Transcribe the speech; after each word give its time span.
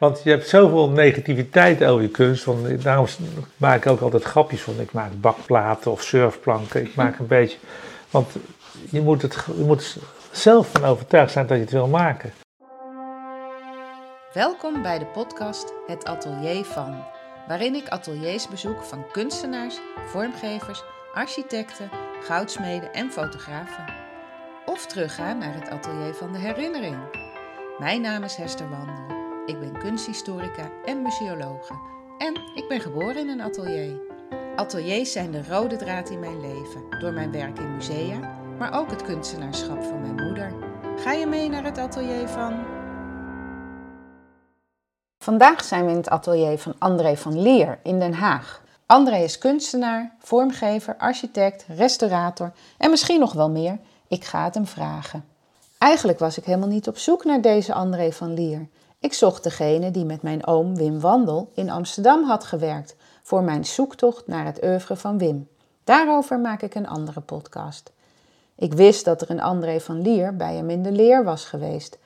Want 0.00 0.22
je 0.22 0.30
hebt 0.30 0.48
zoveel 0.48 0.90
negativiteit 0.90 1.84
over 1.84 2.02
je 2.02 2.08
kunst. 2.08 2.44
Want 2.44 2.82
daarom 2.82 3.06
maak 3.56 3.84
ik 3.84 3.90
ook 3.90 4.00
altijd 4.00 4.22
grapjes 4.22 4.62
van. 4.62 4.80
Ik 4.80 4.92
maak 4.92 5.10
bakplaten 5.20 5.90
of 5.90 6.02
surfplanken. 6.02 6.82
Ik 6.82 6.94
maak 6.94 7.18
een 7.18 7.26
beetje. 7.26 7.58
Want 8.10 8.36
je 8.90 9.00
moet, 9.00 9.22
het, 9.22 9.44
je 9.56 9.64
moet 9.64 9.96
zelf 10.30 10.70
van 10.70 10.84
overtuigd 10.84 11.32
zijn 11.32 11.46
dat 11.46 11.56
je 11.56 11.62
het 11.62 11.72
wil 11.72 11.86
maken. 11.86 12.32
Welkom 14.32 14.82
bij 14.82 14.98
de 14.98 15.06
podcast 15.06 15.72
Het 15.86 16.04
Atelier 16.04 16.64
van. 16.64 17.04
Waarin 17.48 17.74
ik 17.74 17.88
ateliers 17.88 18.48
bezoek 18.48 18.82
van 18.82 19.04
kunstenaars, 19.12 19.78
vormgevers, 20.06 20.82
architecten, 21.14 21.90
goudsmeden 22.22 22.92
en 22.92 23.10
fotografen. 23.10 23.84
Of 24.66 24.86
terugga 24.86 25.32
naar 25.32 25.54
het 25.54 25.68
atelier 25.68 26.14
van 26.14 26.32
de 26.32 26.38
herinnering. 26.38 26.96
Mijn 27.78 28.00
naam 28.00 28.22
is 28.22 28.34
Hester 28.34 28.70
Wandel. 28.70 29.19
Ik 29.50 29.60
ben 29.60 29.78
kunsthistorica 29.78 30.70
en 30.84 31.02
museologe. 31.02 31.74
En 32.18 32.34
ik 32.54 32.64
ben 32.68 32.80
geboren 32.80 33.16
in 33.16 33.28
een 33.28 33.40
atelier. 33.40 34.00
Ateliers 34.56 35.12
zijn 35.12 35.30
de 35.30 35.44
rode 35.48 35.76
draad 35.76 36.10
in 36.10 36.20
mijn 36.20 36.40
leven, 36.40 37.00
door 37.00 37.12
mijn 37.12 37.32
werk 37.32 37.58
in 37.58 37.74
musea, 37.74 38.38
maar 38.58 38.78
ook 38.78 38.90
het 38.90 39.02
kunstenaarschap 39.02 39.82
van 39.82 40.00
mijn 40.00 40.26
moeder. 40.26 40.52
Ga 40.96 41.12
je 41.12 41.26
mee 41.26 41.48
naar 41.48 41.64
het 41.64 41.78
atelier 41.78 42.28
van. 42.28 42.64
Vandaag 45.18 45.64
zijn 45.64 45.84
we 45.84 45.90
in 45.90 45.96
het 45.96 46.10
atelier 46.10 46.58
van 46.58 46.74
André 46.78 47.16
van 47.16 47.42
Leer 47.42 47.78
in 47.82 47.98
Den 47.98 48.14
Haag. 48.14 48.62
André 48.86 49.16
is 49.16 49.38
kunstenaar, 49.38 50.14
vormgever, 50.18 50.96
architect, 50.96 51.64
restaurator 51.68 52.52
en 52.78 52.90
misschien 52.90 53.20
nog 53.20 53.32
wel 53.32 53.50
meer. 53.50 53.78
Ik 54.08 54.24
ga 54.24 54.44
het 54.44 54.54
hem 54.54 54.66
vragen. 54.66 55.24
Eigenlijk 55.78 56.18
was 56.18 56.38
ik 56.38 56.44
helemaal 56.44 56.68
niet 56.68 56.88
op 56.88 56.98
zoek 56.98 57.24
naar 57.24 57.40
deze 57.40 57.74
André 57.74 58.12
van 58.12 58.34
Lier. 58.34 58.68
Ik 59.00 59.12
zocht 59.12 59.42
degene 59.42 59.90
die 59.90 60.04
met 60.04 60.22
mijn 60.22 60.46
oom 60.46 60.76
Wim 60.76 61.00
Wandel 61.00 61.50
in 61.54 61.70
Amsterdam 61.70 62.24
had 62.24 62.44
gewerkt 62.44 62.96
voor 63.22 63.42
mijn 63.42 63.64
zoektocht 63.64 64.26
naar 64.26 64.44
het 64.44 64.64
oeuvre 64.64 64.96
van 64.96 65.18
Wim. 65.18 65.48
Daarover 65.84 66.38
maak 66.40 66.62
ik 66.62 66.74
een 66.74 66.88
andere 66.88 67.20
podcast. 67.20 67.92
Ik 68.54 68.72
wist 68.72 69.04
dat 69.04 69.22
er 69.22 69.30
een 69.30 69.40
André 69.40 69.80
van 69.80 70.00
Lier 70.00 70.36
bij 70.36 70.54
hem 70.54 70.70
in 70.70 70.82
de 70.82 70.92
leer 70.92 71.24
was 71.24 71.44
geweest. 71.44 71.98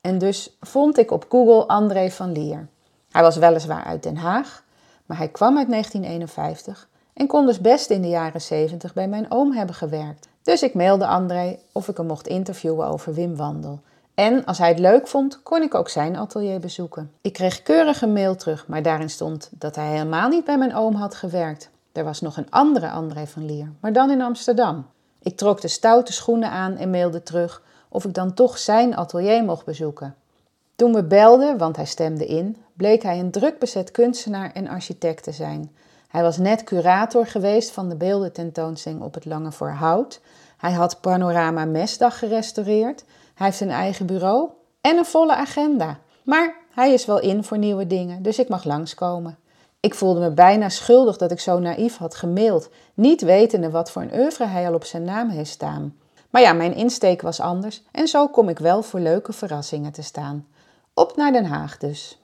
En 0.00 0.18
dus 0.18 0.56
vond 0.60 0.98
ik 0.98 1.10
op 1.10 1.26
Google 1.28 1.66
André 1.66 2.10
van 2.10 2.32
Lier. 2.32 2.68
Hij 3.10 3.22
was 3.22 3.36
weliswaar 3.36 3.84
uit 3.84 4.02
Den 4.02 4.16
Haag, 4.16 4.64
maar 5.06 5.16
hij 5.16 5.28
kwam 5.28 5.58
uit 5.58 5.68
1951 5.68 6.88
en 7.12 7.26
kon 7.26 7.46
dus 7.46 7.60
best 7.60 7.90
in 7.90 8.02
de 8.02 8.08
jaren 8.08 8.40
70 8.40 8.94
bij 8.94 9.08
mijn 9.08 9.30
oom 9.30 9.52
hebben 9.52 9.74
gewerkt. 9.74 10.28
Dus 10.42 10.62
ik 10.62 10.74
mailde 10.74 11.06
André 11.06 11.58
of 11.72 11.88
ik 11.88 11.96
hem 11.96 12.06
mocht 12.06 12.26
interviewen 12.26 12.86
over 12.86 13.14
Wim 13.14 13.36
Wandel. 13.36 13.80
En 14.18 14.44
als 14.44 14.58
hij 14.58 14.68
het 14.68 14.78
leuk 14.78 15.08
vond, 15.08 15.42
kon 15.42 15.62
ik 15.62 15.74
ook 15.74 15.88
zijn 15.88 16.16
atelier 16.16 16.60
bezoeken. 16.60 17.12
Ik 17.20 17.32
kreeg 17.32 17.62
keurig 17.62 18.02
een 18.02 18.12
mail 18.12 18.36
terug, 18.36 18.66
maar 18.66 18.82
daarin 18.82 19.10
stond 19.10 19.50
dat 19.52 19.76
hij 19.76 19.90
helemaal 19.90 20.28
niet 20.28 20.44
bij 20.44 20.58
mijn 20.58 20.74
oom 20.74 20.94
had 20.94 21.14
gewerkt. 21.14 21.70
Er 21.92 22.04
was 22.04 22.20
nog 22.20 22.36
een 22.36 22.50
andere 22.50 22.90
André 22.90 23.26
van 23.26 23.44
Lier, 23.44 23.72
maar 23.80 23.92
dan 23.92 24.10
in 24.10 24.22
Amsterdam. 24.22 24.86
Ik 25.22 25.36
trok 25.36 25.60
de 25.60 25.68
stoute 25.68 26.12
schoenen 26.12 26.50
aan 26.50 26.76
en 26.76 26.90
mailde 26.90 27.22
terug 27.22 27.62
of 27.88 28.04
ik 28.04 28.14
dan 28.14 28.34
toch 28.34 28.58
zijn 28.58 28.96
atelier 28.96 29.44
mocht 29.44 29.64
bezoeken. 29.64 30.14
Toen 30.76 30.92
we 30.92 31.04
belden, 31.04 31.58
want 31.58 31.76
hij 31.76 31.86
stemde 31.86 32.26
in, 32.26 32.56
bleek 32.72 33.02
hij 33.02 33.18
een 33.18 33.30
druk 33.30 33.58
bezet 33.58 33.90
kunstenaar 33.90 34.52
en 34.52 34.68
architect 34.68 35.22
te 35.22 35.32
zijn. 35.32 35.70
Hij 36.08 36.22
was 36.22 36.38
net 36.38 36.64
curator 36.64 37.26
geweest 37.26 37.70
van 37.70 37.88
de 37.88 37.96
beeldententoonstelling 37.96 39.02
op 39.02 39.14
het 39.14 39.24
Lange 39.24 39.52
Voorhout. 39.52 40.20
Hij 40.56 40.72
had 40.72 41.00
Panorama 41.00 41.64
Mesdag 41.64 42.18
gerestaureerd. 42.18 43.04
Hij 43.38 43.46
heeft 43.46 43.60
een 43.60 43.70
eigen 43.70 44.06
bureau 44.06 44.48
en 44.80 44.96
een 44.96 45.04
volle 45.04 45.34
agenda. 45.34 45.98
Maar 46.22 46.56
hij 46.74 46.92
is 46.92 47.06
wel 47.06 47.20
in 47.20 47.44
voor 47.44 47.58
nieuwe 47.58 47.86
dingen, 47.86 48.22
dus 48.22 48.38
ik 48.38 48.48
mag 48.48 48.64
langskomen. 48.64 49.38
Ik 49.80 49.94
voelde 49.94 50.20
me 50.20 50.30
bijna 50.30 50.68
schuldig 50.68 51.16
dat 51.16 51.30
ik 51.30 51.40
zo 51.40 51.58
naïef 51.58 51.96
had 51.96 52.14
gemaild, 52.14 52.70
niet 52.94 53.20
wetende 53.20 53.70
wat 53.70 53.90
voor 53.90 54.02
een 54.02 54.14
oeuvre 54.14 54.44
hij 54.44 54.66
al 54.66 54.74
op 54.74 54.84
zijn 54.84 55.04
naam 55.04 55.28
heeft 55.28 55.50
staan. 55.50 55.96
Maar 56.30 56.42
ja, 56.42 56.52
mijn 56.52 56.74
insteek 56.74 57.22
was 57.22 57.40
anders 57.40 57.82
en 57.92 58.08
zo 58.08 58.28
kom 58.28 58.48
ik 58.48 58.58
wel 58.58 58.82
voor 58.82 59.00
leuke 59.00 59.32
verrassingen 59.32 59.92
te 59.92 60.02
staan. 60.02 60.46
Op 60.94 61.16
naar 61.16 61.32
Den 61.32 61.46
Haag 61.46 61.78
dus. 61.78 62.18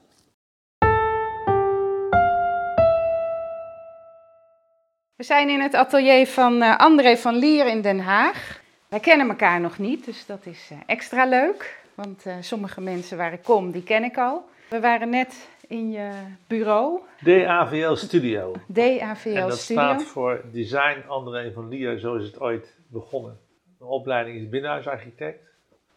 We 5.15 5.23
zijn 5.23 5.49
in 5.49 5.61
het 5.61 5.73
atelier 5.73 6.27
van 6.27 6.61
eh, 6.61 6.77
André 6.77 7.17
van 7.17 7.35
Lier 7.35 7.67
in 7.67 7.81
Den 7.81 7.99
Haag. 7.99 8.63
Wij 8.87 8.99
kennen 8.99 9.29
elkaar 9.29 9.61
nog 9.61 9.77
niet, 9.77 10.05
dus 10.05 10.25
dat 10.25 10.45
is 10.45 10.69
eh, 10.71 10.77
extra 10.85 11.25
leuk. 11.25 11.83
Want 11.95 12.25
uh, 12.25 12.35
sommige 12.39 12.81
mensen 12.81 13.17
waar 13.17 13.33
ik 13.33 13.43
kom, 13.43 13.71
die 13.71 13.83
ken 13.83 14.03
ik 14.03 14.17
al. 14.17 14.49
We 14.69 14.79
waren 14.79 15.09
net 15.09 15.49
in 15.67 15.91
je 15.91 16.11
bureau. 16.47 16.99
DAVL 17.19 17.93
Studio. 17.93 18.55
DAVL 18.67 19.29
en 19.29 19.47
dat 19.47 19.57
Studio. 19.57 19.83
staat 19.83 20.03
voor 20.03 20.41
Design 20.51 21.07
André 21.07 21.51
van 21.51 21.67
Lier, 21.67 21.99
zo 21.99 22.15
is 22.15 22.25
het 22.25 22.39
ooit 22.39 22.73
begonnen. 22.87 23.39
De 23.77 23.85
opleiding 23.85 24.37
is 24.37 24.49
binnenhuisarchitect. 24.49 25.53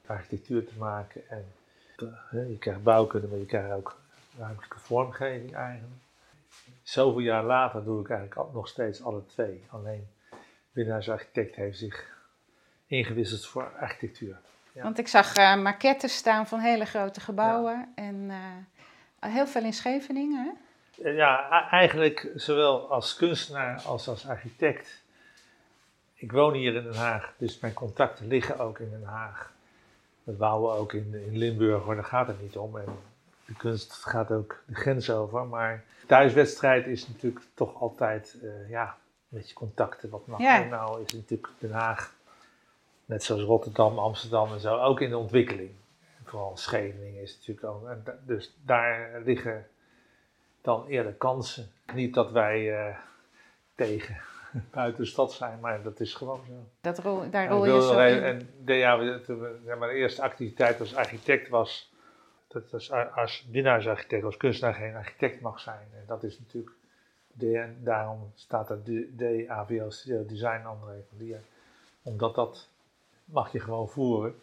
Architectuur 0.06 0.64
te 0.64 0.72
maken 0.78 1.22
en 1.28 1.44
je 2.30 2.56
krijgt 2.58 2.82
bouwkunde, 2.82 3.26
maar 3.26 3.38
je 3.38 3.46
krijgt 3.46 3.72
ook 3.72 4.00
ruimtelijke 4.38 4.78
vormgeving 4.78 5.54
eigenlijk. 5.54 6.02
Zoveel 6.82 7.20
jaar 7.20 7.44
later 7.44 7.84
doe 7.84 8.00
ik 8.00 8.10
eigenlijk 8.10 8.52
nog 8.52 8.68
steeds 8.68 9.02
alle 9.02 9.26
twee. 9.26 9.64
Alleen 9.68 10.06
binnenhuisarchitect 10.72 11.56
heeft 11.56 11.78
zich 11.78 12.17
ingewisseld 12.88 13.46
voor 13.46 13.72
architectuur. 13.80 14.36
Ja. 14.72 14.82
Want 14.82 14.98
ik 14.98 15.08
zag 15.08 15.36
uh, 15.36 15.56
maquettes 15.56 16.16
staan 16.16 16.46
van 16.46 16.58
hele 16.58 16.84
grote 16.84 17.20
gebouwen 17.20 17.72
ja. 17.72 17.88
en 18.02 18.14
uh, 18.14 19.32
heel 19.32 19.46
veel 19.46 19.64
in 19.64 19.72
Scheveningen. 19.72 20.44
Hè? 20.44 21.10
Ja, 21.10 21.68
eigenlijk 21.70 22.30
zowel 22.34 22.90
als 22.90 23.16
kunstenaar 23.16 23.80
als 23.80 24.08
als 24.08 24.28
architect. 24.28 25.02
Ik 26.14 26.32
woon 26.32 26.54
hier 26.54 26.74
in 26.74 26.82
Den 26.82 26.94
Haag, 26.94 27.32
dus 27.36 27.58
mijn 27.58 27.72
contacten 27.72 28.26
liggen 28.26 28.58
ook 28.58 28.78
in 28.78 28.90
Den 28.90 29.04
Haag. 29.04 29.52
Dat 30.24 30.38
bouwen 30.38 30.72
we 30.72 30.78
ook 30.78 30.92
in, 30.92 31.14
in 31.26 31.36
Limburg, 31.38 31.84
maar 31.84 31.94
daar 31.94 32.04
gaat 32.04 32.26
het 32.26 32.42
niet 32.42 32.56
om. 32.56 32.78
En 32.78 32.98
de 33.44 33.54
kunst 33.54 33.92
gaat 33.92 34.30
ook 34.30 34.62
de 34.66 34.74
grens 34.74 35.10
over. 35.10 35.46
Maar 35.46 35.84
thuiswedstrijd 36.06 36.86
is 36.86 37.08
natuurlijk 37.08 37.44
toch 37.54 37.80
altijd, 37.80 38.36
uh, 38.42 38.70
ja, 38.70 38.84
een 38.84 39.38
beetje 39.38 39.54
contacten. 39.54 40.10
Wat 40.10 40.26
mag 40.26 40.40
ja. 40.40 40.64
nou? 40.64 41.02
Is 41.02 41.12
natuurlijk 41.12 41.48
Den 41.58 41.72
Haag 41.72 42.12
net 43.08 43.24
zoals 43.24 43.42
Rotterdam, 43.42 43.98
Amsterdam 43.98 44.52
en 44.52 44.60
zo, 44.60 44.78
ook 44.78 45.00
in 45.00 45.10
de 45.10 45.18
ontwikkeling. 45.18 45.70
Vooral 46.24 46.56
Scheveningen 46.56 47.22
is 47.22 47.36
natuurlijk 47.36 47.66
ook. 47.66 47.88
Dus 48.26 48.56
daar 48.64 49.20
liggen 49.24 49.66
dan 50.60 50.86
eerder 50.86 51.12
kansen. 51.12 51.70
Niet 51.94 52.14
dat 52.14 52.30
wij 52.30 52.88
uh, 52.88 52.96
tegen 53.74 54.16
buiten 54.70 55.02
de 55.02 55.08
stad 55.08 55.32
zijn, 55.32 55.60
maar 55.60 55.82
dat 55.82 56.00
is 56.00 56.14
gewoon 56.14 56.40
zo. 56.46 56.52
Dat 56.80 56.98
rol, 56.98 57.30
daar 57.30 57.48
rol 57.48 57.64
je 57.64 57.82
zo 57.82 58.00
in. 58.00 58.22
En 58.22 58.50
de, 58.64 58.74
ja, 58.74 58.96
mijn 59.76 59.90
eerste 59.90 60.22
activiteit 60.22 60.80
als 60.80 60.94
architect 60.94 61.48
was, 61.48 61.92
dat 62.48 62.72
als, 62.72 62.92
als 62.92 63.46
als 64.22 64.36
kunstenaar 64.36 64.74
geen 64.74 64.94
architect 64.94 65.40
mag 65.40 65.60
zijn. 65.60 65.88
En 65.94 66.04
dat 66.06 66.22
is 66.22 66.38
natuurlijk, 66.38 66.74
de, 67.32 67.74
daarom 67.80 68.32
staat 68.34 68.70
er 68.70 68.80
DAVL 69.16 69.88
Studio 69.90 70.26
Design 70.26 70.66
André 70.66 71.04
van 71.08 71.18
Lier. 71.18 71.40
Omdat 72.02 72.34
dat 72.34 72.68
mag 73.30 73.52
je 73.52 73.60
gewoon 73.60 73.88
voeren. 73.88 74.34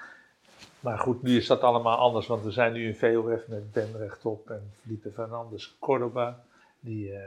maar 0.84 0.98
goed, 0.98 1.22
nu 1.22 1.36
is 1.36 1.46
dat 1.46 1.60
allemaal 1.60 1.96
anders, 1.96 2.26
want 2.26 2.42
we 2.42 2.50
zijn 2.50 2.72
nu 2.72 2.86
in 2.86 2.96
VOF 2.96 3.46
met 3.46 3.72
Ben 3.72 3.96
rechtop 3.96 4.50
en 4.50 4.70
Felipe 4.82 5.10
Fernandes 5.10 5.76
Cordoba, 5.78 6.44
die 6.80 7.12
uh, 7.12 7.18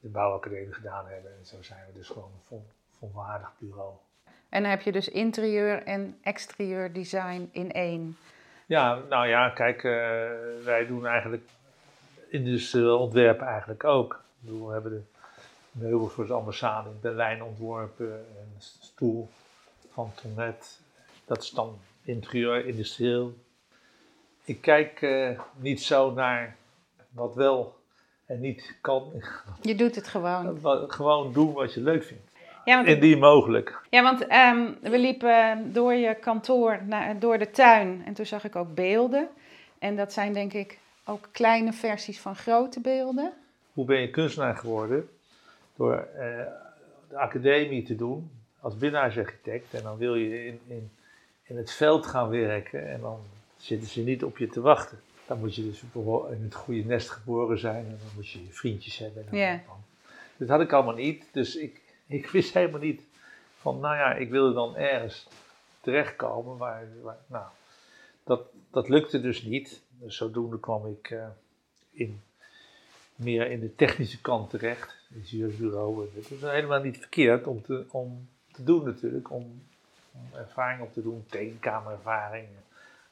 de 0.00 0.08
bouwacademie 0.08 0.72
gedaan 0.72 1.06
hebben. 1.06 1.30
En 1.38 1.46
zo 1.46 1.56
zijn 1.60 1.80
we 1.92 1.98
dus 1.98 2.08
gewoon 2.08 2.30
een 2.34 2.46
vol, 2.46 2.64
volwaardig 2.98 3.52
bureau. 3.58 3.92
En 4.48 4.62
dan 4.62 4.70
heb 4.70 4.80
je 4.80 4.92
dus 4.92 5.08
interieur 5.08 5.82
en 5.82 6.18
exterieur 6.22 6.92
design 6.92 7.48
in 7.52 7.72
één. 7.72 8.16
Ja, 8.66 8.98
nou 9.08 9.26
ja, 9.26 9.48
kijk, 9.48 9.82
uh, 9.82 9.92
wij 10.64 10.86
doen 10.86 11.06
eigenlijk 11.06 11.42
industrieel 12.28 12.98
ontwerpen 12.98 13.46
eigenlijk 13.46 13.84
ook. 13.84 14.22
Bedoel, 14.38 14.66
we 14.66 14.72
hebben 14.72 14.92
de 14.92 15.02
meubels 15.70 16.12
voor 16.12 16.26
de 16.26 16.32
ambassade 16.32 16.88
in 16.88 16.98
Berlijn 17.00 17.42
ontworpen, 17.42 18.12
en 18.12 18.48
stoel 18.58 19.28
van 19.92 20.12
Tonnet. 20.14 20.80
Dat 21.24 21.42
is 21.42 21.50
dan 21.50 21.78
interieur, 22.02 22.66
industrieel. 22.66 23.34
Ik 24.44 24.60
kijk 24.60 25.00
uh, 25.00 25.40
niet 25.56 25.82
zo 25.82 26.12
naar 26.12 26.56
wat 27.10 27.34
wel 27.34 27.76
en 28.26 28.40
niet 28.40 28.74
kan. 28.80 29.12
Je 29.60 29.74
doet 29.74 29.94
het 29.94 30.08
gewoon. 30.08 30.58
Gewoon 30.90 31.32
doen 31.32 31.52
wat 31.52 31.74
je 31.74 31.80
leuk 31.80 32.04
vindt. 32.04 32.30
Ja, 32.64 32.76
want, 32.76 32.88
Indien 32.88 33.18
mogelijk. 33.18 33.80
Ja, 33.90 34.02
want 34.02 34.22
um, 34.22 34.76
we 34.90 34.98
liepen 34.98 35.72
door 35.72 35.92
je 35.92 36.14
kantoor, 36.14 36.82
naar, 36.86 37.18
door 37.18 37.38
de 37.38 37.50
tuin 37.50 38.02
en 38.06 38.14
toen 38.14 38.26
zag 38.26 38.44
ik 38.44 38.56
ook 38.56 38.74
beelden. 38.74 39.28
En 39.78 39.96
dat 39.96 40.12
zijn 40.12 40.32
denk 40.32 40.52
ik 40.52 40.78
ook 41.04 41.28
kleine 41.32 41.72
versies 41.72 42.20
van 42.20 42.36
grote 42.36 42.80
beelden. 42.80 43.32
Hoe 43.72 43.84
ben 43.84 44.00
je 44.00 44.10
kunstenaar 44.10 44.56
geworden? 44.56 45.08
Door 45.76 46.08
uh, 46.14 46.20
de 47.08 47.18
academie 47.18 47.82
te 47.82 47.96
doen 47.96 48.30
als 48.62 48.76
binnenhuisarchitect. 48.76 49.74
En 49.74 49.82
dan 49.82 49.96
wil 49.96 50.14
je 50.14 50.46
in, 50.46 50.60
in, 50.66 50.90
in 51.42 51.56
het 51.56 51.70
veld 51.70 52.06
gaan 52.06 52.28
werken 52.28 52.88
en 52.88 53.00
dan 53.00 53.20
zitten 53.56 53.88
ze 53.88 54.00
niet 54.00 54.24
op 54.24 54.38
je 54.38 54.48
te 54.48 54.60
wachten. 54.60 55.00
dan 55.26 55.38
moet 55.38 55.54
je 55.54 55.62
dus 55.62 55.82
in 56.30 56.42
het 56.42 56.54
goede 56.54 56.84
nest 56.84 57.10
geboren 57.10 57.58
zijn 57.58 57.84
en 57.84 57.98
dan 57.98 58.14
moet 58.14 58.30
je 58.30 58.38
vriendjes 58.50 58.98
hebben. 58.98 59.26
En 59.28 59.62
Dat 60.36 60.48
had 60.48 60.60
ik 60.60 60.72
allemaal 60.72 60.94
niet, 60.94 61.28
dus 61.32 61.56
ik, 61.56 61.80
ik 62.06 62.26
wist 62.26 62.54
helemaal 62.54 62.80
niet 62.80 63.02
van, 63.60 63.80
nou 63.80 63.96
ja, 63.96 64.14
ik 64.14 64.30
wilde 64.30 64.54
dan 64.54 64.76
ergens 64.76 65.28
terechtkomen, 65.80 66.56
waar 66.56 66.86
nou, 67.26 67.46
dat, 68.24 68.42
dat 68.70 68.88
lukte 68.88 69.20
dus 69.20 69.42
niet. 69.42 69.82
Dus 69.88 70.16
zodoende 70.16 70.60
kwam 70.60 70.86
ik 70.86 71.10
eh, 71.10 71.26
in, 71.90 72.20
meer 73.14 73.50
in 73.50 73.60
de 73.60 73.74
technische 73.74 74.20
kant 74.20 74.50
terecht, 74.50 74.96
ingenieursbureau. 75.14 76.08
Het 76.14 76.30
is 76.30 76.40
helemaal 76.40 76.82
niet 76.82 76.98
verkeerd 76.98 77.46
om 77.46 77.62
te, 77.62 77.84
om 77.90 78.28
te 78.52 78.64
doen 78.64 78.84
natuurlijk, 78.84 79.30
om, 79.30 79.62
om 80.12 80.38
ervaring 80.38 80.80
op 80.80 80.92
te 80.92 81.02
doen, 81.02 81.24
tegenkamerervaring. 81.28 82.46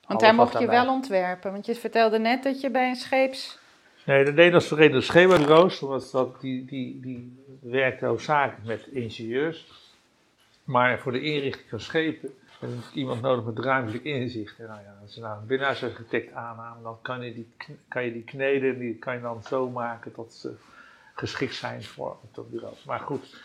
Want 0.07 0.21
daar 0.21 0.35
mocht 0.35 0.59
je 0.59 0.67
wel 0.67 0.89
ontwerpen. 0.89 1.53
Want 1.53 1.67
je 1.67 1.75
vertelde 1.75 2.19
net 2.19 2.43
dat 2.43 2.61
je 2.61 2.71
bij 2.71 2.89
een 2.89 2.97
scheeps... 2.97 3.59
Nee, 4.05 4.25
de 4.25 4.33
Nederlandse 4.33 4.69
Verenigde 4.69 5.01
Scheepsbureaus, 5.01 5.81
was 5.81 6.11
dat, 6.11 6.41
die, 6.41 6.65
die, 6.65 7.01
die 7.01 7.45
werkte 7.61 8.07
hoofdzakelijk 8.07 8.67
met 8.67 8.87
ingenieurs. 8.87 9.67
Maar 10.65 10.99
voor 10.99 11.13
de 11.13 11.21
inrichting 11.21 11.69
van 11.69 11.81
schepen 11.81 12.35
heb 12.61 12.71
ik 12.71 12.95
iemand 12.95 13.21
nodig 13.21 13.45
met 13.45 13.59
ruimtelijk 13.59 14.05
inzicht. 14.05 14.59
En 14.59 14.67
nou 14.67 14.81
ja, 14.81 14.99
als 15.03 15.15
je 15.15 15.21
nou 15.21 15.41
een 15.41 15.47
binnenhuisarchitect 15.47 16.33
aanneemt, 16.33 16.83
dan 16.83 16.99
kan 17.03 17.25
je 17.25 17.35
die, 17.35 17.49
kan 17.89 18.05
je 18.05 18.13
die 18.13 18.25
kneden, 18.25 18.79
die 18.79 18.95
kan 18.95 19.15
je 19.15 19.21
dan 19.21 19.43
zo 19.43 19.71
maken 19.71 20.13
dat 20.17 20.33
ze 20.33 20.55
geschikt 21.15 21.55
zijn 21.55 21.83
voor 21.83 22.11
op 22.23 22.35
dat 22.35 22.51
bureau. 22.51 22.75
Maar 22.87 23.01
goed, 23.01 23.43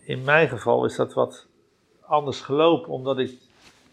in 0.00 0.24
mijn 0.24 0.48
geval 0.48 0.84
is 0.84 0.96
dat 0.96 1.14
wat 1.14 1.46
anders 2.00 2.40
gelopen, 2.40 2.92
omdat 2.92 3.18
ik 3.18 3.38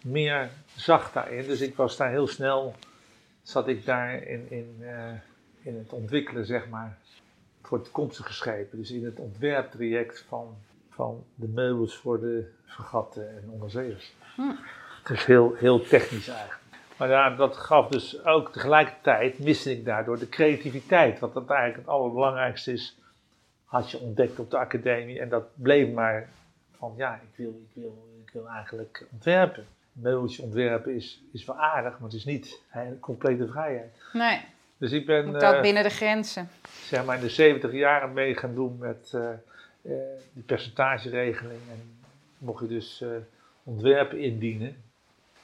meer 0.04 0.50
zag 0.76 1.12
daarin. 1.12 1.46
Dus 1.46 1.62
ik 1.62 1.76
was 1.76 1.98
daar 1.98 2.10
heel 2.10 2.28
snel, 2.28 2.76
zat 3.42 3.68
ik 3.68 3.86
daar 3.86 4.24
in, 4.24 4.52
in, 4.52 4.76
eh, 4.80 5.14
in 5.62 5.78
het 5.78 5.94
ontwikkelen, 5.94 6.46
zeg 6.46 6.70
maar, 6.70 6.98
voor 7.62 7.82
toekomstige 7.82 8.34
schepen. 8.34 8.78
Dus 8.78 8.92
in 8.92 9.06
het 9.06 9.20
ontwerptraject 9.20 10.26
van, 10.28 10.58
van 10.90 11.24
de 11.36 11.48
meubels 11.48 11.98
voor 11.98 12.20
de 12.20 12.52
fregatten 12.66 13.30
en 13.30 13.50
onderzeeërs. 13.50 14.14
Hm. 14.36 14.42
Dus 15.04 15.26
heel, 15.26 15.54
heel 15.54 15.82
technisch 15.82 16.28
eigenlijk. 16.28 16.60
Maar 16.98 17.10
ja, 17.10 17.36
dat 17.36 17.58
gaf 17.58 17.88
dus 17.88 18.26
ook 18.26 18.52
tegelijkertijd, 18.52 19.40
miste 19.40 19.72
ik 19.72 19.86
daardoor 19.86 20.20
de 20.20 20.30
creativiteit. 20.30 21.20
Wat 21.20 21.34
dat 21.34 21.50
eigenlijk 21.50 21.80
het 21.80 21.96
allerbelangrijkste 21.96 22.72
is, 22.72 22.98
had 23.68 23.92
je 23.92 24.00
ontdekt 24.00 24.40
op 24.40 24.52
de 24.52 24.58
academie. 24.58 25.20
En 25.20 25.30
dat 25.30 25.44
bleef 25.56 25.94
maar 25.94 26.30
van, 26.78 26.94
ja, 26.98 27.16
ik 27.16 27.36
wil, 27.36 27.62
ik 27.70 27.82
wil, 27.82 28.08
ik 28.26 28.34
wil 28.34 28.48
eigenlijk 28.48 29.06
ontwerpen. 29.12 29.66
Meubeltje 29.92 30.44
ontwerpen 30.44 30.96
is, 30.96 31.22
is 31.32 31.46
wel 31.46 31.56
aardig, 31.56 31.92
maar 31.92 32.10
het 32.10 32.18
is 32.18 32.26
niet 32.26 32.62
complete 33.00 33.48
vrijheid. 33.48 33.96
Nee, 34.14 34.42
Dus 34.78 34.92
ik 34.92 35.06
ben 35.06 35.26
moet 35.26 35.44
ook 35.44 35.54
eh, 35.54 35.62
binnen 35.62 35.84
de 35.84 35.90
grenzen. 35.90 36.50
zeg 36.84 37.06
maar 37.06 37.16
in 37.16 37.22
de 37.22 37.30
70 37.30 37.72
jaren 37.72 38.14
mee 38.14 38.36
gaan 38.36 38.56
doen 38.56 38.78
met 38.78 39.12
eh, 39.14 39.30
die 40.34 40.44
percentageregeling. 40.46 41.60
En 41.72 41.98
mocht 42.38 42.62
je 42.62 42.68
dus 42.68 43.04
ontwerpen 43.64 44.20
indienen. 44.20 44.84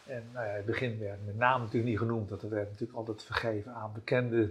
En 0.06 0.24
nou 0.34 0.46
ja, 0.46 0.52
in 0.52 0.58
het 0.58 0.66
begin 0.66 1.00
werd 1.00 1.26
met 1.26 1.38
naam 1.38 1.60
natuurlijk 1.60 1.90
niet 1.90 2.00
genoemd, 2.00 2.30
dat 2.30 2.42
werd 2.42 2.70
natuurlijk 2.70 2.98
altijd 2.98 3.24
vergeven 3.24 3.74
aan 3.74 3.92
bekende 3.94 4.50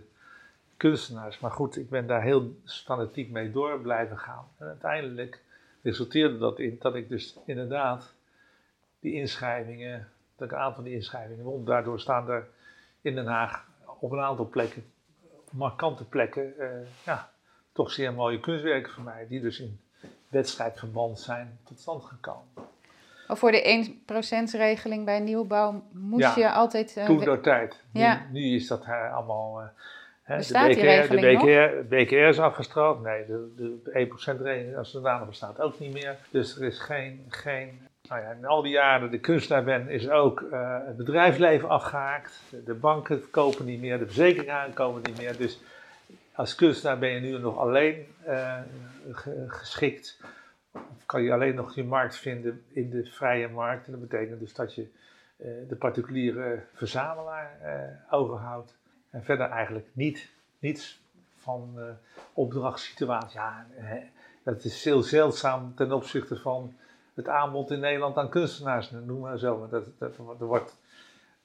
kunstenaars. 0.82 1.38
Maar 1.38 1.50
goed, 1.50 1.76
ik 1.76 1.90
ben 1.90 2.06
daar 2.06 2.22
heel 2.22 2.54
fanatiek 2.64 3.30
mee 3.30 3.50
door 3.50 3.80
blijven 3.80 4.18
gaan. 4.18 4.48
En 4.58 4.66
uiteindelijk 4.66 5.40
resulteerde 5.82 6.38
dat 6.38 6.58
in 6.58 6.76
dat 6.80 6.94
ik 6.94 7.08
dus 7.08 7.36
inderdaad 7.46 8.12
die 9.00 9.12
inschrijvingen, 9.12 10.08
dat 10.36 10.46
ik 10.46 10.52
een 10.54 10.60
aantal 10.60 10.74
van 10.74 10.84
die 10.84 10.94
inschrijvingen 10.94 11.44
won. 11.44 11.64
Daardoor 11.64 12.00
staan 12.00 12.28
er 12.28 12.48
in 13.00 13.14
Den 13.14 13.26
Haag 13.26 13.64
op 14.00 14.12
een 14.12 14.20
aantal 14.20 14.48
plekken, 14.48 14.84
markante 15.50 16.04
plekken, 16.04 16.58
eh, 16.58 16.68
ja, 17.04 17.30
toch 17.72 17.90
zeer 17.90 18.12
mooie 18.12 18.40
kunstwerken 18.40 18.92
van 18.92 19.04
mij, 19.04 19.26
die 19.28 19.40
dus 19.40 19.60
in 19.60 19.80
wedstrijdverband 20.28 21.20
zijn 21.20 21.58
tot 21.64 21.80
stand 21.80 22.04
gekomen. 22.04 22.46
Of 23.28 23.38
voor 23.38 23.50
de 23.52 23.62
1%-regeling 23.62 25.04
bij 25.04 25.20
nieuwbouw 25.20 25.82
moest 25.92 26.34
Ja, 26.34 26.42
je 26.42 26.50
altijd... 26.52 26.96
eh, 26.96 27.04
Toen 27.04 27.24
door 27.24 27.40
tijd. 27.40 27.80
Ja. 27.92 28.26
Nu, 28.32 28.54
is 28.54 28.66
dat 28.66 28.84
eh, 28.84 29.14
allemaal. 29.14 29.70
De? 30.48 31.16
BKR, 31.16 31.88
de 31.88 32.04
BKR 32.04 32.14
is 32.14 32.38
afgestraald. 32.40 33.02
Nee, 33.02 33.26
de, 33.26 33.52
de 33.84 34.06
1%-regeling 34.06 34.76
als 34.76 34.90
zodanig 34.90 35.28
bestaat 35.28 35.60
ook 35.60 35.78
niet 35.78 35.92
meer. 35.92 36.16
Dus 36.30 36.56
er 36.56 36.64
is 36.66 36.78
geen. 36.78 37.24
geen 37.28 37.80
nou 38.08 38.20
ja, 38.22 38.30
in 38.30 38.44
al 38.46 38.62
die 38.62 38.72
jaren 38.72 39.00
dat 39.00 39.12
ik 39.12 39.22
kunstenaar 39.22 39.64
ben, 39.64 39.88
is 39.88 40.08
ook 40.10 40.40
eh, 40.40 40.78
het 40.86 40.96
bedrijfsleven 40.96 41.68
afgehaakt. 41.68 42.40
De, 42.64 42.74
banken 42.74 43.30
kopen 43.30 43.64
niet 43.64 43.80
meer, 43.80 43.98
de 43.98 44.04
verzekeringen 44.04 44.72
komen 44.74 45.02
niet 45.02 45.18
meer. 45.18 45.36
Dus 45.36 45.60
als 46.34 46.54
kunstenaar 46.54 46.98
ben 46.98 47.10
je 47.10 47.20
nu 47.20 47.38
nog 47.38 47.58
alleen 47.58 48.06
eh, 48.24 48.58
ge- 49.12 49.44
geschikt. 49.46 50.20
Of 50.72 51.06
kan 51.06 51.22
je 51.22 51.32
alleen 51.32 51.54
nog 51.54 51.74
je 51.74 51.84
markt 51.84 52.16
vinden 52.16 52.62
in 52.72 52.90
de 52.90 53.04
vrije 53.04 53.48
markt. 53.48 53.86
En 53.86 53.92
dat 53.92 54.00
betekent 54.08 54.40
dus 54.40 54.54
dat 54.54 54.74
je 54.74 54.86
eh, 55.36 55.46
de 55.68 55.76
particuliere 55.76 56.58
verzamelaar 56.74 57.50
overhoudt. 58.10 58.74
En 59.12 59.24
verder 59.24 59.50
eigenlijk 59.50 59.88
niet, 59.92 60.30
niets 60.58 61.00
van 61.36 61.72
eh 61.76 61.84
opdrachtssituatie. 62.32 63.38
Ja, 63.40 63.66
hè, 63.70 63.98
dat 64.42 64.64
is 64.64 64.84
heel 64.84 65.02
zeldzaam 65.02 65.74
ten 65.74 65.92
opzichte 65.92 66.36
van 66.36 66.74
het 67.14 67.28
aanbod 67.28 67.70
in 67.70 67.80
Nederland 67.80 68.16
aan 68.16 68.28
kunstenaars, 68.28 68.90
noem 68.90 69.20
maar 69.20 69.38
zo. 69.38 69.68
Dat, 69.70 69.84
dat, 69.98 70.16
er 70.16 70.46
wordt 70.46 70.76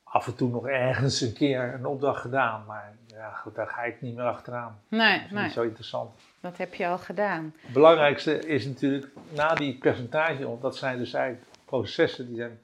af 0.03 0.27
en 0.27 0.35
toe 0.35 0.49
nog 0.49 0.67
ergens 0.67 1.21
een 1.21 1.33
keer 1.33 1.73
een 1.73 1.85
opdracht 1.85 2.21
gedaan, 2.21 2.63
maar 2.65 2.95
ja, 3.07 3.31
goed, 3.31 3.55
daar 3.55 3.67
ga 3.67 3.83
ik 3.83 4.01
niet 4.01 4.15
meer 4.15 4.25
achteraan. 4.25 4.81
Nee, 4.87 5.17
Dat 5.17 5.25
is 5.25 5.31
nee, 5.31 5.43
niet 5.43 5.51
zo 5.51 5.63
interessant. 5.63 6.11
dat 6.39 6.57
heb 6.57 6.73
je 6.73 6.87
al 6.87 6.97
gedaan. 6.97 7.53
Het 7.59 7.73
belangrijkste 7.73 8.39
is 8.39 8.65
natuurlijk 8.65 9.07
na 9.33 9.53
die 9.55 9.77
percentage, 9.77 10.47
want 10.47 10.61
dat 10.61 10.75
zijn 10.77 10.97
dus 10.97 11.13
eigenlijk 11.13 11.45
processen, 11.65 12.27
die 12.27 12.35
zijn 12.35 12.59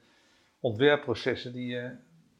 ontwerpprocessen 0.60 1.52
die 1.52 1.66
je 1.66 1.90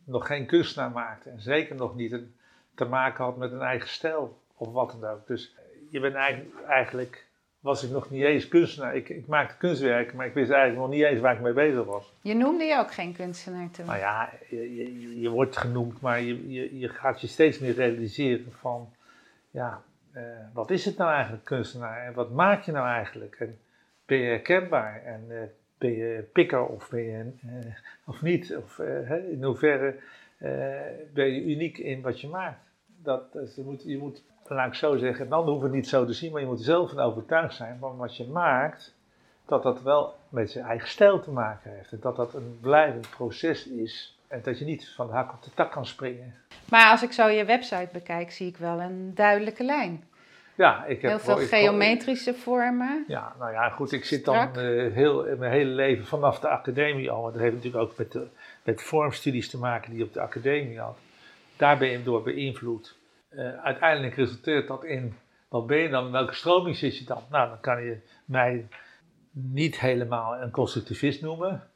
nog 0.05 0.26
geen 0.26 0.46
kunstenaar 0.46 0.90
maakte. 0.90 1.31
En 1.31 1.40
zeker 1.40 1.76
nog 1.76 1.94
niet 1.94 2.12
een, 2.12 2.34
te 2.75 2.85
maken 2.85 3.25
had 3.25 3.37
met 3.37 3.53
een 3.53 3.62
eigen 3.62 3.88
stijl 3.88 4.38
of 4.56 4.73
wat 4.73 4.97
dan 5.00 5.11
ook. 5.11 5.26
Dus 5.26 5.55
je 5.91 6.00
bent 6.00 6.15
eigenlijk, 6.15 6.55
eigenlijk 6.67 7.26
was 7.65 7.82
ik 7.82 7.91
nog 7.91 8.11
niet 8.11 8.23
eens 8.23 8.49
kunstenaar. 8.49 8.97
Ik, 8.97 9.09
ik 9.09 9.26
maakte 9.26 9.56
kunstwerken, 9.56 10.17
maar 10.17 10.26
ik 10.26 10.35
wist 10.35 10.50
eigenlijk 10.50 10.81
nog 10.81 10.91
niet 10.91 11.05
eens 11.05 11.21
waar 11.21 11.35
ik 11.35 11.41
mee 11.41 11.53
bezig 11.53 11.85
was. 11.85 12.12
Je 12.21 12.35
noemde 12.35 12.65
je 12.65 12.79
ook 12.79 12.93
geen 12.93 13.15
kunstenaar 13.15 13.71
toen. 13.71 13.87
Nou 13.87 13.99
ja, 13.99 14.32
je, 14.49 14.75
je, 14.75 15.21
je 15.21 15.29
wordt 15.29 15.56
genoemd, 15.56 16.00
maar 16.00 16.21
je, 16.21 16.53
je, 16.53 16.79
je 16.79 16.88
gaat 16.88 17.21
je 17.21 17.26
steeds 17.26 17.59
meer 17.59 17.75
realiseren 17.75 18.53
van, 18.61 18.93
ja, 19.50 19.82
eh, 20.12 20.23
wat 20.53 20.71
is 20.71 20.85
het 20.85 20.97
nou 20.97 21.12
eigenlijk 21.12 21.45
kunstenaar 21.45 22.07
en 22.07 22.14
wat 22.14 22.31
maak 22.31 22.62
je 22.62 22.73
nou 22.73 22.87
eigenlijk? 22.87 23.37
En 23.38 23.59
ben 24.07 24.19
je 24.19 24.28
herkenbaar 24.28 25.02
en 25.04 25.25
eh, 25.28 25.37
ben 25.78 25.93
je 25.93 26.28
pikker 26.33 26.66
of 26.66 26.90
ben 26.90 27.02
je 27.02 27.33
eh, 27.43 27.73
of 28.04 28.23
niet? 28.23 28.57
Of 28.57 28.78
in 29.31 29.43
hoeverre 29.43 29.95
ben 31.12 31.26
je 31.26 31.42
uniek 31.44 31.78
in 31.78 32.02
wat 32.02 32.20
je 32.20 32.28
maakt? 32.28 32.58
Dat, 33.02 33.22
je, 33.56 33.62
moet, 33.62 33.82
je 33.82 33.98
moet, 33.98 34.22
laat 34.46 34.66
ik 34.66 34.74
zo 34.74 34.96
zeggen, 34.96 35.28
dan 35.28 35.48
hoeft 35.48 35.62
het 35.62 35.72
niet 35.72 35.88
zo 35.88 36.04
te 36.06 36.12
zien, 36.12 36.32
maar 36.32 36.40
je 36.40 36.46
moet 36.46 36.62
zelf 36.62 36.90
van 36.90 37.00
overtuigd 37.00 37.54
zijn 37.54 37.78
van 37.78 37.96
wat 37.96 38.16
je 38.16 38.26
maakt, 38.26 38.94
dat 39.46 39.62
dat 39.62 39.82
wel 39.82 40.14
met 40.28 40.50
zijn 40.50 40.64
eigen 40.64 40.88
stijl 40.88 41.20
te 41.20 41.30
maken 41.30 41.70
heeft. 41.70 41.92
En 41.92 41.98
dat 42.00 42.16
dat 42.16 42.34
een 42.34 42.58
blijvend 42.60 43.10
proces 43.10 43.66
is. 43.66 44.18
En 44.28 44.40
dat 44.42 44.58
je 44.58 44.64
niet 44.64 44.88
van 44.88 45.06
de 45.06 45.12
hak 45.12 45.32
op 45.32 45.42
de 45.42 45.50
tak 45.54 45.70
kan 45.70 45.86
springen. 45.86 46.34
Maar 46.68 46.90
als 46.90 47.02
ik 47.02 47.12
zo 47.12 47.26
je 47.26 47.44
website 47.44 47.88
bekijk, 47.92 48.30
zie 48.30 48.48
ik 48.48 48.56
wel 48.56 48.80
een 48.80 49.14
duidelijke 49.14 49.64
lijn. 49.64 50.04
Ja, 50.54 50.84
ik 50.84 51.02
heb 51.02 51.11
Heel 51.11 51.20
veel 51.20 51.40
ik- 51.40 51.49
geometrische 51.49 52.34
vormen. 52.34 53.04
Ja, 53.08 53.34
nou 53.38 53.52
ja, 53.52 53.68
goed. 53.68 53.92
Ik 53.92 54.04
zit 54.04 54.25
dan 54.25 54.37
eh, 54.37 54.92
heel, 54.92 55.37
mijn 55.38 55.52
hele 55.52 55.70
leven 55.70 56.06
vanaf 56.06 56.40
de 56.40 56.49
academie 56.49 57.11
al. 57.11 57.23
Dat 57.32 57.40
heeft 57.40 57.54
natuurlijk 57.54 57.82
ook 57.82 57.96
met, 57.96 58.12
de, 58.12 58.26
met 58.62 58.82
vormstudies 58.82 59.50
te 59.50 59.58
maken 59.58 59.90
die 59.90 59.99
je 59.99 60.04
op 60.04 60.12
de 60.12 60.20
academie 60.20 60.78
had. 60.78 60.99
Daar 61.56 61.78
ben 61.78 61.88
je 61.88 62.02
door 62.02 62.23
beïnvloed. 62.23 62.96
Eh, 63.28 63.62
uiteindelijk 63.62 64.14
resulteert 64.14 64.68
dat 64.68 64.84
in, 64.84 65.14
wat 65.49 65.66
ben 65.66 65.78
je 65.78 65.88
dan, 65.88 66.11
welke 66.11 66.34
stroming 66.34 66.76
zit 66.76 66.99
je 66.99 67.04
dan? 67.04 67.23
Nou, 67.30 67.49
dan 67.49 67.61
kan 67.61 67.82
je 67.82 67.99
mij 68.25 68.68
niet 69.30 69.80
helemaal 69.80 70.37
een 70.37 70.50
constructivist 70.50 71.20
noemen. 71.23 71.68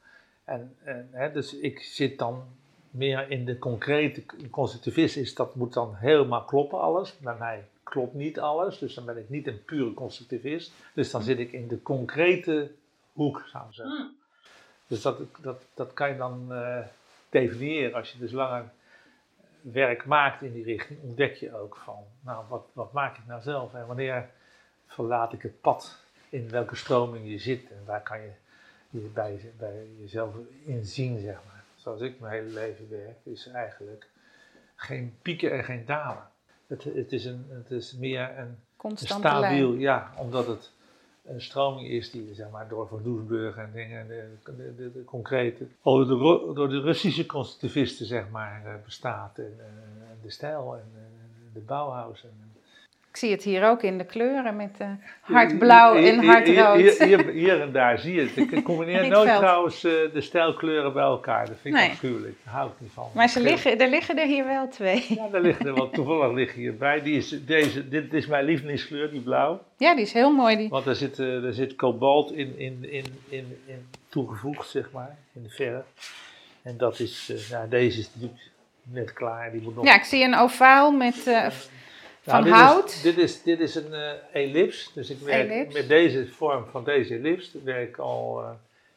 En, 0.45 0.77
en, 0.85 1.09
hè, 1.13 1.33
dus 1.33 1.59
ik 1.59 1.81
zit 1.81 2.19
dan 2.19 2.43
meer 2.91 3.31
in 3.31 3.45
de 3.45 3.59
concrete, 3.59 4.25
constructivist 4.51 5.17
is, 5.17 5.35
dat 5.35 5.55
moet 5.55 5.73
dan 5.73 5.95
helemaal 5.95 6.45
kloppen 6.45 6.81
alles. 6.81 7.19
Bij 7.19 7.37
mij 7.39 7.65
klopt 7.89 8.15
niet 8.15 8.41
alles, 8.41 8.79
dus 8.79 8.95
dan 8.95 9.05
ben 9.05 9.17
ik 9.17 9.29
niet 9.29 9.47
een 9.47 9.65
pure 9.65 9.95
constructivist. 9.95 10.73
Dus 10.95 11.11
dan 11.11 11.23
zit 11.23 11.39
ik 11.39 11.53
in 11.53 11.69
de 11.69 11.83
concrete 11.83 12.71
hoek, 13.13 13.45
zou 13.47 13.69
ik 13.69 13.75
zeggen. 13.75 14.17
Dus 14.87 15.03
dat, 15.03 15.21
dat, 15.41 15.63
dat 15.75 15.93
kan 15.93 16.09
je 16.09 16.17
dan 16.17 16.53
eh, 16.53 16.87
definiëren. 17.29 17.95
Als 17.95 18.13
je 18.13 18.19
dus 18.19 18.33
langer 18.33 18.71
werk 19.61 20.05
maakt 20.05 20.43
in 20.43 20.53
die 20.53 20.65
richting, 20.65 21.03
ontdek 21.03 21.35
je 21.35 21.57
ook 21.57 21.77
van, 21.77 22.05
nou, 22.21 22.45
wat, 22.49 22.67
wat 22.73 22.93
maak 22.93 23.17
ik 23.17 23.27
nou 23.27 23.43
zelf 23.43 23.75
en 23.75 23.87
wanneer 23.87 24.31
verlaat 24.87 25.33
ik 25.33 25.43
het 25.43 25.61
pad 25.61 25.99
in 26.29 26.51
welke 26.51 26.77
stroming 26.77 27.31
je 27.31 27.39
zit 27.39 27.71
en 27.71 27.85
waar 27.85 28.03
kan 28.03 28.21
je 28.21 28.31
je 28.91 29.01
bij, 29.15 29.53
bij 29.59 29.87
jezelf 30.01 30.35
in 30.65 30.85
zien, 30.85 31.21
zeg 31.21 31.35
maar. 31.47 31.65
Zoals 31.77 32.01
ik 32.01 32.21
mijn 32.21 32.33
hele 32.33 32.53
leven 32.53 32.91
werk, 32.91 33.17
is 33.23 33.47
eigenlijk 33.47 34.09
geen 34.77 35.19
pieken 35.23 35.53
en 35.53 35.65
geen 35.65 35.85
dalen. 35.85 36.31
Het, 36.69 36.85
het, 36.85 37.13
is, 37.13 37.25
een, 37.25 37.45
het 37.49 37.71
is 37.71 37.95
meer 37.95 38.39
een, 38.39 38.57
stabiel, 38.95 39.69
lijn. 39.69 39.79
ja, 39.79 40.13
omdat 40.17 40.47
het 40.47 40.71
een 41.29 41.43
stroming 41.43 41.89
is 41.89 42.11
die 42.11 42.35
zeg 42.35 42.51
maar, 42.51 42.69
door 42.69 42.89
Van 42.89 43.03
Doesburg 43.03 43.57
en 43.57 43.71
dingen, 43.73 44.09
de, 44.09 44.29
de, 44.45 44.75
de, 44.77 44.93
de 44.93 45.05
concrete, 45.05 45.67
door 45.83 46.07
de, 46.07 46.53
door 46.55 46.69
de 46.69 46.81
Russische 46.81 47.27
constructivisten 47.27 48.07
zeg 48.07 48.31
maar, 48.31 48.63
eh, 48.65 48.73
bestaat. 48.85 49.39
En, 49.39 49.55
eh, 49.59 50.11
en 50.11 50.19
de 50.23 50.31
stijl 50.31 50.75
en 50.75 50.91
eh, 50.95 51.55
de 51.55 51.61
Bauhaus. 51.61 52.25
En, 52.25 52.48
zie 53.19 53.31
het 53.31 53.43
hier 53.43 53.69
ook 53.69 53.83
in 53.83 53.99
de 53.99 54.05
kleuren 54.05 54.57
met 54.57 54.75
eh, 54.79 54.89
hardblauw 55.21 55.95
en 55.95 56.25
hardrood. 56.25 56.77
Hier, 56.77 57.05
hier, 57.05 57.29
hier 57.29 57.61
en 57.61 57.73
daar 57.73 57.99
zie 57.99 58.15
je 58.15 58.21
het. 58.21 58.37
Ik 58.53 58.65
combineer 58.65 59.09
nooit 59.17 59.37
trouwens 59.37 59.85
eh, 59.85 59.93
de 60.13 60.21
stijlkleuren 60.21 60.93
bij 60.93 61.03
elkaar. 61.03 61.47
Dat 61.47 61.57
vind 61.61 61.75
ik 61.75 61.81
Nee. 61.81 61.91
afschuwelijk. 61.91 62.35
Daar 62.45 62.55
hou 62.55 62.69
ik 62.71 62.75
niet 62.79 62.91
van. 62.95 63.11
Maar 63.15 63.29
ze 63.29 63.41
liggen, 63.41 63.79
er 63.79 63.89
liggen 63.89 64.19
er 64.19 64.27
hier 64.27 64.45
wel 64.45 64.69
twee. 64.69 65.05
Ja, 65.09 65.29
daar 65.29 65.41
liggen 65.41 65.67
er 65.67 65.75
wel. 65.75 65.91
Toevallig 65.99 66.33
liggen 66.37 66.61
hierbij. 66.61 67.03
Die 67.03 67.17
is, 67.17 67.45
deze, 67.47 67.89
dit 67.89 68.15
is 68.15 68.27
mijn 68.27 68.45
lievelingskleur, 68.45 69.11
die 69.11 69.21
blauw. 69.21 69.63
Ja, 69.77 69.95
die 69.95 70.05
is 70.05 70.13
heel 70.13 70.33
mooi. 70.33 70.57
Die. 70.57 70.69
Want 70.69 70.85
daar 70.85 70.95
zit, 70.95 71.17
daar 71.17 71.53
zit 71.53 71.77
kobalt 71.77 72.33
in, 72.33 72.59
in, 72.59 72.91
in, 72.91 73.05
in, 73.29 73.59
in 73.67 73.87
toegevoegd, 74.09 74.69
zeg 74.69 74.91
maar, 74.93 75.17
in 75.35 75.43
de 75.43 75.51
verf. 75.51 75.85
En 76.63 76.77
dat 76.77 76.99
is, 77.01 77.33
nou, 77.51 77.69
deze 77.69 77.99
is 77.99 78.11
natuurlijk 78.15 78.51
net 78.83 79.13
klaar. 79.13 79.51
Die 79.53 79.61
moet 79.61 79.75
nog 79.75 79.85
Ja, 79.85 79.95
ik 79.95 80.05
zie 80.05 80.25
een 80.25 80.35
ovaal 80.37 80.91
met 80.91 81.27
van 82.29 82.41
Nou, 82.41 82.45
dit 82.45 82.53
hout. 82.53 82.89
Is, 82.91 83.03
dit, 83.03 83.19
is, 83.19 83.43
dit 83.43 83.61
is 83.61 83.75
een 83.75 83.93
eh 83.95 84.13
ellips. 84.33 84.93
Dus 84.95 85.11
ik 85.11 85.19
werk 85.19 85.51
Ellips. 85.51 85.75
met 85.75 85.89
deze 85.89 86.29
vorm 86.29 86.67
van 86.71 86.85
deze 86.85 87.15
ellips. 87.15 87.53
Daar 87.53 87.63
werk 87.65 87.89
ik 87.89 87.97
al 87.99 88.41
eh, 88.43 88.51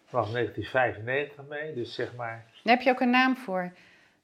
vanaf 0.05 0.31
1995 0.31 1.43
mee. 1.49 1.73
Dus 1.73 1.93
zeg 1.93 2.15
maar 2.15 2.45
Daar 2.63 2.75
heb 2.75 2.83
je 2.85 2.89
ook 2.91 2.99
een 2.99 3.09
naam 3.09 3.37
voor. 3.37 3.71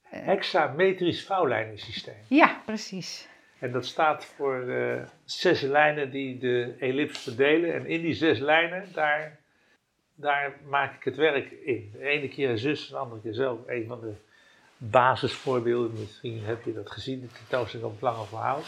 hexametrisch 0.03 1.25
vouwlijnensysteem. 1.25 2.15
Ja, 2.27 2.61
precies. 2.65 3.27
En 3.59 3.71
dat 3.71 3.85
staat 3.85 4.25
voor 4.25 4.65
zes 5.25 5.61
lijnen 5.61 6.11
die 6.11 6.37
de 6.37 6.75
ellips 6.79 7.19
verdelen. 7.19 7.73
En 7.73 7.85
in 7.85 8.01
die 8.01 8.13
zes 8.13 8.39
lijnen, 8.39 8.85
daar, 8.93 9.39
daar 10.15 10.53
maak 10.69 10.95
ik 10.95 11.03
het 11.03 11.15
werk 11.15 11.51
in. 11.51 11.89
De 11.93 12.05
ene 12.07 12.27
keer 12.27 12.57
zus, 12.57 12.87
de 12.87 12.97
andere 12.97 13.21
keer 13.21 13.33
zo. 13.33 13.63
Een 13.67 13.85
van 13.87 13.99
de 13.99 14.13
basisvoorbeelden, 14.77 15.99
misschien 15.99 16.43
heb 16.43 16.63
je 16.63 16.73
dat 16.73 16.91
gezien, 16.91 17.21
de 17.21 17.27
tentoonstelling 17.27 17.89
op 17.89 18.01
Lange 18.01 18.25
Verhaal. 18.25 18.61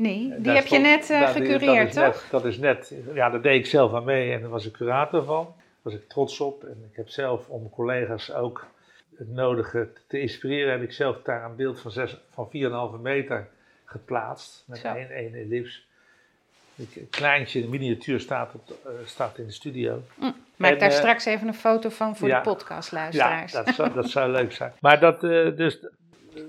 Nee, 0.00 0.18
die 0.28 0.34
Eh, 0.36 0.44
Daar 0.44 0.54
heb 0.54 0.66
je 0.66 0.78
net 0.78 1.10
eh, 1.10 1.34
die- 1.34 1.44
gecureerd, 1.44 1.94
dat 1.94 2.04
toch? 2.12 2.22
Net, 2.22 2.30
dat 2.30 2.44
is 2.44 2.58
net, 2.58 2.94
ja, 3.14 3.30
daar 3.30 3.42
deed 3.42 3.58
ik 3.58 3.66
zelf 3.66 3.94
aan 3.94 4.04
mee 4.04 4.32
en 4.32 4.40
daar 4.40 4.50
was 4.50 4.66
ik 4.66 4.72
curator 4.72 5.24
van. 5.24 5.44
Daar 5.44 5.54
was 5.82 5.94
ik 5.94 6.08
trots 6.08 6.40
op. 6.40 6.64
En 6.64 6.88
ik 6.90 6.96
heb 6.96 7.08
zelf 7.08 7.48
om 7.48 7.70
collega's 7.70 8.32
ook 8.32 8.66
het 9.16 9.28
nodige 9.32 9.88
te 10.06 10.20
inspireren, 10.20 10.72
heb 10.72 10.82
ik 10.82 10.92
zelf 10.92 11.22
daar 11.22 11.44
een 11.44 11.56
beeld 11.56 11.80
van, 11.80 11.90
zes, 11.90 12.16
van 12.34 12.48
4,5 12.50 13.00
meter 13.00 13.48
geplaatst. 13.84 14.64
Met 14.66 14.82
één, 14.84 15.10
één 15.10 15.34
ellips. 15.34 15.88
Een 16.76 17.08
kleintje, 17.10 17.62
een 17.62 17.70
miniatuur 17.70 18.20
staat, 18.20 18.54
op, 18.54 18.70
eh, 18.84 18.90
staat 19.04 19.38
in 19.38 19.46
de 19.46 19.52
studio. 19.52 20.02
Maak 20.56 20.72
En, 20.72 20.78
daar 20.78 20.92
straks 20.92 21.24
even 21.24 21.48
een 21.48 21.54
foto 21.54 21.88
van 21.88 22.16
voor 22.16 22.28
ja. 22.28 22.36
de 22.36 22.42
podcastluisteraars. 22.50 23.52
Ja, 23.52 23.62
dat 23.62 23.74
zou, 23.74 23.92
dat 23.92 24.10
zou 24.10 24.30
leuk 24.30 24.52
zijn. 24.52 24.72
Maar 24.80 25.00
dat, 25.00 25.20
dus, 25.20 25.78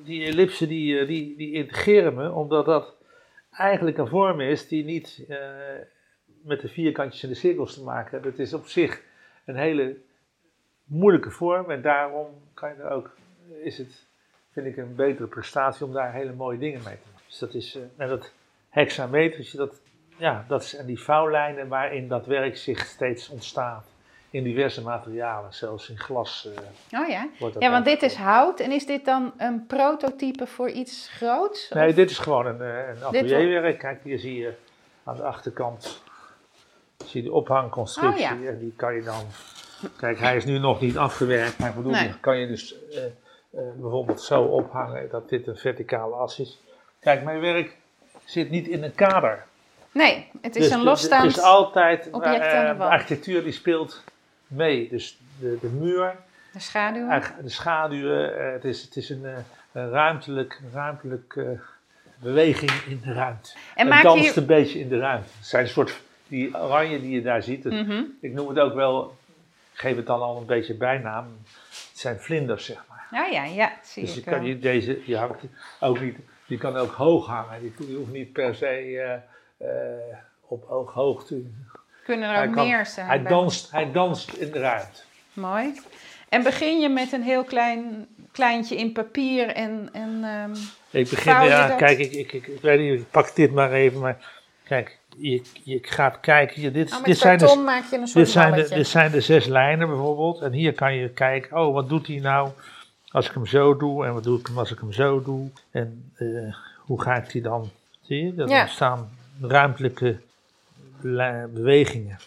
die 0.03 0.25
ellipsen 0.25 0.67
die, 0.67 1.05
die, 1.05 1.35
die 1.37 1.53
integreren 1.53 2.13
me, 2.13 2.31
omdat 2.31 2.65
dat 2.65 2.99
eigenlijk 3.51 3.97
een 3.97 4.07
vorm 4.07 4.41
is 4.41 4.67
die 4.67 4.83
niet 4.83 5.25
eh, 5.29 5.37
met 6.43 6.61
de 6.61 6.67
vierkantjes 6.67 7.23
en 7.23 7.29
de 7.29 7.35
cirkels 7.35 7.73
te 7.73 7.83
maken 7.83 8.11
heeft. 8.11 8.23
Het 8.23 8.47
is 8.47 8.53
op 8.53 8.65
zich 8.65 9.01
een 9.45 9.55
hele 9.55 9.97
moeilijke 10.83 11.31
vorm 11.31 11.71
en 11.71 11.81
daarom 11.81 12.27
kan 12.53 12.69
je 12.69 12.75
er 12.75 12.89
ook, 12.89 13.15
is 13.63 13.77
het, 13.77 14.07
vind 14.51 14.65
ik, 14.65 14.77
een 14.77 14.95
betere 14.95 15.27
prestatie 15.27 15.85
om 15.85 15.93
daar 15.93 16.13
hele 16.13 16.33
mooie 16.33 16.57
dingen 16.57 16.81
mee 16.83 16.95
te 16.95 17.07
maken. 17.11 17.23
Dus 17.27 17.39
dat 17.39 17.53
is, 17.53 17.75
eh, 17.75 17.81
en 17.97 18.07
dat 18.07 18.33
hexametrische, 18.69 19.57
dat, 19.57 19.81
ja, 20.17 20.45
dat 20.47 20.65
zijn 20.65 20.85
die 20.85 20.99
vouwlijnen 20.99 21.67
waarin 21.67 22.07
dat 22.07 22.25
werk 22.25 22.57
zich 22.57 22.85
steeds 22.85 23.29
ontstaat. 23.29 23.85
In 24.31 24.43
diverse 24.43 24.81
materialen, 24.81 25.53
zelfs 25.53 25.89
in 25.89 25.97
glas. 25.99 26.47
eh, 26.91 26.99
Oh 27.01 27.07
ja. 27.09 27.27
wordt 27.39 27.53
dat 27.53 27.63
Ja, 27.63 27.71
want 27.71 27.85
dit 27.85 28.03
is 28.03 28.15
hout. 28.15 28.59
En 28.59 28.71
is 28.71 28.85
dit 28.85 29.05
dan 29.05 29.33
een 29.37 29.65
prototype 29.65 30.47
voor 30.47 30.69
iets 30.69 31.09
groots? 31.13 31.69
Nee, 31.69 31.89
Of- 31.89 31.95
dit 31.95 32.09
is 32.09 32.17
gewoon 32.17 32.45
een, 32.45 32.61
eh, 32.61 32.87
een 32.95 33.03
atelierwerk. 33.03 33.79
Kijk, 33.79 33.99
hier 34.03 34.19
zie 34.19 34.37
je 34.39 34.53
aan 35.03 35.15
de 35.15 35.23
achterkant 35.23 36.01
zie 37.05 37.23
je 37.23 37.27
de 37.29 37.33
ophangconstructie. 37.35 38.31
Oh, 38.33 38.41
ja. 38.41 38.47
En 38.49 38.59
die 38.59 38.73
kan 38.75 38.95
je 38.95 39.01
dan. 39.03 39.23
Kijk, 39.97 40.19
hij 40.19 40.35
is 40.35 40.45
nu 40.45 40.57
nog 40.59 40.81
niet 40.81 40.97
afgewerkt, 40.97 41.57
maar 41.59 41.73
bedoel, 41.73 41.91
Nee. 41.91 42.13
kan 42.19 42.37
je 42.37 42.47
dus 42.47 42.75
eh, 42.89 43.01
bijvoorbeeld 43.75 44.21
zo 44.21 44.41
ophangen 44.43 45.09
dat 45.09 45.29
dit 45.29 45.47
een 45.47 45.57
verticale 45.57 46.15
as 46.15 46.39
is. 46.39 46.59
Kijk, 46.99 47.23
mijn 47.23 47.39
werk 47.39 47.77
zit 48.25 48.49
niet 48.49 48.67
in 48.67 48.83
een 48.83 48.95
kader. 48.95 49.45
Nee, 49.91 50.29
het 50.41 50.55
is 50.55 50.63
Dus 50.63 50.71
een 50.71 50.83
losstaand... 50.83 51.23
Het 51.27 51.37
is 51.37 51.43
altijd, 51.43 52.09
object 52.11 52.51
de 52.51 52.75
wand. 52.77 52.91
architectuur 52.91 53.43
die 53.43 53.51
speelt 53.51 54.03
mee. 54.51 54.89
Dus 54.89 55.17
de, 55.39 55.57
de 55.61 55.67
muur, 55.67 56.15
De 56.53 56.59
schaduw. 56.59 57.09
Eigenlijk 57.09 57.43
de 57.43 57.49
schaduwen, 57.49 58.37
eh, 58.39 58.51
het 58.53 58.63
is, 58.65 58.81
het 58.81 58.95
is 58.95 59.09
een, 59.09 59.25
eh, 59.25 59.37
een 59.71 59.89
ruimtelijk, 59.89 60.61
ruimtelijk 60.73 61.33
eh, 61.35 61.45
beweging 62.19 62.71
in 62.87 63.01
de 63.03 63.13
ruimte. 63.13 63.51
En 63.75 63.91
het 63.91 64.03
danst 64.03 64.33
je... 64.35 64.39
een 64.41 64.45
beetje 64.47 64.79
in 64.79 64.89
de 64.89 64.97
ruimte. 64.99 65.29
Het 65.37 65.45
zijn 65.47 65.63
een 65.63 65.69
soort, 65.69 66.01
die 66.27 66.57
oranje 66.57 67.01
die 67.01 67.11
je 67.11 67.21
daar 67.21 67.43
ziet, 67.43 67.63
het- 67.63 67.73
Mhm. 67.73 68.03
ik 68.21 68.33
noem 68.33 68.47
het 68.47 68.59
ook 68.59 68.73
wel, 68.73 69.17
ik 69.73 69.79
geef 69.79 69.95
het 69.95 70.05
dan 70.05 70.21
al 70.21 70.37
een 70.37 70.45
beetje 70.45 70.73
bijnaam, 70.75 71.25
het 71.69 71.99
zijn 71.99 72.19
vlinders 72.19 72.65
zeg 72.65 72.83
maar. 72.89 73.23
Oh 73.25 73.31
ja, 73.31 73.43
ja, 73.43 73.71
zie 73.83 74.03
Dus 74.05 74.13
je 74.15 74.21
kan 74.21 74.45
je, 74.45 74.59
deze, 74.59 75.01
je 75.05 75.17
hangt 75.17 75.43
ook 75.79 75.99
niet, 75.99 76.17
die 76.47 76.57
kan 76.57 76.75
ook 76.77 76.91
hoog 76.91 77.25
hangen, 77.27 77.61
die 77.61 77.95
hoeft 77.95 78.11
niet 78.11 78.33
per 78.33 78.55
se 78.55 78.65
eh, 78.67 79.13
eh, 79.57 80.17
op 80.41 80.69
ooghoogte. 80.69 81.41
Kunnen 82.03 82.29
er 82.29 82.35
Hij 82.35 82.47
ook 82.47 82.53
kan- 82.53 82.67
meer 82.67 82.85
zijn. 82.85 83.07
Hij 83.07 83.23
danst, 83.23 83.71
hij 83.71 83.91
danst 83.91 84.31
in 84.33 84.51
de 84.51 84.59
ruimte. 84.59 84.99
Mooi. 85.33 85.81
En 86.29 86.43
begin 86.43 86.79
je 86.79 86.89
met 86.89 87.11
een 87.11 87.23
heel 87.23 87.43
klein 87.43 88.07
kleintje 88.31 88.75
in 88.75 88.91
papier 88.91 89.47
en... 89.47 89.89
en 89.91 90.19
ehm, 90.23 90.51
Ik 90.89 91.09
begin, 91.09 91.41
je 91.41 91.47
ja, 91.47 91.67
dat? 91.67 91.77
kijk, 91.77 91.99
ik, 91.99 92.11
ik, 92.11 92.31
ik, 92.33 92.47
ik 92.47 92.61
weet 92.61 92.79
niet, 92.79 92.99
ik 92.99 93.09
pak 93.11 93.35
dit 93.35 93.51
maar 93.51 93.71
even, 93.71 93.99
maar 93.99 94.17
kijk, 94.63 94.97
je, 95.17 95.41
je 95.63 95.79
gaat 95.81 96.19
kijken, 96.19 96.61
hier, 96.61 96.71
dit, 96.73 96.91
oh, 96.91 96.97
met 96.97 97.05
dit, 97.05 97.17
zijn 97.17 97.37
de, 97.37 97.61
maak 97.65 97.83
je 97.91 97.97
een 97.97 98.07
soort 98.07 98.25
dit, 98.25 98.33
zijn 98.33 98.53
de, 98.53 98.67
dit 98.69 98.87
zijn 98.87 99.11
de 99.11 99.21
zes 99.21 99.45
lijnen 99.45 99.87
bijvoorbeeld, 99.87 100.41
en 100.41 100.51
hier 100.51 100.73
kan 100.73 100.95
je 100.95 101.09
kijken, 101.09 101.57
oh, 101.57 101.73
wat 101.73 101.89
doet 101.89 102.07
hij 102.07 102.19
nou 102.19 102.49
als 103.11 103.27
ik 103.27 103.33
hem 103.33 103.45
zo 103.45 103.77
doe, 103.77 104.05
en 104.05 104.13
wat 104.13 104.23
doe 104.23 104.39
ik 104.39 104.47
hem 104.47 104.57
als 104.57 104.71
ik 104.71 104.79
hem 104.79 104.91
zo 104.91 105.21
doe, 105.23 105.49
en 105.71 106.11
eh, 106.15 106.27
hoe 106.77 107.01
ga 107.01 107.15
ik 107.15 107.31
die 107.31 107.41
dan, 107.41 107.69
zie 108.01 108.25
je, 108.25 108.35
dat 108.35 108.49
Ja. 108.49 108.61
ontstaan 108.61 109.09
ruimtelijke 109.41 110.05
li- 110.05 110.19
bewegingen. 111.53 112.17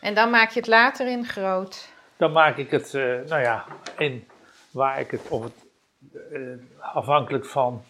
En 0.00 0.14
dan 0.14 0.30
maak 0.30 0.50
je 0.50 0.58
het 0.58 0.68
later 0.68 1.08
in 1.08 1.26
groot. 1.26 1.88
Dan 2.16 2.32
maak 2.32 2.56
ik 2.56 2.70
het, 2.70 2.94
eh, 2.94 3.02
nou 3.02 3.40
ja, 3.42 3.64
in 3.98 4.26
waar 4.70 5.00
ik 5.00 5.10
het, 5.10 5.28
of 5.28 5.42
het 5.44 5.52
eh, 6.32 6.40
afhankelijk 6.80 7.44
van 7.46 7.84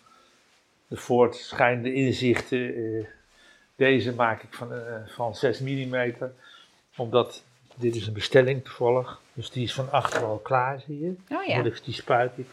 de 0.89 0.97
voortschrijdende 0.97 1.93
inzichten, 1.95 2.75
eh, 2.75 3.07
deze 3.77 4.13
maak 4.15 4.43
ik 4.43 4.55
van, 4.55 4.69
van 5.07 5.35
6 5.35 5.61
mm, 5.61 6.13
omdat 6.97 7.43
dit 7.75 7.95
is 7.97 8.07
een 8.07 8.13
bestelling 8.13 8.65
toevallig, 8.65 9.21
dus 9.33 9.51
die 9.51 9.63
is 9.65 9.75
van 9.75 9.91
achter 9.91 10.25
al 10.25 10.39
klaar, 10.39 10.81
zie 10.87 11.01
je. 11.01 11.15
Oh 11.37 11.45
ja. 11.45 11.63
Ik, 11.65 11.85
die 11.85 11.95
spuit 11.95 12.33
ik, 12.37 12.47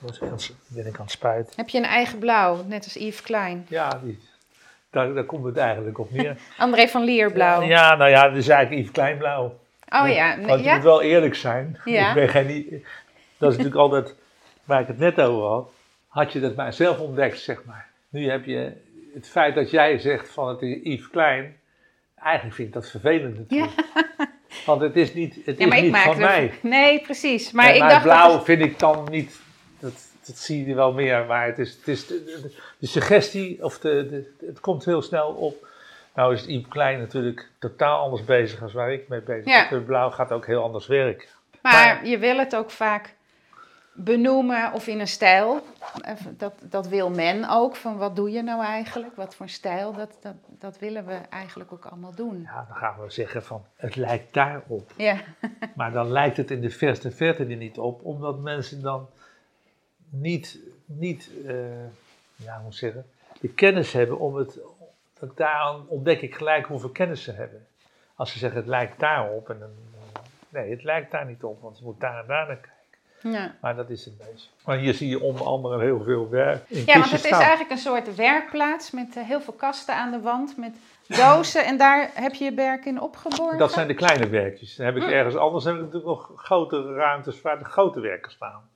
dan 0.00 0.10
ben 0.10 0.14
ik 0.16 0.22
aan 0.30 0.36
het- 0.36 0.54
ben 0.68 0.86
ik 0.86 0.94
aan 0.96 1.02
het 1.02 1.10
spuiten. 1.10 1.52
Heb 1.56 1.68
je 1.68 1.78
een 1.78 1.84
eigen 1.84 2.18
blauw, 2.18 2.64
net 2.64 2.84
als 2.84 2.94
Yves 2.94 3.22
Klein. 3.22 3.66
Ja, 3.68 4.00
die, 4.04 4.18
daar, 4.96 5.14
daar 5.14 5.24
komt 5.24 5.44
het 5.44 5.56
eigenlijk 5.56 5.98
op 5.98 6.10
neer. 6.12 6.36
André 6.58 6.88
van 6.88 7.04
Leer 7.04 7.32
blauw. 7.32 7.62
Ja, 7.62 7.94
nou 7.94 8.10
ja, 8.10 8.28
dat 8.28 8.36
is 8.36 8.48
eigenlijk 8.48 8.80
Yves 8.80 8.92
Kleinblauw. 8.94 9.44
Oh 9.88 10.08
ja, 10.08 10.38
Want 10.40 10.60
je 10.60 10.66
ja. 10.66 10.74
moet 10.74 10.82
wel 10.84 11.02
eerlijk 11.02 11.34
zijn. 11.34 11.78
Ja. 11.84 12.08
Ik 12.08 12.14
ben 12.14 12.28
geen, 12.28 12.84
dat 13.38 13.50
is 13.52 13.56
natuurlijk 13.58 13.82
altijd 13.82 14.14
waar 14.64 14.80
ik 14.80 14.86
het 14.86 14.98
net 14.98 15.20
over 15.20 15.48
had. 15.48 15.70
Had 16.08 16.32
je 16.32 16.40
dat 16.40 16.54
maar 16.56 16.72
zelf 16.72 16.98
ontdekt, 16.98 17.38
zeg 17.40 17.64
maar. 17.64 17.86
Nu 18.08 18.30
heb 18.30 18.44
je 18.44 18.72
het 19.14 19.28
feit 19.28 19.54
dat 19.54 19.70
jij 19.70 19.98
zegt 19.98 20.28
van 20.30 20.48
het 20.48 20.62
is 20.62 20.78
Yves 20.82 21.10
Klein. 21.10 21.56
Eigenlijk 22.22 22.56
vind 22.56 22.68
ik 22.68 22.74
dat 22.74 22.90
vervelend 22.90 23.38
natuurlijk. 23.38 23.72
Want 24.66 24.80
het 24.80 24.96
is 24.96 25.14
niet, 25.14 25.34
het 25.44 25.58
Ja, 25.58 25.64
is 25.64 25.68
maar 25.68 25.76
ik 25.76 25.82
niet 25.82 25.92
maak 25.92 26.04
van 26.04 26.14
er- 26.14 26.20
mij. 26.20 26.52
Nee, 26.62 27.00
precies. 27.00 27.52
Maar 27.52 27.74
ik 27.74 27.80
dacht 27.80 28.02
blauw 28.02 28.32
dat- 28.32 28.44
vind 28.44 28.62
ik 28.62 28.78
dan 28.78 29.06
niet, 29.10 29.40
dat, 29.78 29.92
dat 30.26 30.36
zie 30.36 30.66
je 30.66 30.74
wel 30.74 30.92
meer. 30.92 31.26
Maar 31.26 31.46
het, 31.46 31.58
is, 31.58 31.74
het, 31.74 31.88
is 31.88 32.06
de, 32.06 32.86
suggestie, 32.86 33.64
of 33.64 33.78
de, 33.78 34.06
de, 34.10 34.46
het 34.46 34.60
komt 34.60 34.84
heel 34.84 35.02
snel 35.02 35.28
op. 35.28 35.66
Nou 36.14 36.34
is 36.34 36.44
Yves 36.44 36.68
Klein 36.68 36.98
natuurlijk 36.98 37.48
totaal 37.58 38.02
anders 38.02 38.24
bezig 38.24 38.62
als 38.62 38.72
waar 38.72 38.92
ik 38.92 39.08
mee 39.08 39.20
bezig 39.20 39.44
ben. 39.44 39.52
Ja. 39.54 39.68
De 39.68 39.80
blauw 39.80 40.10
gaat 40.10 40.32
ook 40.32 40.46
heel 40.46 40.62
anders 40.62 40.86
werken. 40.86 41.28
Maar 41.62 42.06
je 42.06 42.18
wil 42.18 42.38
het 42.38 42.56
ook 42.56 42.70
vaak 42.70 43.14
benoemen 43.96 44.72
of 44.72 44.86
in 44.86 45.00
een 45.00 45.08
stijl. 45.08 45.60
Eh, 46.00 46.14
Dat, 46.36 46.52
dat 46.60 46.88
wil 46.88 47.10
men 47.10 47.48
ook. 47.48 47.76
Van 47.76 47.96
wat 47.96 48.16
doe 48.16 48.30
je 48.30 48.42
nou 48.42 48.64
eigenlijk? 48.64 49.16
Wat 49.16 49.34
voor 49.34 49.48
stijl? 49.48 49.92
Dat, 49.92 50.18
dat, 50.20 50.34
dat 50.58 50.78
willen 50.78 51.06
we 51.06 51.18
eigenlijk 51.30 51.72
ook 51.72 51.84
allemaal 51.84 52.14
doen. 52.14 52.40
Ja, 52.42 52.64
dan 52.68 52.76
gaan 52.76 52.94
we 53.00 53.10
zeggen 53.10 53.42
van 53.42 53.64
het 53.76 53.96
lijkt 53.96 54.34
daarop. 54.34 54.92
Ja, 54.96 55.16
Maar 55.74 55.92
dan 55.92 56.10
lijkt 56.10 56.36
het 56.36 56.50
in 56.50 56.60
de 56.60 56.70
verste 56.70 57.10
verte 57.10 57.44
er 57.44 57.56
niet 57.56 57.78
op, 57.78 58.04
omdat 58.04 58.38
mensen 58.38 58.82
dan 58.82 59.08
niet, 60.10 60.58
niet 60.84 61.30
eh, 61.46 61.54
ja, 62.36 62.60
hoe 62.62 62.72
zeggen, 62.72 63.06
de 63.40 63.48
kennis 63.48 63.92
hebben 63.92 64.18
om 64.18 64.34
het, 64.34 64.58
dat 65.18 65.36
daar 65.36 65.74
ontdek 65.86 66.20
ik 66.20 66.34
gelijk 66.34 66.66
hoeveel 66.66 66.90
kennis 66.90 67.22
ze 67.22 67.32
hebben. 67.32 67.66
Als 68.14 68.32
ze 68.32 68.38
zeggen 68.38 68.58
het 68.58 68.68
lijkt 68.68 69.00
daarop, 69.00 69.50
en 69.50 69.58
dan, 69.58 69.70
eh, 70.14 70.20
nee, 70.48 70.70
het 70.70 70.82
lijkt 70.82 71.10
daar 71.10 71.26
niet 71.26 71.42
op, 71.44 71.60
want 71.60 71.78
je 71.78 71.84
moet 71.84 72.00
daar 72.00 72.20
en 72.20 72.26
daar 72.26 72.46
naar 72.46 72.56
kijken. 72.56 72.74
Ja. 73.20 73.54
Maar 73.60 73.76
dat 73.76 73.90
is 73.90 74.04
het 74.04 74.14
meest. 74.18 74.50
Maar 74.64 74.78
hier 74.78 74.94
zie 74.94 75.08
je 75.08 75.20
onder 75.20 75.46
andere 75.46 75.80
heel 75.80 76.02
veel 76.02 76.28
werk. 76.30 76.68
In 76.68 76.82
Ja, 76.86 76.98
want 76.98 77.10
het 77.10 77.24
is 77.24 77.30
eigenlijk 77.30 77.70
een 77.70 77.78
soort 77.78 78.14
werkplaats 78.14 78.90
met 78.90 79.16
eh, 79.16 79.22
heel 79.22 79.40
veel 79.40 79.52
kasten 79.52 79.94
aan 79.94 80.10
de 80.10 80.20
wand, 80.20 80.56
met 80.56 80.76
dozen. 81.06 81.64
En 81.64 81.76
daar 81.76 82.10
heb 82.14 82.34
je 82.34 82.44
je 82.44 82.54
werk 82.54 82.84
in 82.84 83.00
opgeborgen. 83.00 83.58
Dat 83.58 83.72
zijn 83.72 83.86
de 83.86 83.94
kleine 83.94 84.28
werkjes. 84.28 84.76
Dan 84.76 84.86
heb 84.86 84.96
ik 84.96 85.02
Hm. 85.02 85.08
ergens 85.08 85.36
anders 85.36 85.64
heb 85.64 85.74
ik 85.74 85.80
natuurlijk 85.80 86.06
nog 86.06 86.32
grotere 86.36 86.94
ruimtes 86.94 87.40
waar 87.40 87.58
de 87.58 87.64
grote 87.64 88.00
werken 88.00 88.32
staan. 88.32 88.68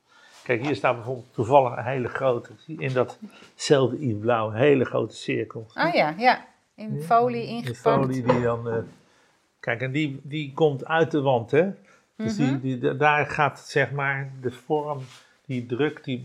Kijk, 0.43 0.65
hier 0.65 0.75
staat 0.75 0.95
bijvoorbeeld 0.95 1.33
toevallig 1.33 1.77
een 1.77 1.83
hele 1.83 2.07
grote. 2.07 2.49
In 2.67 2.93
datzelfde 2.93 3.97
blauw, 4.19 4.47
een 4.49 4.55
hele 4.55 4.85
grote 4.85 5.15
cirkel. 5.15 5.65
Oh 5.75 5.93
ja, 5.93 6.13
ja. 6.17 6.45
In 6.75 7.01
folie 7.01 7.45
ingepakt. 7.47 7.77
folie 7.77 8.23
die 8.23 8.41
dan. 8.41 8.69
eh, 8.69 8.75
kijk, 9.59 9.81
en 9.81 9.91
die, 9.91 10.19
die 10.23 10.53
komt 10.53 10.85
uit 10.85 11.11
de 11.11 11.21
wand, 11.21 11.51
hè? 11.51 11.69
Dus 12.15 12.37
Mhm. 12.37 12.59
die, 12.59 12.79
die, 12.79 12.95
daar 12.97 13.25
gaat 13.25 13.59
zeg 13.59 13.91
maar 13.91 14.31
de 14.41 14.51
vorm, 14.51 14.99
die 15.45 15.65
drukt, 15.65 16.03
die, 16.03 16.21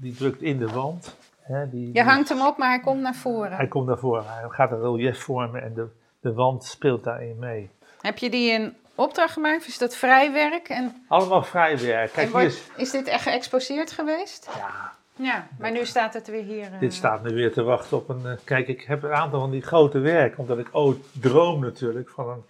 die 0.00 0.14
drukt 0.14 0.42
in 0.42 0.58
de 0.58 0.68
wand. 0.68 1.16
Hè? 1.40 1.70
Die, 1.70 1.86
Je 1.86 1.92
die- 1.92 2.02
hangt 2.02 2.28
hem 2.28 2.40
op, 2.46 2.56
maar 2.58 2.68
hij 2.68 2.80
komt 2.80 3.00
naar 3.00 3.14
voren. 3.14 3.52
Hij 3.56 3.66
komt 3.68 3.86
naar 3.86 3.98
voren, 3.98 4.24
hij 4.26 4.44
gaat 4.48 4.70
een 4.72 4.80
relief 4.80 5.18
vormen 5.18 5.62
en 5.62 5.74
de, 5.74 5.86
de 6.20 6.32
wand 6.32 6.64
speelt 6.64 7.04
daarin 7.04 7.36
mee. 7.38 7.70
Heb 8.00 8.18
je 8.18 8.30
die 8.30 8.50
in 8.52 8.74
opdracht 8.96 9.32
gemaakt? 9.32 9.60
Of 9.60 9.66
is 9.66 9.78
dat 9.78 9.96
vrij 9.96 10.32
werk? 10.32 10.68
En, 10.68 11.04
Allemaal 11.08 11.42
vrij 11.42 11.78
werk. 11.78 12.12
Kijk, 12.12 12.32
hier 12.32 12.42
is. 12.42 12.62
is 12.76 12.90
dit 12.90 13.06
echt 13.06 13.22
geëxposeerd 13.22 13.92
geweest? 13.92 14.48
Ja, 14.56 14.92
Ja, 15.24 15.46
maar 15.58 15.70
nu 15.70 15.84
staat 15.86 16.14
het 16.14 16.26
weer 16.26 16.42
hier. 16.42 16.72
eh, 16.72 16.80
dit 16.80 16.94
staat 16.94 17.22
nu 17.22 17.34
weer 17.34 17.52
te 17.52 17.62
wachten 17.62 17.96
op 17.96 18.08
een. 18.08 18.26
eh, 18.26 18.32
kijk, 18.44 18.68
ik 18.68 18.82
heb 18.82 19.02
een 19.02 19.12
aantal 19.12 19.40
van 19.40 19.50
die 19.50 19.62
grote 19.62 19.98
werken, 19.98 20.38
omdat 20.38 20.58
ik 20.58 20.68
ooit 20.72 20.98
droom 21.20 21.60
natuurlijk 21.60 22.08
van 22.08 22.28
een 22.28 22.44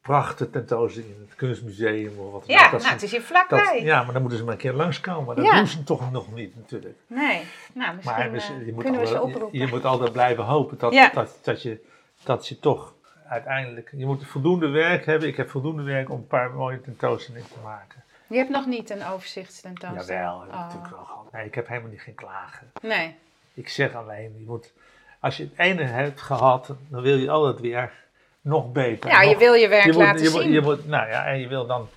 prachtige 0.00 0.50
tentoonstelling 0.50 1.10
in 1.14 1.20
het 1.28 1.34
kunstmuseum 1.36 2.18
of 2.18 2.32
wat 2.32 2.46
dan 2.46 2.56
Ja, 2.56 2.64
ook. 2.64 2.70
Dat 2.70 2.80
nou, 2.80 2.92
het 2.92 3.02
is 3.02 3.10
hier 3.10 3.20
dat, 3.20 3.28
vlakbij. 3.28 3.82
ja, 3.82 4.02
maar 4.02 4.12
dan 4.12 4.20
moeten 4.20 4.38
ze 4.38 4.44
maar 4.44 4.54
een 4.54 4.60
keer 4.60 4.72
langskomen. 4.72 5.36
Dat 5.36 5.44
Ja. 5.44 5.56
doen 5.56 5.66
ze 5.66 5.82
toch 5.84 6.10
nog 6.12 6.32
niet 6.34 6.56
natuurlijk. 6.56 6.98
Nee, 7.06 7.42
nou, 7.74 7.94
misschien 7.96 8.16
Maar 8.18 8.30
dus, 8.32 8.48
eh, 8.50 8.66
je, 8.66 8.72
moet 8.72 8.82
kunnen 8.82 9.00
we 9.00 9.06
ze 9.06 9.12
altijd, 9.14 9.30
je, 9.32 9.36
oproepen. 9.36 9.58
je 9.58 9.66
moet 9.66 9.84
altijd 9.84 10.12
blijven 10.12 10.44
hopen 10.44 10.78
dat, 10.78 10.92
Ja. 10.92 11.10
dat, 11.14 11.38
dat, 11.42 11.62
je, 11.62 11.84
dat 12.24 12.48
je 12.48 12.58
toch 12.58 12.94
uiteindelijk. 13.30 13.90
Je 13.96 14.06
moet 14.06 14.26
voldoende 14.26 14.68
werk 14.68 15.06
hebben. 15.06 15.28
Ik 15.28 15.36
heb 15.36 15.50
voldoende 15.50 15.82
werk 15.82 16.10
om 16.10 16.16
een 16.16 16.26
paar 16.26 16.50
mooie 16.50 16.80
tentoonstellingen 16.80 17.48
te 17.48 17.58
maken. 17.64 18.02
Je 18.26 18.36
hebt 18.36 18.50
nog 18.50 18.66
niet 18.66 18.90
een 18.90 19.04
overzichtstentoonstelling. 19.06 20.22
Jawel, 20.24 20.40
heb 20.40 20.50
Oh. 20.52 20.58
natuurlijk 20.60 20.90
wel 20.90 21.04
gehad. 21.04 21.32
Nee, 21.32 21.44
ik 21.46 21.54
heb 21.54 21.68
helemaal 21.68 21.90
niet 21.90 22.00
geen 22.00 22.14
klagen. 22.14 22.70
Nee. 22.82 23.14
Ik 23.54 23.68
zeg 23.68 23.94
alleen, 23.94 24.34
je 24.38 24.44
moet, 24.46 24.72
als 25.20 25.36
je 25.36 25.42
het 25.42 25.52
ene 25.56 25.82
hebt 25.82 26.20
gehad, 26.20 26.74
dan 26.88 27.02
wil 27.02 27.16
je 27.16 27.30
altijd 27.30 27.60
weer 27.60 27.92
nog 28.40 28.72
beter. 28.72 29.10
Ja, 29.10 29.22
je 29.22 29.36
wil 29.36 29.52
je 29.54 29.68
werk 29.68 29.84
je 29.84 29.92
moet, 29.92 30.02
laten 30.02 30.22
je 30.22 30.30
moet- 30.30 30.42
zien. 30.42 30.52
je 30.52 30.60
moet, 30.60 30.86
nou 30.86 31.08
ja, 31.08 31.26
en 31.26 31.38
je 31.38 31.48
wil 31.48 31.66
dan, 31.66 31.88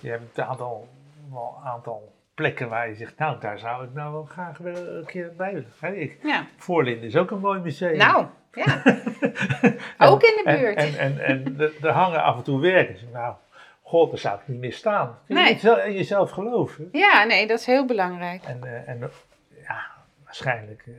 je 0.00 0.10
hebt 0.10 0.38
een 0.38 0.44
aantal, 0.44 0.88
wel 1.30 1.58
een 1.64 1.68
aantal 1.70 2.12
plekken 2.34 2.68
waar 2.68 2.88
je 2.88 2.94
zegt, 2.94 3.18
nou, 3.18 3.40
daar 3.40 3.58
zou 3.58 3.84
ik 3.84 3.94
nou 3.94 4.12
wel 4.12 4.24
graag 4.24 4.58
wel 4.58 4.76
een 4.86 5.04
keer 5.04 5.32
bij 5.36 5.52
willen. 5.52 5.72
Hè, 5.78 5.92
ik, 5.92 6.18
Ja. 6.22 6.46
Voorlinden 6.56 7.06
is 7.06 7.16
ook 7.16 7.30
een 7.30 7.38
mooi 7.40 7.60
museum. 7.60 7.96
Nou, 7.96 8.26
ja. 8.52 8.82
En- 9.98 10.08
ook 10.08 10.22
in 10.22 10.40
de 10.44 10.50
en- 10.50 10.58
buurt. 10.60 10.76
En, 10.76 10.98
en, 10.98 11.18
en, 11.24 11.54
er- 11.58 11.72
er 11.82 11.90
hangen 11.92 12.22
af 12.22 12.36
en 12.36 12.42
toe 12.42 12.60
werken. 12.60 12.96
Nou, 13.12 13.34
god, 13.82 14.10
daar 14.10 14.18
zou 14.18 14.34
ik 14.38 14.48
niet 14.48 14.60
meer 14.60 14.72
staan. 14.72 15.18
Je 15.26 15.34
Nee. 15.34 15.58
in 15.86 15.92
jezelf 15.92 16.30
geloven. 16.30 16.88
Ja, 16.92 17.24
nee, 17.24 17.46
dat 17.46 17.58
is 17.58 17.66
heel 17.66 17.84
belangrijk. 17.86 18.42
En, 18.44 18.58
eh, 18.64 18.88
en 18.88 19.10
ja, 19.62 19.80
waarschijnlijk, 20.24 20.82
eh, 20.86 20.92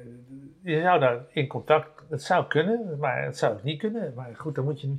je 0.73 0.81
zou 0.81 0.99
daar 0.99 1.17
in 1.31 1.47
contact, 1.47 2.01
het 2.09 2.23
zou 2.23 2.45
kunnen, 2.47 2.97
maar 2.99 3.23
het 3.23 3.37
zou 3.37 3.53
ook 3.53 3.63
niet 3.63 3.79
kunnen. 3.79 4.13
Maar 4.15 4.29
goed, 4.37 4.55
daar 4.55 4.63
moet 4.63 4.81
je, 4.81 4.95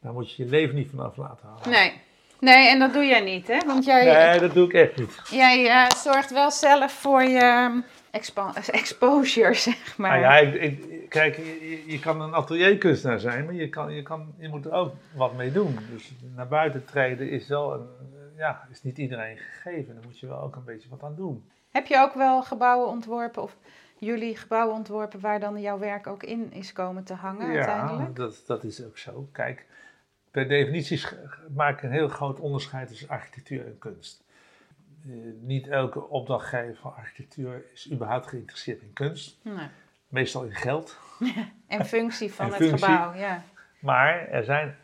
daar 0.00 0.12
moet 0.12 0.32
je 0.34 0.44
je 0.44 0.50
leven 0.50 0.74
niet 0.74 0.90
vanaf 0.90 1.16
laten 1.16 1.46
halen. 1.48 1.70
Nee. 1.70 2.00
Nee, 2.40 2.68
en 2.68 2.78
dat 2.78 2.92
doe 2.92 3.04
jij 3.04 3.20
niet, 3.20 3.48
hè? 3.48 3.58
Want 3.66 3.84
jij, 3.84 4.04
Nee, 4.30 4.40
dat 4.40 4.54
doe 4.54 4.66
ik 4.66 4.72
echt 4.72 4.96
niet. 4.96 5.20
jij 5.30 5.68
eh, 5.68 5.90
zorgt 5.96 6.30
wel 6.30 6.50
zelf 6.50 6.92
voor 6.92 7.22
je 7.22 7.82
exposure, 8.70 9.54
zeg 9.54 9.98
maar. 9.98 10.20
Nou 10.20 10.22
ja, 10.22 10.36
ik, 10.36 10.54
ik- 10.54 11.08
kijk, 11.08 11.36
je, 11.36 11.82
je- 11.86 11.98
kan 11.98 12.20
een 12.20 12.34
atelierkunstenaar 12.34 13.20
zijn, 13.20 13.44
maar 13.44 13.54
je, 13.54 13.68
kan, 13.68 13.92
je, 13.94 14.02
kan, 14.02 14.34
je 14.38 14.48
moet 14.48 14.64
er 14.64 14.72
ook 14.72 14.94
wat 15.14 15.34
mee 15.36 15.52
doen. 15.52 15.78
Dus 15.90 16.12
naar 16.34 16.48
buiten 16.48 16.84
treden 16.84 17.30
is 17.30 17.48
wel 17.48 17.72
een, 17.74 17.88
eh, 18.00 18.38
ja, 18.38 18.66
is 18.70 18.82
niet 18.82 18.98
iedereen 18.98 19.36
gegeven. 19.36 19.94
Daar 19.94 20.04
moet 20.04 20.18
je 20.18 20.26
wel 20.26 20.40
ook 20.40 20.56
een 20.56 20.64
beetje 20.64 20.88
wat 20.88 21.02
aan 21.02 21.14
doen. 21.14 21.50
Heb 21.70 21.86
je 21.86 21.98
ook 21.98 22.14
wel 22.14 22.42
gebouwen 22.42 22.88
ontworpen, 22.88 23.42
of 23.42 23.56
jullie 23.98 24.36
gebouwen 24.36 24.74
ontworpen, 24.76 25.20
waar 25.20 25.40
dan 25.40 25.60
jouw 25.60 25.78
werk 25.78 26.06
ook 26.06 26.22
in 26.22 26.52
is 26.52 26.72
komen 26.72 27.04
te 27.04 27.14
hangen 27.14 27.46
Ja, 27.52 27.56
uiteindelijk? 27.56 28.16
dat, 28.16 28.42
dat 28.46 28.64
is 28.64 28.84
ook 28.84 28.98
zo. 28.98 29.28
Kijk, 29.32 29.66
per 30.30 30.48
definitie 30.48 31.02
maak 31.54 31.76
ik 31.76 31.82
een 31.82 31.90
heel 31.92 32.08
groot 32.08 32.40
onderscheid 32.40 32.88
tussen 32.88 33.08
architectuur 33.08 33.66
en 33.66 33.78
kunst. 33.78 34.21
Eh, 35.06 35.12
niet 35.40 35.68
elke 35.68 36.08
opdrachtgever 36.08 36.76
van 36.76 36.94
architectuur 36.94 37.64
is 37.72 37.90
überhaupt 37.92 38.26
geïnteresseerd 38.26 38.82
in 38.82 38.92
kunst. 38.92 39.38
Nee. 39.42 39.66
Meestal 40.08 40.44
in 40.44 40.54
geld. 40.54 40.98
En 41.66 41.84
functie 41.84 42.32
van 42.32 42.44
En 42.46 42.52
het 42.52 42.62
functie. 42.62 42.86
gebouw, 42.86 43.14
ja. 43.14 43.42
Maar 43.78 44.28
er 44.28 44.44
zijn, 44.44 44.76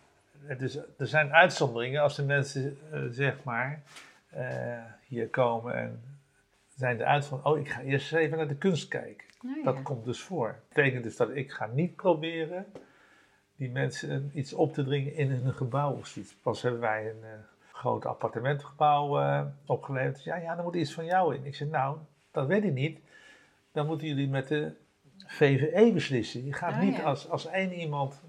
het 0.45 0.63
is, 0.63 0.77
er 0.77 1.07
zijn 1.07 1.33
uitzonderingen 1.33 2.03
als 2.03 2.17
de 2.17 2.23
mensen, 2.23 2.79
eh, 2.93 3.01
zeg 3.11 3.45
maar, 3.45 3.83
eh, 4.29 4.79
hier 5.07 5.29
komen 5.29 5.75
en 5.75 6.03
zijn 6.77 7.01
eruit 7.01 7.25
van, 7.25 7.45
oh, 7.45 7.59
ik 7.59 7.69
ga 7.69 7.81
eerst 7.81 8.13
eens 8.13 8.23
even 8.23 8.37
naar 8.39 8.49
de 8.49 8.57
kunst 8.57 8.89
kijken. 8.89 9.27
Nou 9.43 9.63
Dat 9.65 9.75
ja. 9.77 9.83
komt 9.83 10.05
dus 10.05 10.21
voor. 10.21 10.47
Dat 10.47 10.69
betekent 10.69 11.03
dus 11.03 11.17
dat 11.17 11.31
ik 11.37 11.53
ga 11.53 11.67
niet 11.73 11.97
proberen 11.97 12.67
die 13.57 13.71
mensen 13.71 14.31
iets 14.35 14.53
op 14.53 14.73
te 14.73 14.85
dringen 14.85 15.15
in 15.15 15.31
hun 15.31 15.55
gebouw 15.55 15.93
of 15.93 16.07
zoiets. 16.07 16.35
Pas 16.35 16.63
hebben 16.63 16.81
wij 16.81 17.11
een 17.11 17.25
groot 17.79 18.07
appartementengebouw 18.07 19.19
eh, 19.21 19.41
opgeleverd. 19.67 20.25
Ja, 20.25 20.37
ja, 20.37 20.55
dan 20.55 20.65
moet 20.65 20.75
iets 20.75 20.93
van 20.95 21.05
jou 21.05 21.35
in. 21.35 21.45
Ik 21.45 21.55
zeg, 21.55 21.69
nou, 21.69 21.97
dat 22.33 22.47
weet 22.47 22.65
ik 22.65 22.73
niet. 22.73 22.99
Dan 23.73 23.87
moeten 23.87 24.07
jullie 24.07 24.29
met 24.29 24.49
de 24.49 24.73
VVE 25.27 25.91
beslissen. 25.95 26.45
Je 26.45 26.53
gaat 26.53 26.73
Oh, 26.73 26.81
niet 26.81 26.97
ja. 26.97 27.03
als, 27.03 27.29
als 27.31 27.47
één 27.47 27.73
iemand... 27.73 28.23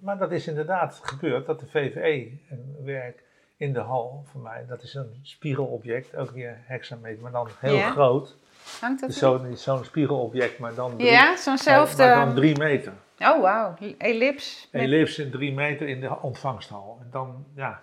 Maar 0.00 0.18
dat 0.18 0.32
is 0.32 0.46
inderdaad 0.46 1.00
gebeurd, 1.02 1.46
dat 1.46 1.60
de 1.60 1.66
VVE 1.66 2.38
een 2.50 2.76
werk 2.84 3.22
in 3.56 3.72
de 3.72 3.80
hal 3.80 4.24
van 4.30 4.42
mij, 4.42 4.64
dat 4.68 4.82
is 4.82 4.94
een 4.94 5.18
spiegelobject, 5.22 6.16
ook 6.16 6.30
weer 6.30 6.56
hexameter, 6.64 7.22
maar 7.22 7.32
dan 7.32 7.48
heel 7.58 7.74
Ja. 7.76 7.90
groot. 7.90 8.36
Hangt 8.80 9.00
dat 9.00 9.08
Dus 9.08 9.18
zo'n 9.18 9.56
zo'n 9.56 9.84
spiegelobject, 9.84 10.58
maar 10.58 10.74
dan 10.74 10.96
drie, 10.96 11.10
Ja, 11.10 11.36
zo'nzelfde... 11.36 12.02
maar, 12.04 12.16
maar 12.16 12.26
dan 12.26 12.34
drie 12.34 12.58
meter. 12.58 12.92
Oh, 13.18 13.40
wauw. 13.42 13.74
Ellips. 13.98 14.68
met- 14.72 14.82
Ellipse 14.82 15.22
in 15.22 15.30
drie 15.30 15.52
meter 15.54 15.88
in 15.88 16.00
de 16.00 16.20
ontvangsthal. 16.22 16.98
En 17.00 17.08
dan, 17.10 17.44
ja, 17.54 17.80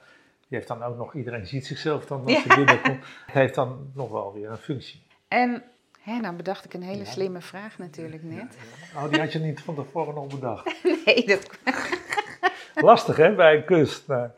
die 0.47 0.57
heeft 0.57 0.67
dan 0.67 0.83
ook 0.83 0.97
nog, 0.97 1.13
iedereen 1.15 1.45
ziet 1.47 1.65
zichzelf 1.65 2.05
dan 2.05 2.21
als 2.23 2.31
Ja. 2.31 2.41
je 2.47 2.55
binnenkomt. 2.55 3.05
heeft 3.31 3.55
dan 3.55 3.91
nog 3.93 4.09
wel 4.11 4.33
weer 4.33 4.49
een 4.49 4.57
functie. 4.57 5.03
En, 5.27 5.63
hè, 6.01 6.19
nou 6.19 6.35
bedacht 6.35 6.65
ik 6.65 6.73
een 6.73 6.83
hele 6.83 7.03
Ja. 7.03 7.11
slimme 7.11 7.41
vraag 7.41 7.77
natuurlijk 7.77 8.23
net. 8.23 8.57
Oh, 8.95 9.09
die 9.09 9.19
had 9.19 9.33
je 9.33 9.39
niet 9.39 9.61
van 9.61 9.75
tevoren 9.75 10.13
nog 10.15 10.27
bedacht. 10.27 10.75
Nee, 11.05 11.25
dat... 11.27 11.49
Lastig 12.75 13.17
hè, 13.17 13.35
bij 13.35 13.55
een 13.55 13.65
kunst. 13.65 14.07
Nou, 14.07 14.29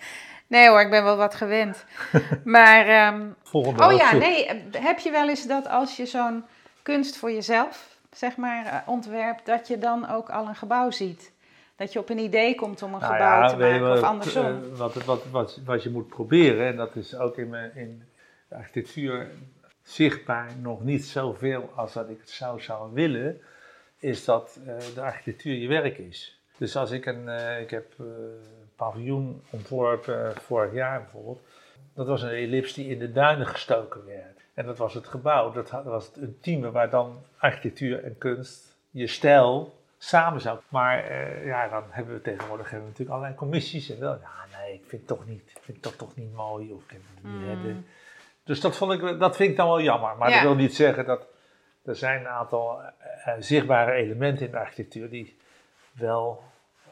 nee 0.48 0.68
hoor, 0.70 0.82
ik 0.82 0.90
ben 0.90 1.04
wel 1.04 1.18
wat 1.18 1.36
gewend. 1.36 1.86
Maar, 2.44 3.14
volgende 3.44 3.84
oh 3.86 3.92
ja, 3.98 4.14
nee, 4.16 4.46
eh, 4.46 4.82
heb 4.84 5.00
je 5.00 5.12
wel 5.12 5.30
eens 5.30 5.48
dat 5.48 5.68
als 5.68 5.98
je 5.98 6.06
zo'n 6.06 6.46
kunst 6.82 7.18
voor 7.18 7.32
jezelf, 7.32 7.98
zeg 8.12 8.36
maar, 8.38 8.66
eh, 8.66 8.76
ontwerpt, 8.86 9.46
dat 9.46 9.68
je 9.68 9.78
dan 9.78 10.10
ook 10.10 10.30
al 10.30 10.48
een 10.48 10.56
gebouw 10.56 10.92
ziet? 10.92 11.32
Dat 11.78 11.94
je 11.94 12.00
op 12.00 12.10
een 12.10 12.18
idee 12.20 12.56
komt 12.56 12.82
om 12.82 12.94
een 12.94 13.00
Nou 13.00 13.12
gebouw 13.14 13.42
ja, 13.42 13.48
te 13.48 13.58
maken, 13.58 13.92
of 13.92 14.02
andersom. 14.04 14.46
eh, 14.46 14.78
wat, 14.78 14.94
wat, 14.94 15.26
wat, 15.32 15.60
wat 15.66 15.84
je 15.84 15.90
moet 15.90 16.08
proberen, 16.08 16.68
en 16.68 16.76
dat 16.76 16.96
is 16.96 17.16
ook 17.16 17.38
in, 17.38 17.50
mijn, 17.50 17.72
in 17.76 18.04
de 18.50 18.56
architectuur 18.56 19.28
zichtbaar 19.84 20.50
nog 20.62 20.84
niet 20.84 21.06
zoveel 21.06 21.70
als 21.76 21.94
dat 21.94 22.10
ik 22.10 22.18
het 22.20 22.30
zou, 22.30 22.62
zou 22.62 22.94
willen, 22.94 23.42
is 24.00 24.26
dat 24.26 24.60
eh, 24.66 24.76
de 24.96 25.02
architectuur 25.02 25.54
je 25.56 25.68
werk 25.68 25.98
is. 25.98 26.40
Dus 26.58 26.76
als 26.76 26.92
ik 26.92 27.06
een, 27.06 27.30
eh, 27.30 27.62
ik 27.62 27.70
heb 27.70 27.94
een 27.98 28.40
paviljoen 28.76 29.42
ontworpen 29.50 30.34
vorig 30.42 30.74
jaar 30.74 31.02
bijvoorbeeld, 31.02 31.42
dat 31.94 32.08
was 32.08 32.22
een 32.22 32.30
ellips 32.30 32.74
die 32.74 32.88
in 32.90 33.00
de 33.00 33.12
duinen 33.12 33.48
gestoken 33.48 34.06
werd. 34.06 34.40
En 34.54 34.66
dat 34.66 34.78
was 34.78 34.94
het 34.94 35.08
gebouw, 35.08 35.52
dat, 35.52 35.70
had- 35.70 35.84
dat 35.84 35.94
was 35.94 36.06
het 36.06 36.18
ultieme 36.18 36.72
waar 36.72 36.90
dan 36.90 37.18
architectuur 37.38 38.04
en 38.04 38.18
kunst, 38.18 38.76
je 38.92 39.08
stijl, 39.08 39.77
samen 39.98 40.42
zou. 40.42 40.60
Maar 40.70 41.04
eh, 41.04 41.46
ja, 41.46 41.68
dan 41.68 41.84
hebben 41.90 42.14
we 42.14 42.22
tegenwoordig 42.22 42.70
hebben 42.70 42.82
we 42.88 42.92
natuurlijk 42.92 43.10
allerlei 43.18 43.36
commissies 43.36 43.90
en 43.90 44.00
wel, 44.00 44.20
ja 44.22 44.58
nee, 44.58 44.74
ik 44.74 44.86
vind 44.86 44.92
het 44.92 45.08
toch 45.18 45.28
niet, 45.28 45.52
ik 45.56 45.62
vind 45.62 45.78
het 45.78 45.82
toch, 45.82 45.96
toch 45.96 46.16
niet 46.16 46.34
mooi 46.34 46.72
of 46.74 46.84
ik 46.84 46.90
het 46.90 47.00
niet 47.24 47.36
Mm. 47.64 47.86
Dus 48.44 48.62
dat, 48.62 48.78
vond 48.78 48.92
ik, 48.92 49.20
dat 49.20 49.36
vind 49.36 49.50
ik 49.50 49.56
dan 49.58 49.68
wel 49.68 49.82
jammer. 49.82 50.18
Maar 50.18 50.30
Ja. 50.30 50.36
dat 50.36 50.44
wil 50.44 50.56
niet 50.56 50.76
zeggen 50.76 51.06
dat 51.06 51.28
er 51.86 51.96
zijn 51.96 52.20
een 52.20 52.28
aantal 52.28 52.82
eh, 52.82 52.88
eh, 53.26 53.36
zichtbare 53.40 53.92
elementen 53.92 54.46
in 54.46 54.52
de 54.52 54.58
architectuur 54.58 55.10
die 55.10 55.38
wel 55.92 56.44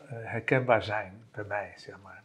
herkenbaar 0.10 0.84
zijn 0.84 1.26
bij 1.32 1.44
mij, 1.44 1.74
zeg 1.76 1.96
maar. 2.04 2.22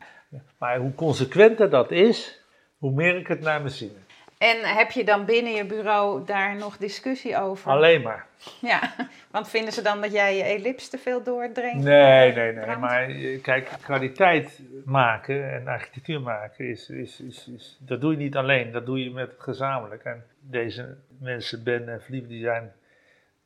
Maar 0.58 0.78
hoe 0.78 0.94
consequenter 0.94 1.70
dat 1.70 1.90
is, 1.90 2.40
hoe 2.78 2.92
meer 2.92 3.16
ik 3.16 3.26
het 3.26 3.40
naar 3.40 3.60
mijn 3.60 3.72
zin 3.72 3.92
heb. 3.94 4.09
En 4.40 4.76
heb 4.76 4.90
je 4.90 5.04
dan 5.04 5.24
binnen 5.24 5.52
je 5.52 5.64
bureau 5.64 6.24
daar 6.24 6.56
nog 6.56 6.76
discussie 6.76 7.36
over? 7.36 7.70
Alleen 7.70 8.02
maar. 8.02 8.26
Ja, 8.60 8.94
want 9.30 9.48
vinden 9.48 9.72
ze 9.72 9.82
dan 9.82 10.00
dat 10.00 10.12
jij 10.12 10.36
je 10.36 10.42
ellips 10.42 10.88
te 10.88 10.98
veel 10.98 11.22
doordringt? 11.22 11.84
Nee, 11.84 12.32
nee, 12.32 12.52
nee. 12.52 12.76
Maar 12.76 13.06
kijk, 13.42 13.70
kwaliteit 13.82 14.60
maken 14.84 15.52
en 15.52 15.68
architectuur 15.68 16.20
maken, 16.20 16.68
is, 16.68 16.88
is, 16.88 17.20
is, 17.20 17.48
is, 17.48 17.78
dat 17.80 18.00
doe 18.00 18.10
je 18.10 18.18
niet 18.18 18.36
alleen. 18.36 18.72
Dat 18.72 18.86
doe 18.86 19.04
je 19.04 19.10
met 19.10 19.34
gezamenlijk. 19.38 20.04
En 20.04 20.24
deze 20.38 20.96
mensen, 21.18 21.64
Ben 21.64 21.88
en 21.88 22.00
Philippe, 22.00 22.28
die 22.28 22.42
zijn, 22.42 22.72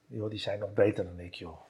joh, 0.07 0.31
die 0.31 0.39
zijn 0.39 0.59
nog 0.59 0.73
beter 0.73 1.05
dan 1.05 1.21
ik, 1.21 1.35
joh. 1.35 1.61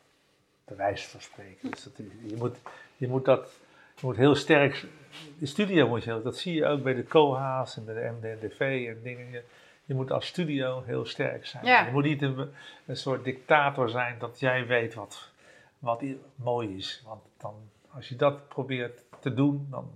Bij 0.65 0.77
wijze 0.77 1.09
van 1.09 1.21
spreken. 1.21 1.71
Dus 1.71 1.83
dat, 1.83 1.97
je, 2.27 2.37
moet, 2.37 2.57
je 2.97 3.09
moet 3.09 3.25
dat, 3.25 3.61
moet 4.01 4.17
heel 4.17 4.35
sterk, 4.35 4.87
de 5.39 5.47
studio 5.47 5.89
moet 5.89 6.05
je 6.05 6.11
heel, 6.11 6.23
dat 6.23 6.37
zie 6.37 6.55
je 6.55 6.67
ook 6.67 6.83
bij 6.83 6.95
de 6.95 7.05
COHA's 7.05 7.77
en 7.77 7.85
bij 7.85 7.95
de 7.95 8.13
MDNDV 8.21 8.87
en 8.89 9.03
dingen. 9.03 9.31
Je, 9.31 9.43
je 9.85 9.95
moet 9.95 10.11
als 10.11 10.27
studio 10.27 10.83
heel 10.87 11.05
sterk 11.05 11.47
zijn. 11.47 11.65
Ja. 11.65 11.87
Je 11.87 11.93
moet 11.93 12.05
niet 12.05 12.23
een, 12.23 12.51
een 12.87 12.97
soort 12.97 13.25
dictator 13.25 13.89
zijn 13.91 14.19
dat 14.19 14.41
jij 14.41 14.67
weet 14.67 14.95
wat, 14.95 15.31
wat 15.79 16.03
mooi 16.35 16.77
is. 16.77 17.03
Want 17.07 17.23
dan, 17.39 17.55
als 17.91 18.09
je 18.09 18.17
dat 18.17 18.49
probeert 18.49 19.03
te 19.21 19.35
doen, 19.35 19.67
dan 19.71 19.91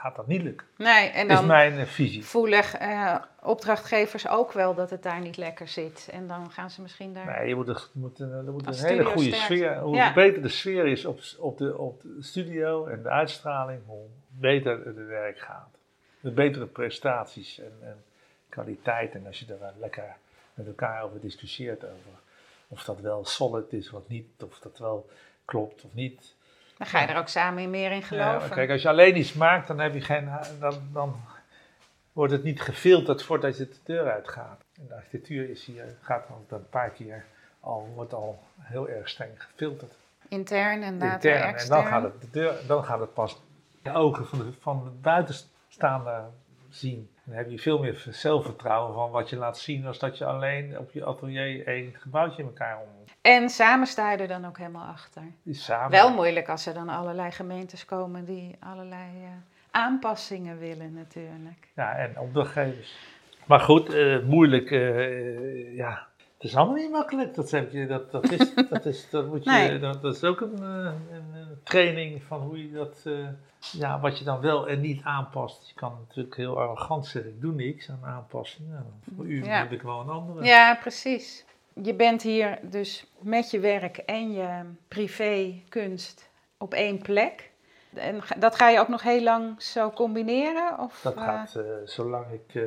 gaat 0.00 0.16
dat 0.16 0.26
niet 0.26 0.42
lukken. 0.42 0.66
Nee, 0.76 1.08
en 1.08 1.22
Dat 1.28 1.30
is 1.30 1.36
dan 1.36 1.46
mijn 1.46 1.78
eh, 1.78 1.84
visie. 1.86 2.24
voelen 2.24 2.62
eh, 2.80 3.16
opdrachtgevers 3.42 4.28
ook 4.28 4.52
wel 4.52 4.74
dat 4.74 4.90
het 4.90 5.02
daar 5.02 5.20
niet 5.20 5.36
lekker 5.36 5.68
zit. 5.68 6.08
En 6.12 6.26
dan 6.26 6.50
gaan 6.50 6.70
ze 6.70 6.82
misschien 6.82 7.12
daar... 7.14 7.26
Nee, 7.38 7.48
je 7.48 7.54
moet, 7.54 7.90
moet 7.92 8.18
er 8.18 8.42
moet 8.52 8.66
een 8.66 8.74
hele 8.86 9.04
goede 9.04 9.22
sterk 9.32 9.42
sfeer. 9.42 9.78
Hoe 9.78 9.94
Ja. 9.96 10.12
beter 10.12 10.42
de 10.42 10.48
sfeer 10.48 10.86
is 10.86 11.04
op, 11.04 11.20
op, 11.38 11.58
de, 11.58 11.78
op 11.78 12.02
de 12.02 12.16
studio 12.20 12.86
en 12.86 13.02
de 13.02 13.08
uitstraling, 13.08 13.80
hoe 13.86 14.06
beter 14.28 14.84
het 14.86 15.06
werk 15.06 15.38
gaat. 15.38 15.68
De 16.20 16.30
betere 16.30 16.66
prestaties 16.66 17.58
en, 17.58 17.72
en 17.82 18.04
kwaliteit. 18.48 19.14
En 19.14 19.26
als 19.26 19.38
je 19.40 19.46
er 19.60 19.72
lekker 19.78 20.16
met 20.54 20.66
elkaar 20.66 21.02
over 21.02 21.20
discussieert, 21.20 21.84
over 21.84 22.18
of 22.68 22.84
dat 22.84 23.00
wel 23.00 23.24
solid 23.24 23.72
is 23.72 23.90
of 23.92 24.02
niet, 24.08 24.26
of 24.44 24.58
dat 24.58 24.78
wel 24.78 25.08
klopt 25.44 25.84
of 25.84 25.94
niet. 25.94 26.34
Dan 26.80 26.88
ga 26.88 27.00
je 27.00 27.06
er 27.06 27.18
ook 27.18 27.28
samen 27.28 27.70
meer 27.70 27.90
in 27.90 27.96
Ja, 27.96 28.06
geloven. 28.06 28.38
maar 28.38 28.48
kijk, 28.48 28.70
als 28.70 28.82
je 28.82 28.88
alleen 28.88 29.16
iets 29.16 29.32
maakt, 29.32 29.66
dan, 29.66 29.78
heb 29.78 29.94
je 29.94 30.00
geen, 30.00 30.28
dan, 30.60 30.74
dan 30.92 31.20
wordt 32.12 32.32
het 32.32 32.42
niet 32.42 32.60
gefilterd 32.60 33.22
voordat 33.22 33.56
je 33.56 33.68
de 33.68 33.76
deur 33.84 34.10
uitgaat. 34.12 34.60
En 34.78 34.86
de 34.88 34.94
architectuur 34.94 35.50
is 35.50 35.64
hier, 35.64 35.84
gaat 36.00 36.26
al 36.28 36.44
een 36.48 36.68
paar 36.68 36.90
keer 36.90 37.24
al, 37.60 37.92
wordt 37.94 38.14
al 38.14 38.42
heel 38.60 38.88
erg 38.88 39.08
streng 39.08 39.30
gefilterd. 39.42 39.92
Intern 40.28 40.82
en 40.82 40.98
later 40.98 41.14
Intern. 41.14 41.42
En 41.42 41.54
extern. 41.54 41.82
dan 41.82 41.90
gaat 41.90 42.02
het, 42.02 42.20
de 42.20 42.30
deur, 42.30 42.54
dan 42.66 42.84
gaat 42.84 43.00
het 43.00 43.14
pas 43.14 43.40
de 43.82 43.92
ogen 43.92 44.26
van 44.26 44.38
de, 44.38 44.52
van 44.60 44.84
de 44.84 44.90
buitenstaander 44.90 46.24
zien. 46.68 47.10
Dan 47.24 47.36
heb 47.36 47.50
je 47.50 47.58
veel 47.58 47.78
meer 47.78 48.06
zelfvertrouwen 48.10 48.94
van 48.94 49.10
wat 49.10 49.30
je 49.30 49.36
laat 49.36 49.58
zien, 49.58 49.86
als 49.86 49.98
dat 49.98 50.18
je 50.18 50.24
alleen 50.24 50.78
op 50.78 50.90
je 50.90 51.04
atelier 51.04 51.66
één 51.66 51.94
gebouwtje 51.94 52.42
in 52.42 52.48
elkaar 52.48 52.78
om. 52.78 52.88
En 53.20 53.48
samen 53.48 53.86
sta 53.86 54.12
je 54.12 54.18
er 54.18 54.28
dan 54.28 54.44
ook 54.44 54.58
helemaal 54.58 54.86
achter. 54.86 55.22
Samen. 55.50 55.90
Wel 55.90 56.12
moeilijk 56.14 56.48
als 56.48 56.66
er 56.66 56.74
dan 56.74 56.88
allerlei 56.88 57.30
gemeentes 57.30 57.84
komen 57.84 58.24
die 58.24 58.56
allerlei 58.60 59.22
eh, 59.22 59.28
aanpassingen 59.70 60.58
willen 60.58 60.92
natuurlijk. 60.94 61.68
Ja, 61.74 61.94
en 61.96 62.18
opdrachtgevers. 62.18 62.94
Maar 63.46 63.60
goed, 63.60 63.94
eh, 63.94 64.22
moeilijk, 64.22 64.70
eh, 64.70 65.76
ja. 65.76 66.08
Het 66.38 66.48
is 66.48 66.56
allemaal 66.56 66.74
niet 66.74 66.90
makkelijk. 66.90 67.34
Dat, 67.34 67.50
heb 67.50 67.72
je, 67.72 67.86
dat, 67.86 68.10
dat, 68.10 68.30
is, 68.30 68.54
dat, 68.70 68.86
is, 68.86 69.10
dat, 69.10 69.26
moet 69.26 69.44
je, 69.44 69.50
Nee. 69.50 69.78
dat, 69.78 70.02
dat 70.02 70.14
is 70.16 70.24
ook 70.24 70.40
een, 70.40 70.62
een, 70.62 71.34
een 71.34 71.60
training 71.64 72.22
van 72.22 72.40
hoe 72.40 72.66
je 72.66 72.72
dat, 72.72 73.06
ja, 73.72 74.00
wat 74.00 74.18
je 74.18 74.24
dan 74.24 74.40
wel 74.40 74.68
en 74.68 74.80
niet 74.80 75.02
aanpast. 75.04 75.68
Je 75.68 75.74
kan 75.74 75.96
natuurlijk 76.06 76.36
heel 76.36 76.58
arrogant 76.58 77.06
zeggen, 77.06 77.30
ik 77.30 77.40
doe 77.40 77.52
niks 77.52 77.90
aan 77.90 78.04
aanpassingen. 78.04 78.72
Nou, 78.72 78.84
voor 79.16 79.26
u 79.26 79.44
Ja. 79.44 79.58
heb 79.58 79.72
ik 79.72 79.82
wel 79.82 80.00
een 80.00 80.08
andere. 80.08 80.44
Ja, 80.44 80.74
precies. 80.74 81.44
Je 81.82 81.94
bent 81.94 82.22
hier 82.22 82.58
dus 82.62 83.06
met 83.18 83.50
je 83.50 83.60
werk 83.60 83.96
en 83.96 84.32
je 84.32 84.62
privé 84.88 85.62
kunst 85.68 86.30
op 86.58 86.74
één 86.74 87.02
plek. 87.02 87.50
En 87.94 88.20
dat 88.38 88.56
ga 88.56 88.68
je 88.68 88.78
ook 88.78 88.88
nog 88.88 89.02
heel 89.02 89.22
lang 89.22 89.62
zo 89.62 89.90
combineren? 89.90 90.78
Of, 90.78 91.00
Dat 91.02 91.14
eh, 91.14 91.22
gaat, 91.24 91.54
eh, 91.54 91.64
zolang 91.84 92.32
ik 92.32 92.54
eh, 92.54 92.62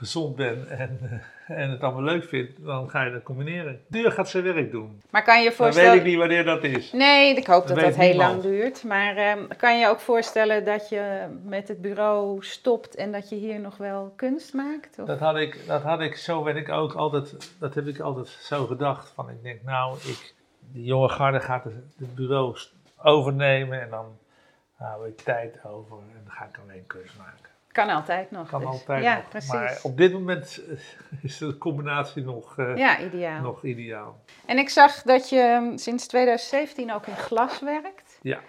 gezond 0.00 0.36
ben 0.36 0.68
en, 0.68 0.98
eh, 1.46 1.58
en 1.62 1.70
het 1.70 1.82
allemaal 1.82 2.02
leuk 2.02 2.24
vind, 2.24 2.50
dan 2.64 2.90
ga 2.90 3.02
je 3.02 3.12
dat 3.12 3.22
combineren. 3.22 3.80
Duur 3.88 4.12
gaat 4.12 4.28
zijn 4.28 4.44
werk 4.44 4.70
doen. 4.70 5.02
maar 5.10 5.24
kan 5.24 5.42
je 5.42 5.52
voorstellen... 5.52 5.90
weet 5.90 6.00
ik 6.00 6.06
niet 6.06 6.16
wanneer 6.16 6.44
dat 6.44 6.64
is. 6.64 6.92
Nee, 6.92 7.36
ik 7.36 7.46
hoop 7.46 7.66
dat 7.66 7.80
dat 7.80 7.96
heel 7.96 8.08
niemand. 8.08 8.30
lang 8.30 8.42
duurt. 8.42 8.84
Maar 8.84 9.16
ehm, 9.16 9.46
kan 9.56 9.78
je 9.78 9.88
ook 9.88 10.00
voorstellen 10.00 10.64
dat 10.64 10.88
je 10.88 11.26
met 11.44 11.68
het 11.68 11.80
bureau 11.80 12.44
stopt 12.44 12.94
en 12.94 13.12
dat 13.12 13.28
je 13.28 13.36
hier 13.36 13.60
nog 13.60 13.76
wel 13.76 14.12
kunst 14.16 14.54
maakt? 14.54 14.98
Of? 14.98 15.06
Dat 15.06 15.18
had 15.18 15.36
ik, 15.36 15.66
dat 15.66 15.82
had 15.82 16.00
ik, 16.00 16.16
zo 16.16 16.42
ben 16.42 16.56
ik 16.56 16.68
ook 16.68 16.94
altijd, 16.94 17.54
dat 17.58 17.74
heb 17.74 17.86
ik 17.86 18.00
altijd 18.00 18.28
zo 18.28 18.66
gedacht. 18.66 19.12
Van 19.14 19.30
ik 19.30 19.42
denk, 19.42 19.62
nou, 19.62 19.96
ik, 19.96 20.34
die 20.72 20.84
jonge 20.84 21.08
garde 21.08 21.40
gaat 21.40 21.64
het, 21.64 22.14
bureau 22.14 22.56
overnemen 22.96 23.80
en 23.80 23.90
dan 23.90 24.18
hou 24.74 25.08
ik 25.08 25.16
tijd 25.16 25.64
over 25.64 25.96
en 25.96 26.22
dan 26.24 26.32
ga 26.32 26.44
ik 26.44 26.58
alleen 26.62 26.86
kunst 26.86 27.18
maken. 27.18 27.49
Kan 27.72 27.88
altijd 27.88 28.30
nog. 28.30 28.48
Kan 28.48 28.60
dus. 28.60 28.68
altijd 28.68 29.02
ja, 29.02 29.14
nog. 29.16 29.28
precies. 29.28 29.52
Maar 29.52 29.78
op 29.82 29.96
dit 29.96 30.12
moment 30.12 30.60
is 31.22 31.38
de 31.38 31.58
combinatie 31.58 32.22
nog, 32.24 32.58
eh, 32.58 32.76
Ja, 32.76 33.00
ideaal. 33.00 33.42
nog 33.42 33.64
ideaal. 33.64 34.20
En 34.46 34.58
ik 34.58 34.68
zag 34.68 35.02
dat 35.02 35.28
je 35.28 35.58
hm, 35.70 35.76
sinds 35.76 36.06
2017 36.06 36.92
ook 36.92 37.06
in 37.06 37.16
glas 37.16 37.60
werkt. 37.60 38.18
Ja. 38.22 38.40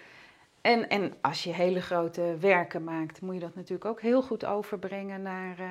En, 0.60 0.88
en 0.88 1.14
als 1.20 1.44
je 1.44 1.52
hele 1.54 1.80
grote 1.80 2.36
werken 2.40 2.84
maakt, 2.84 3.20
moet 3.20 3.34
je 3.34 3.40
dat 3.40 3.54
natuurlijk 3.54 3.84
ook 3.84 4.00
heel 4.00 4.22
goed 4.22 4.44
overbrengen 4.44 5.22
naar 5.22 5.58
eh, 5.58 5.66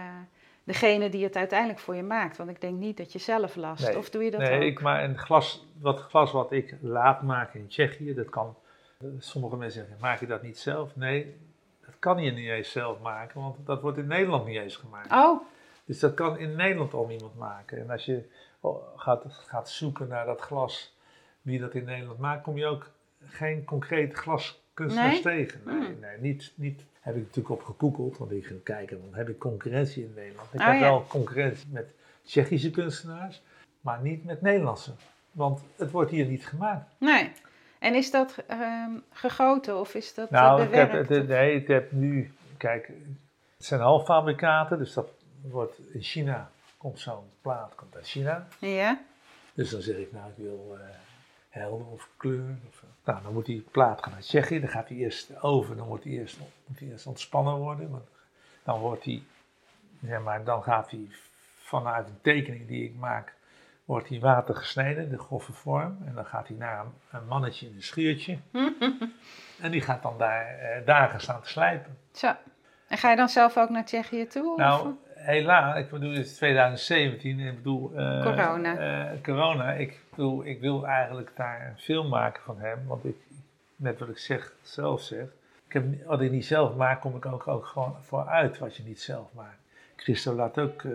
degene 0.63 1.09
die 1.09 1.23
het 1.23 1.35
uiteindelijk 1.35 1.79
voor 1.79 1.95
je 1.95 2.03
maakt. 2.03 2.37
Want 2.37 2.49
ik 2.49 2.61
denk 2.61 2.77
niet 2.79 2.97
dat 2.97 3.11
je 3.11 3.19
zelf 3.19 3.55
last. 3.55 3.87
Nee. 3.87 3.97
Of 3.97 4.09
doe 4.09 4.23
je 4.23 4.31
dat 4.31 4.39
nee, 4.39 4.55
ook? 4.55 4.61
ik 4.63 4.81
maar 4.81 5.03
een 5.03 5.17
glas, 5.17 5.67
wat 5.79 5.99
glas 5.99 6.31
wat 6.31 6.51
ik 6.51 6.75
laat 6.81 7.21
maken 7.21 7.59
in 7.59 7.67
Tsjechië, 7.67 8.13
dat 8.13 8.29
kan. 8.29 8.55
eh, 8.99 9.07
Sommige 9.19 9.55
mensen 9.57 9.79
zeggen, 9.81 9.97
maak 10.01 10.19
je 10.19 10.27
dat 10.27 10.41
niet 10.41 10.59
zelf? 10.59 10.95
Nee, 10.95 11.35
kan 12.01 12.23
je 12.23 12.31
niet 12.31 12.49
eens 12.49 12.71
zelf 12.71 12.99
maken, 12.99 13.41
want 13.41 13.65
dat 13.65 13.81
wordt 13.81 13.97
in 13.97 14.07
Nederland 14.07 14.45
niet 14.45 14.57
eens 14.57 14.75
gemaakt. 14.75 15.11
Oh, 15.11 15.41
Dus 15.85 15.99
dat 15.99 16.13
kan 16.13 16.37
in 16.37 16.55
Nederland 16.55 16.93
al 16.93 17.05
niemand 17.07 17.35
maken. 17.37 17.77
En 17.81 17.89
als 17.89 18.05
je 18.05 18.23
oh, 18.59 18.83
gaat, 18.99 19.23
gaat 19.27 19.69
zoeken 19.69 20.07
naar 20.07 20.25
dat 20.25 20.41
glas, 20.41 20.97
wie 21.41 21.59
dat 21.59 21.73
in 21.73 21.83
Nederland 21.83 22.19
maakt, 22.19 22.43
kom 22.43 22.57
je 22.57 22.65
ook 22.65 22.89
geen 23.25 23.63
concreet 23.63 24.13
glaskunstenaars 24.13 25.21
Nee? 25.23 25.45
tegen. 25.45 25.61
Nee, 25.65 25.75
Hmm. 25.75 25.99
nee, 25.99 26.17
niet, 26.19 26.53
niet. 26.55 26.85
Heb 26.99 27.15
ik 27.15 27.21
natuurlijk 27.21 27.49
op 27.49 27.63
gegoogeld, 27.63 28.17
want 28.17 28.31
ik 28.31 28.45
ging 28.45 28.63
kijken, 28.63 29.01
dan 29.01 29.13
heb 29.13 29.29
ik 29.29 29.39
concurrentie 29.39 30.03
in 30.03 30.13
Nederland. 30.15 30.53
Ik 30.53 30.59
Oh, 30.59 30.65
heb 30.65 30.75
ja. 30.75 30.79
wel 30.81 31.05
concurrentie 31.07 31.67
met 31.71 31.93
Tsjechische 32.23 32.71
kunstenaars, 32.71 33.41
maar 33.81 34.01
niet 34.01 34.25
met 34.25 34.41
Nederlandse. 34.41 34.91
Want 35.31 35.61
het 35.75 35.91
wordt 35.91 36.11
hier 36.11 36.25
niet 36.25 36.45
gemaakt. 36.47 36.89
nee. 36.99 37.31
En 37.81 37.95
is 37.95 38.11
dat 38.11 38.35
ehm, 38.47 38.91
gegoten 39.11 39.79
of 39.79 39.93
is 39.95 40.13
dat 40.13 40.29
eh, 40.29 40.41
Nou, 40.41 40.61
ik 40.63 40.73
heb, 40.73 41.09
nee, 41.27 41.55
ik 41.55 41.67
heb 41.67 41.91
nu, 41.91 42.33
kijk, 42.57 42.87
het 43.57 43.65
zijn 43.65 43.81
halffabrikaten, 43.81 44.77
dus 44.77 44.93
dat 44.93 45.09
wordt 45.41 45.79
in 45.93 46.01
China, 46.01 46.51
komt 46.77 46.99
zo'n 46.99 47.23
plaat, 47.41 47.75
komt 47.75 47.95
uit 47.95 48.07
China. 48.07 48.47
Ja? 48.59 49.01
Dus 49.53 49.69
dan 49.69 49.81
zeg 49.81 49.95
ik, 49.95 50.11
nou, 50.11 50.29
ik 50.29 50.43
wil 50.43 50.77
eh, 50.79 50.85
helder 51.49 51.87
of 51.87 52.09
kleur. 52.17 52.57
Of, 52.67 52.83
eh, 52.83 52.89
nou, 53.05 53.23
dan 53.23 53.33
moet 53.33 53.45
die 53.45 53.65
plaat 53.71 54.03
gaan 54.03 54.11
naar 54.11 54.21
Tsjechië. 54.21 54.59
Dan 54.59 54.69
gaat 54.69 54.87
hij 54.87 54.97
eerst 54.97 55.41
over, 55.41 55.75
dan 55.75 55.87
wordt 55.87 56.03
hij 56.03 56.13
eerst, 56.13 56.37
moet 56.65 56.79
hij 56.79 56.87
eerst 56.87 57.05
ontspannen 57.05 57.55
worden. 57.55 57.89
Want 57.89 58.07
dan 58.63 58.79
wordt 58.79 59.03
hij, 59.03 59.23
zeg 60.05 60.21
maar, 60.21 60.43
dan 60.43 60.63
gaat 60.63 60.91
hij 60.91 61.07
vanuit 61.57 62.07
een 62.07 62.21
tekening 62.21 62.67
die 62.67 62.83
ik 62.83 62.95
maak, 62.95 63.33
wordt 63.91 64.09
hij 64.09 64.19
water 64.19 64.55
gesneden, 64.55 65.09
de 65.09 65.17
grove 65.19 65.53
vorm. 65.53 65.97
En 66.05 66.13
dan 66.15 66.25
gaat 66.25 66.47
hij 66.47 66.57
naar 66.57 66.79
een, 66.79 66.91
een 67.19 67.27
mannetje 67.27 67.67
in 67.67 67.75
een 67.75 67.83
schuurtje. 67.83 68.37
en 69.61 69.71
die 69.71 69.81
gaat 69.81 70.01
dan 70.01 70.17
daar 70.17 70.45
eh, 70.59 70.85
dagen 70.85 71.21
staan 71.21 71.41
te 71.41 71.49
slijpen. 71.49 71.97
Zo. 72.11 72.31
En 72.87 72.97
ga 72.97 73.09
je 73.09 73.15
dan 73.15 73.29
zelf 73.29 73.57
ook 73.57 73.69
naar 73.69 73.85
Tsjechië 73.85 74.27
toe? 74.27 74.51
of? 74.51 74.57
Nou, 74.57 74.93
helaas, 75.15 75.77
ik 75.77 75.89
bedoel, 75.89 76.09
het 76.09 76.25
is 76.25 76.35
2017, 76.35 77.39
ik 77.39 77.55
bedoel... 77.55 77.91
eh, 77.95 78.21
Corona. 78.23 78.77
eh, 78.77 79.21
corona, 79.23 79.71
ik 79.71 79.99
bedoel, 80.09 80.45
ik 80.45 80.59
wil 80.59 80.85
eigenlijk 80.87 81.31
daar 81.35 81.67
een 81.67 81.79
film 81.79 82.09
maken 82.09 82.43
van 82.43 82.59
hem, 82.59 82.79
want 82.87 83.05
ik, 83.05 83.15
net 83.75 83.99
wat 83.99 84.09
ik 84.09 84.17
zeg, 84.17 84.53
zelf 84.61 85.01
zeg, 85.01 85.25
ik 85.67 85.73
heb, 85.73 86.05
wat 86.05 86.21
ik 86.21 86.31
niet 86.31 86.45
zelf 86.45 86.75
maak, 86.75 87.01
kom 87.01 87.15
ik 87.15 87.25
ook, 87.25 87.47
ook 87.47 87.65
gewoon 87.65 87.95
vooruit 88.01 88.57
wat 88.57 88.75
je 88.75 88.83
niet 88.83 89.01
zelf 89.01 89.27
maakt. 89.33 89.59
Christo 89.95 90.33
laat 90.33 90.59
ook 90.59 90.83
eh, 90.83 90.91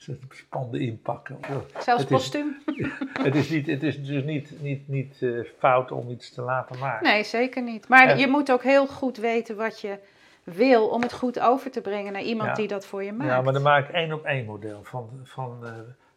zijn 0.00 0.18
panden 0.48 0.80
inpakken. 0.80 1.38
Zelfs 1.78 1.86
het 1.86 1.98
is- 1.98 2.04
postuum? 2.16 2.62
Het 3.22 3.34
is, 3.34 3.48
niet, 3.50 3.66
het 3.66 3.82
is 3.82 4.04
dus 4.04 4.24
niet, 4.24 4.60
niet, 4.62 4.88
niet 4.88 5.22
eh, 5.22 5.30
fout 5.58 5.90
om 5.92 6.10
iets 6.10 6.30
te 6.34 6.42
laten 6.42 6.78
maken. 6.78 7.06
Nee, 7.06 7.24
zeker 7.24 7.62
niet. 7.62 7.88
Maar 7.88 8.08
En- 8.08 8.18
je 8.18 8.26
moet 8.26 8.52
ook 8.52 8.62
heel 8.62 8.86
goed 8.86 9.16
weten 9.16 9.56
wat 9.56 9.80
je 9.80 9.98
wil 10.44 10.88
om 10.88 11.02
het 11.02 11.12
goed 11.12 11.40
over 11.40 11.70
te 11.70 11.80
brengen 11.80 12.12
naar 12.12 12.22
iemand 12.22 12.48
Ja. 12.48 12.54
die 12.54 12.68
dat 12.68 12.86
voor 12.86 13.02
je 13.04 13.12
maakt. 13.12 13.30
Ja, 13.30 13.40
maar 13.42 13.52
dan 13.52 13.62
maak 13.62 13.88
ik 13.88 13.94
één 13.94 14.12
op 14.12 14.24
één 14.24 14.44
model 14.44 14.80
van, 14.84 15.10
van 15.24 15.58
eh 15.66 15.72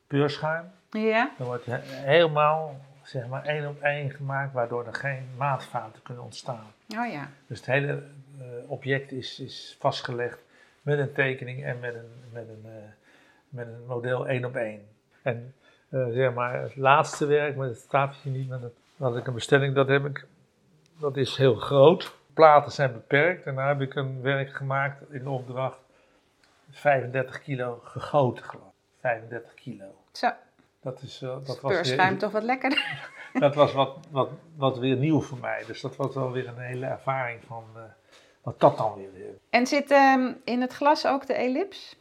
peurschuim. 0.08 0.66
Ja? 0.90 1.32
Dan 1.38 1.48
wordt 1.48 1.66
he- 1.66 1.80
helemaal 1.84 2.76
zeg 3.04 3.28
maar 3.28 3.46
één 3.46 3.68
op 3.68 3.82
één 3.82 4.12
gemaakt, 4.12 4.54
waardoor 4.54 4.86
er 4.88 4.94
geen 4.94 5.28
maatfouten 5.38 6.02
kunnen 6.02 6.24
ontstaan. 6.24 6.74
Oh 6.98 7.12
ja. 7.12 7.30
Dus 7.48 7.58
het 7.58 7.66
hele 7.68 8.04
eh, 8.40 8.46
object 8.68 9.12
is, 9.12 9.40
is 9.40 9.76
vastgelegd 9.80 10.40
met 10.82 11.00
een 11.00 11.14
tekening 11.14 11.64
en 11.64 11.80
met 11.80 11.94
een, 11.96 12.12
met 12.32 12.48
een, 12.48 12.66
met 13.54 13.68
een 13.68 13.86
model 13.88 14.28
1 14.28 14.46
op 14.46 14.56
1. 14.56 14.88
En 15.22 15.54
eh, 15.90 16.08
zeg 16.10 16.34
maar, 16.34 16.62
het 16.62 16.76
laatste 16.76 17.26
werk, 17.26 17.56
maar 17.56 17.68
het 17.68 18.16
hier 18.24 18.34
niet, 18.34 18.50
met 18.50 18.62
het, 18.62 18.74
had 18.98 19.18
ik 19.18 19.28
een 19.28 19.34
bestelling, 19.34 19.76
dat 19.76 19.88
heb 19.88 20.06
ik, 20.06 20.26
dat 21.00 21.18
is 21.18 21.38
heel 21.38 21.56
groot. 21.56 22.16
Platen 22.34 22.72
zijn 22.72 22.94
beperkt 22.94 23.46
en 23.46 23.56
daar 23.56 23.68
heb 23.68 23.82
ik 23.82 23.96
een 23.96 24.22
werk 24.22 24.54
gemaakt 24.54 25.12
in 25.12 25.28
opdracht 25.28 25.78
35 26.72 27.42
kilo 27.42 27.82
gegoten 27.84 28.44
geloof 28.44 28.68
ik. 28.68 29.00
35 29.00 29.54
kilo. 29.54 29.86
Zo, 30.12 30.30
Dat, 30.82 31.02
is, 31.02 31.20
wel- 31.20 31.44
dat 31.44 31.62
was, 31.62 31.74
speurschuim 31.74 32.10
weer, 32.10 32.20
toch 32.20 32.32
wat 32.32 32.44
lekkerder. 32.44 33.10
dat 33.34 33.56
was 33.56 33.74
wat, 33.74 33.98
wat, 34.10 34.30
wat 34.56 34.78
weer 34.78 34.96
nieuw 34.96 35.22
voor 35.22 35.38
mij. 35.38 35.64
Dus 35.68 35.82
dat 35.82 35.96
was 35.96 36.14
wel 36.16 36.32
weer 36.32 36.48
een 36.48 36.58
hele 36.60 36.86
ervaring 36.86 37.40
van 37.48 37.64
eh, 37.76 37.82
wat 38.42 38.60
dat 38.60 38.78
dan 38.78 38.96
weer 38.96 39.28
is. 39.30 39.36
En 39.50 39.68
zit 39.68 39.92
ehm, 39.92 40.34
in 40.44 40.62
het 40.62 40.74
glas 40.74 41.08
ook 41.08 41.28
de 41.28 41.34
ellips? 41.34 41.96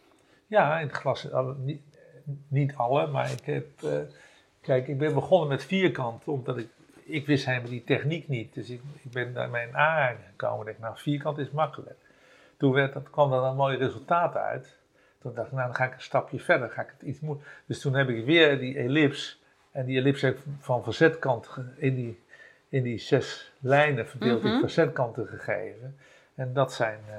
Ja, 0.52 0.78
in 0.80 0.86
het 0.86 0.96
glas, 0.96 1.32
alle- 1.32 1.54
niet, 1.58 1.82
niet 2.48 2.74
alle, 2.76 3.06
maar 3.06 3.30
ik 3.32 3.44
heb, 3.44 3.82
eh, 3.82 3.90
kijk, 4.60 4.88
ik 4.88 4.98
ben 4.98 5.14
begonnen 5.14 5.48
met 5.48 5.64
vierkant, 5.64 6.28
omdat 6.28 6.58
ik, 6.58 6.68
ik 7.04 7.26
wist 7.26 7.46
helemaal 7.46 7.70
die 7.70 7.84
techniek 7.84 8.28
niet. 8.28 8.54
Dus 8.54 8.70
ik, 8.70 8.80
ik 9.02 9.10
ben 9.10 9.32
daar 9.34 9.50
mijn 9.50 9.76
aanraking 9.76 10.26
gekomen. 10.30 10.60
Ik 10.60 10.66
dacht, 10.66 10.78
nou, 10.78 10.98
vierkant 10.98 11.38
is 11.38 11.50
makkelijk. 11.50 11.98
Toen 12.56 12.72
werd, 12.72 12.92
dat, 12.92 13.10
kwam 13.10 13.32
er 13.32 13.42
een 13.42 13.56
mooi 13.56 13.76
resultaat 13.76 14.36
uit. 14.36 14.76
Toen 15.20 15.34
dacht 15.34 15.46
ik, 15.46 15.52
nou, 15.52 15.66
dan 15.66 15.76
ga 15.76 15.84
ik 15.84 15.94
een 15.94 16.00
stapje 16.00 16.40
verder, 16.40 16.70
ga 16.70 16.82
ik 16.82 16.92
het 16.98 17.02
iets. 17.08 17.18
Dus 17.66 17.80
toen 17.80 17.94
heb 17.94 18.08
ik 18.08 18.24
weer 18.24 18.58
die 18.58 18.78
ellips, 18.78 19.42
en 19.70 19.84
die 19.86 19.98
ellips 19.98 20.20
heb 20.20 20.36
ik 20.36 20.42
van 20.60 20.82
verzetkant 20.84 21.48
in 21.76 21.94
die, 21.94 22.22
in 22.68 22.82
die 22.82 22.98
zes 22.98 23.52
lijnen 23.60 24.08
verdeeld 24.08 24.42
Mhm. 24.42 24.52
in 24.52 24.60
verzetkanten 24.60 25.26
gegeven. 25.26 25.96
En 26.34 26.52
dat 26.52 26.72
zijn 26.72 26.98
eh, 27.08 27.14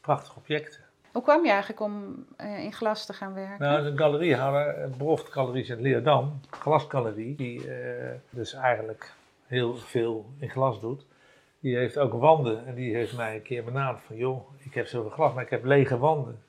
prachtige 0.00 0.38
objecten. 0.38 0.80
Hoe 1.12 1.22
kwam 1.22 1.44
je 1.44 1.50
eigenlijk 1.50 1.80
om 1.80 2.24
eh, 2.36 2.64
in 2.64 2.72
glas 2.72 3.06
te 3.06 3.12
gaan 3.12 3.34
werken? 3.34 3.58
Nou, 3.68 3.86
een 3.86 3.98
galeriehouder, 3.98 4.82
een 4.82 4.96
Broft 4.96 5.32
Galeries 5.32 5.68
in 5.68 5.80
Leerdam, 5.80 6.40
glasgalerie, 6.50 7.36
die 7.36 7.74
eh, 7.74 8.14
dus 8.30 8.52
eigenlijk 8.54 9.12
heel 9.46 9.76
veel 9.76 10.26
in 10.38 10.50
glas 10.50 10.80
doet. 10.80 11.04
Die 11.60 11.76
heeft 11.76 11.98
ook 11.98 12.12
wanden 12.12 12.66
en 12.66 12.74
die 12.74 12.94
heeft 12.94 13.16
mij 13.16 13.34
een 13.34 13.42
keer 13.42 13.64
benaderd 13.64 14.02
van, 14.06 14.16
joh, 14.16 14.50
ik 14.58 14.74
heb 14.74 14.86
zoveel 14.86 15.10
glas, 15.10 15.34
maar 15.34 15.44
ik 15.44 15.50
heb 15.50 15.64
lege 15.64 15.98
wanden. 15.98 16.42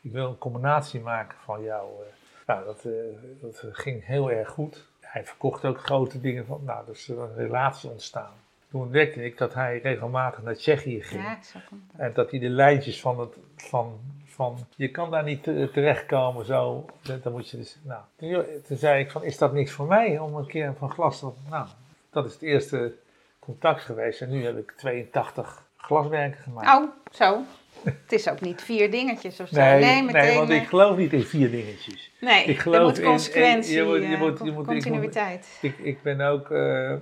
Ik 0.00 0.12
wil 0.12 0.28
een 0.28 0.38
combinatie 0.38 1.00
maken 1.00 1.38
van 1.44 1.62
jou. 1.62 1.88
eh. 2.02 2.06
Nou, 2.46 2.64
dat, 2.64 2.84
eh, 2.84 2.92
dat 3.40 3.64
ging 3.72 4.04
heel 4.06 4.30
erg 4.30 4.48
goed. 4.48 4.84
Hij 5.00 5.24
verkocht 5.24 5.64
ook 5.64 5.78
grote 5.80 6.20
dingen 6.20 6.46
van, 6.46 6.60
nou, 6.64 6.86
dus 6.86 7.08
er 7.08 7.14
is 7.14 7.20
een 7.20 7.34
relatie 7.36 7.90
ontstaan. 7.90 8.32
Toen 8.70 8.80
ontdekte 8.80 9.24
ik 9.24 9.38
dat 9.38 9.54
hij 9.54 9.80
regelmatig 9.82 10.42
naar 10.42 10.54
Tsjechië 10.54 11.02
ging. 11.02 11.22
ja, 11.22 11.38
zo 11.42 11.58
komt 11.68 11.82
het. 11.92 12.00
En 12.00 12.12
dat 12.14 12.30
hij 12.30 12.40
de 12.40 12.48
lijntjes 12.48 13.00
van 13.00 13.20
het, 13.20 13.34
van, 13.56 14.00
van 14.24 14.58
je 14.76 14.88
kan 14.90 15.10
daar 15.10 15.24
niet 15.24 15.46
eh, 15.46 15.64
terechtkomen 15.64 16.44
zo, 16.46 16.86
dan 17.02 17.20
dan 17.22 17.32
moet 17.32 17.50
je 17.50 17.56
dus, 17.56 17.78
nou. 17.82 18.00
Toen, 18.16 18.44
toen 18.66 18.76
zei 18.76 19.00
ik 19.04 19.10
van, 19.10 19.24
is 19.24 19.38
dat 19.38 19.52
niks 19.52 19.72
voor 19.72 19.86
mij 19.86 20.18
om 20.18 20.34
een 20.34 20.46
keer 20.46 20.74
van 20.78 20.90
glas 20.90 21.18
te, 21.18 21.30
nou, 21.50 21.66
dat 22.10 22.24
is 22.26 22.32
het 22.32 22.42
eerste 22.42 22.92
contact 23.38 23.80
geweest. 23.82 24.20
En 24.20 24.30
nu 24.30 24.44
heb 24.44 24.58
ik 24.58 24.72
82 24.76 25.66
glaswerken 25.76 26.42
gemaakt. 26.42 26.78
Oh, 26.82 26.90
zo. 27.12 27.40
Het 27.84 28.12
is 28.12 28.28
ook 28.28 28.40
niet 28.40 28.62
vier 28.62 28.90
dingetjes 28.90 29.40
of 29.40 29.48
zo. 29.48 29.56
Nee, 29.60 29.80
nee, 29.80 30.02
meteen. 30.02 30.22
nee, 30.22 30.36
want 30.36 30.50
eh, 30.50 30.56
ik 30.56 30.66
geloof 30.68 30.96
niet 30.96 31.12
in 31.12 31.22
vier 31.22 31.50
dingetjes. 31.50 32.10
nee, 32.20 32.44
ik 32.44 32.58
geloof 32.58 32.82
moet 32.82 33.02
consequentie, 33.02 33.76
in- 33.76 33.84
je 33.84 33.88
moet- 33.90 33.98
je 34.08 34.36
eh, 34.38 34.44
je 34.44 34.52
moet- 34.52 34.66
continuïteit. 34.66 35.58
Ik, 35.62 35.78
ik 35.78 36.02
ben 36.02 36.20
ook 36.20 36.50
eh, 36.50 36.94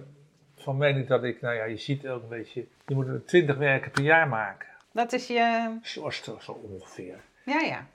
van 0.66 0.76
mening 0.76 1.07
dat 1.07 1.24
ik, 1.24 1.40
nou 1.40 1.55
ja, 1.55 1.64
je 1.64 1.76
ziet 1.76 2.07
ook 2.09 2.22
een 2.22 2.29
beetje, 2.29 2.64
je 2.87 2.94
moet 2.94 3.07
er 3.07 3.24
20 3.24 3.57
werken 3.57 3.90
per 3.90 4.02
jaar 4.02 4.29
maken. 4.29 4.68
Dat 4.92 5.12
is 5.12 5.26
je, 5.26 5.76
Zo, 5.83 6.11
zo 6.40 6.61
ongeveer. 6.62 7.16
ja, 7.44 7.61
ja. 7.61 7.87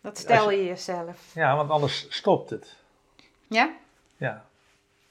Dat 0.00 0.18
stel 0.18 0.50
je 0.50 0.64
jezelf. 0.64 1.30
Ja, 1.34 1.56
want 1.56 1.70
anders 1.70 2.06
stopt 2.08 2.50
het. 2.50 2.76
Ja? 3.48 3.70
Ja, 4.16 4.44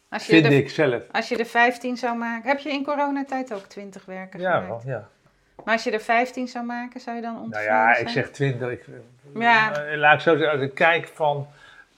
Als 0.09 0.25
je, 0.25 0.31
vind 0.33 0.45
er, 0.45 0.51
ik 0.51 0.69
zelf. 0.69 1.03
als 1.11 1.29
je 1.29 1.37
er 1.37 1.45
15 1.45 1.97
zou 1.97 2.17
maken. 2.17 2.49
Heb 2.49 2.59
je 2.59 2.69
in 2.69 2.83
coronatijd 2.83 3.53
ook 3.53 3.63
20 3.65 4.05
werken 4.05 4.39
Ja, 4.39 4.61
gemaakt? 4.61 4.83
wel, 4.83 4.93
ja. 4.93 5.07
Maar 5.65 5.73
als 5.73 5.83
je 5.83 5.91
er 5.91 5.99
15 6.01 6.47
zou 6.47 6.65
maken, 6.65 6.99
zou 6.99 7.15
je 7.15 7.21
dan 7.21 7.31
Nou 7.33 7.43
ontevreden 7.45 7.73
ja, 7.75 7.93
zijn? 7.93 8.05
ik 8.05 8.11
zeg 8.13 8.29
20. 8.31 8.69
Ik, 8.71 8.85
Ja. 9.35 9.85
eh, 9.85 9.97
Laat 9.97 10.13
ik 10.15 10.19
zo 10.21 10.37
zeggen, 10.37 10.51
als 10.59 10.67
ik 10.69 10.73
kijk 10.73 11.07
van, 11.07 11.47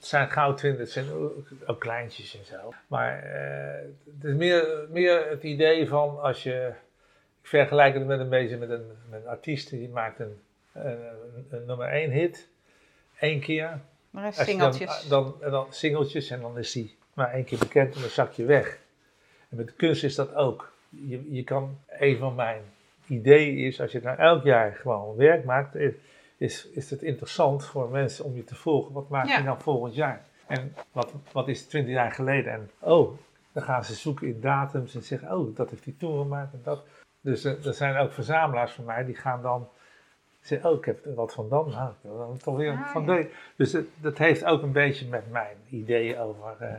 het 0.02 0.10
zijn 0.10 0.54
20, 0.56 0.78
het 0.78 0.90
zijn 0.90 1.10
ook, 1.10 1.48
ook 1.66 1.80
kleintjes 1.80 2.38
en 2.38 2.44
zo. 2.44 2.74
Maar 2.86 3.22
eh, 3.22 3.84
het 4.14 4.24
is 4.24 4.34
meer, 4.34 4.86
meer 4.90 5.28
het 5.28 5.42
idee 5.42 5.88
van 5.88 6.20
als 6.20 6.42
je, 6.42 6.72
ik 7.42 7.48
vergelijk 7.48 7.94
het 7.94 8.06
met 8.06 8.20
een 8.20 8.28
beetje 8.28 8.56
met 8.56 8.70
een, 8.70 8.86
met 9.10 9.20
een 9.20 9.28
artiest 9.28 9.70
die 9.70 9.88
maakt 9.88 10.18
een, 10.18 10.40
een, 10.72 11.64
nummer 11.66 11.88
1 11.88 12.10
hit, 12.10 12.48
één 13.18 13.40
keer. 13.40 13.80
Maar 14.10 14.32
singeltjes. 14.32 15.06
Dan, 15.08 15.24
dan, 15.24 15.42
en 15.42 15.50
dan 15.50 15.66
singeltjes 15.72 16.30
en 16.30 16.40
dan 16.40 16.58
is 16.58 16.72
die 16.72 16.96
maar 17.14 17.32
één 17.32 17.44
keer 17.44 17.58
bekend 17.58 17.94
en 17.94 18.00
dan 18.00 18.10
zak 18.10 18.32
je 18.32 18.44
weg. 18.44 18.78
En 19.48 19.56
met 19.56 19.76
kunst 19.76 20.04
is 20.04 20.14
dat 20.14 20.34
ook. 20.34 20.72
Je, 20.88 21.32
je 21.34 21.44
kan, 21.44 21.78
een 21.98 22.18
van 22.18 22.34
mijn 22.34 22.62
ideeën 23.06 23.58
is, 23.58 23.80
als 23.80 23.92
je 23.92 24.00
nou 24.02 24.18
elk 24.18 24.44
jaar 24.44 24.72
gewoon 24.72 25.16
werk 25.16 25.44
maakt, 25.44 25.74
is, 26.42 26.68
is, 26.68 26.90
het 26.90 27.02
interessant 27.02 27.64
voor 27.64 27.88
mensen 27.90 28.24
om 28.24 28.34
je 28.36 28.44
te 28.44 28.54
volgen. 28.54 28.92
Wat 28.92 29.08
maak 29.08 29.26
Ja. 29.26 29.36
je 29.38 29.44
nou 29.44 29.60
volgend 29.60 29.94
jaar? 29.94 30.24
En 30.46 30.74
wat, 30.92 31.12
wat 31.32 31.48
is 31.48 31.66
20 31.66 31.92
jaar 31.92 32.12
geleden? 32.12 32.52
En 32.52 32.70
oh, 32.78 33.12
dan 33.52 33.62
gaan 33.62 33.84
ze 33.84 33.94
zoeken 33.94 34.26
in 34.26 34.40
datums 34.40 34.94
en 34.94 35.02
zeggen, 35.02 35.38
oh, 35.38 35.56
dat 35.56 35.70
heeft 35.70 35.84
hij 35.84 35.94
toen 35.98 36.18
gemaakt 36.22 36.52
en 36.52 36.60
dat. 36.62 36.84
Dus 37.20 37.44
eh, 37.44 37.66
er 37.66 37.74
zijn 37.74 37.96
ook 37.96 38.12
verzamelaars 38.12 38.72
van 38.72 38.84
mij 38.84 39.04
die 39.04 39.14
gaan 39.14 39.42
dan 39.42 39.68
zeggen, 40.40 40.70
oh, 40.70 40.76
ik 40.78 40.84
heb 40.84 41.06
er 41.06 41.14
wat 41.14 41.32
van 41.32 41.48
dan. 41.48 41.68
Nou, 41.70 41.90
ik 41.90 41.96
dan 42.02 42.36
toch 42.38 42.56
weer 42.56 42.72
Ah, 42.72 42.86
van 42.92 43.04
ja. 43.04 43.14
deze. 43.14 43.30
Dus 43.56 43.76
dat 44.00 44.18
heeft 44.18 44.44
ook 44.44 44.62
een 44.62 44.72
beetje 44.72 45.08
met 45.08 45.30
mijn 45.30 45.56
ideeën 45.68 46.18
over 46.18 46.56
eh. 46.58 46.74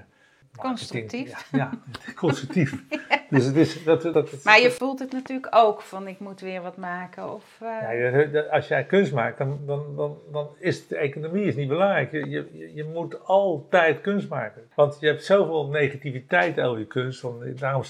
Constructief. 0.58 1.50
Ja, 1.52 1.58
ja 1.58 1.70
constructief. 2.16 2.74
Dus 3.30 3.46
het 3.46 3.56
is, 3.56 3.84
dat, 3.84 4.02
dat, 4.02 4.13
dat- 4.13 4.44
Maar 4.44 4.60
je 4.60 4.72
voelt 4.72 5.00
het 5.00 5.12
natuurlijk 5.12 5.56
ook 5.56 5.82
van 5.82 6.08
ik 6.08 6.20
moet 6.20 6.39
weer 6.42 6.62
wat 6.62 6.78
maken. 6.78 7.34
Of, 7.34 7.44
eh, 7.62 8.32
ja, 8.32 8.39
als 8.42 8.68
jij 8.68 8.84
kunst 8.84 9.13
maakt, 9.13 9.38
dan, 9.38 9.60
dan, 9.66 9.96
dan, 9.96 10.18
dan 10.32 10.50
is 10.60 10.88
de 10.88 10.98
economie 10.98 11.46
is 11.46 11.56
niet 11.56 11.68
belangrijk. 11.68 12.12
Je, 12.12 12.30
je, 12.30 12.72
je 12.74 12.84
moet 12.84 13.26
altijd 13.26 14.02
kunst 14.02 14.30
maken. 14.30 14.68
Want 14.76 14.98
je 15.00 15.08
hebt 15.08 15.24
zoveel 15.26 15.68
negativiteit 15.68 16.60
over 16.60 16.80
je 16.80 16.86
kunst. 16.86 17.22
Want 17.22 17.60
daarom 17.60 17.84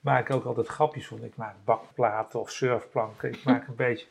maak 0.00 0.28
ik 0.28 0.34
ook 0.34 0.44
altijd 0.44 0.66
grapjes 0.66 1.06
van. 1.06 1.24
Ik 1.24 1.36
maak 1.36 1.54
bakplaten 1.64 2.40
of 2.40 2.50
surfplanken. 2.50 3.28
Ik 3.28 3.44
maak 3.44 3.66
een 3.68 3.76
beetje. 3.76 4.06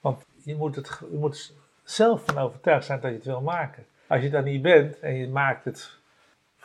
Want 0.00 0.24
je 0.42 0.54
moet, 0.56 0.76
het, 0.76 1.00
je 1.10 1.16
moet 1.18 1.52
zelf 1.82 2.24
van 2.24 2.38
overtuigd 2.38 2.84
zijn 2.86 3.00
dat 3.00 3.10
je 3.10 3.16
het 3.16 3.26
wil 3.26 3.40
maken. 3.40 3.84
Als 4.06 4.22
je 4.22 4.30
dat 4.30 4.44
niet 4.44 4.62
bent 4.62 4.98
en 5.00 5.14
je 5.14 5.28
maakt 5.28 5.64
het 5.64 5.97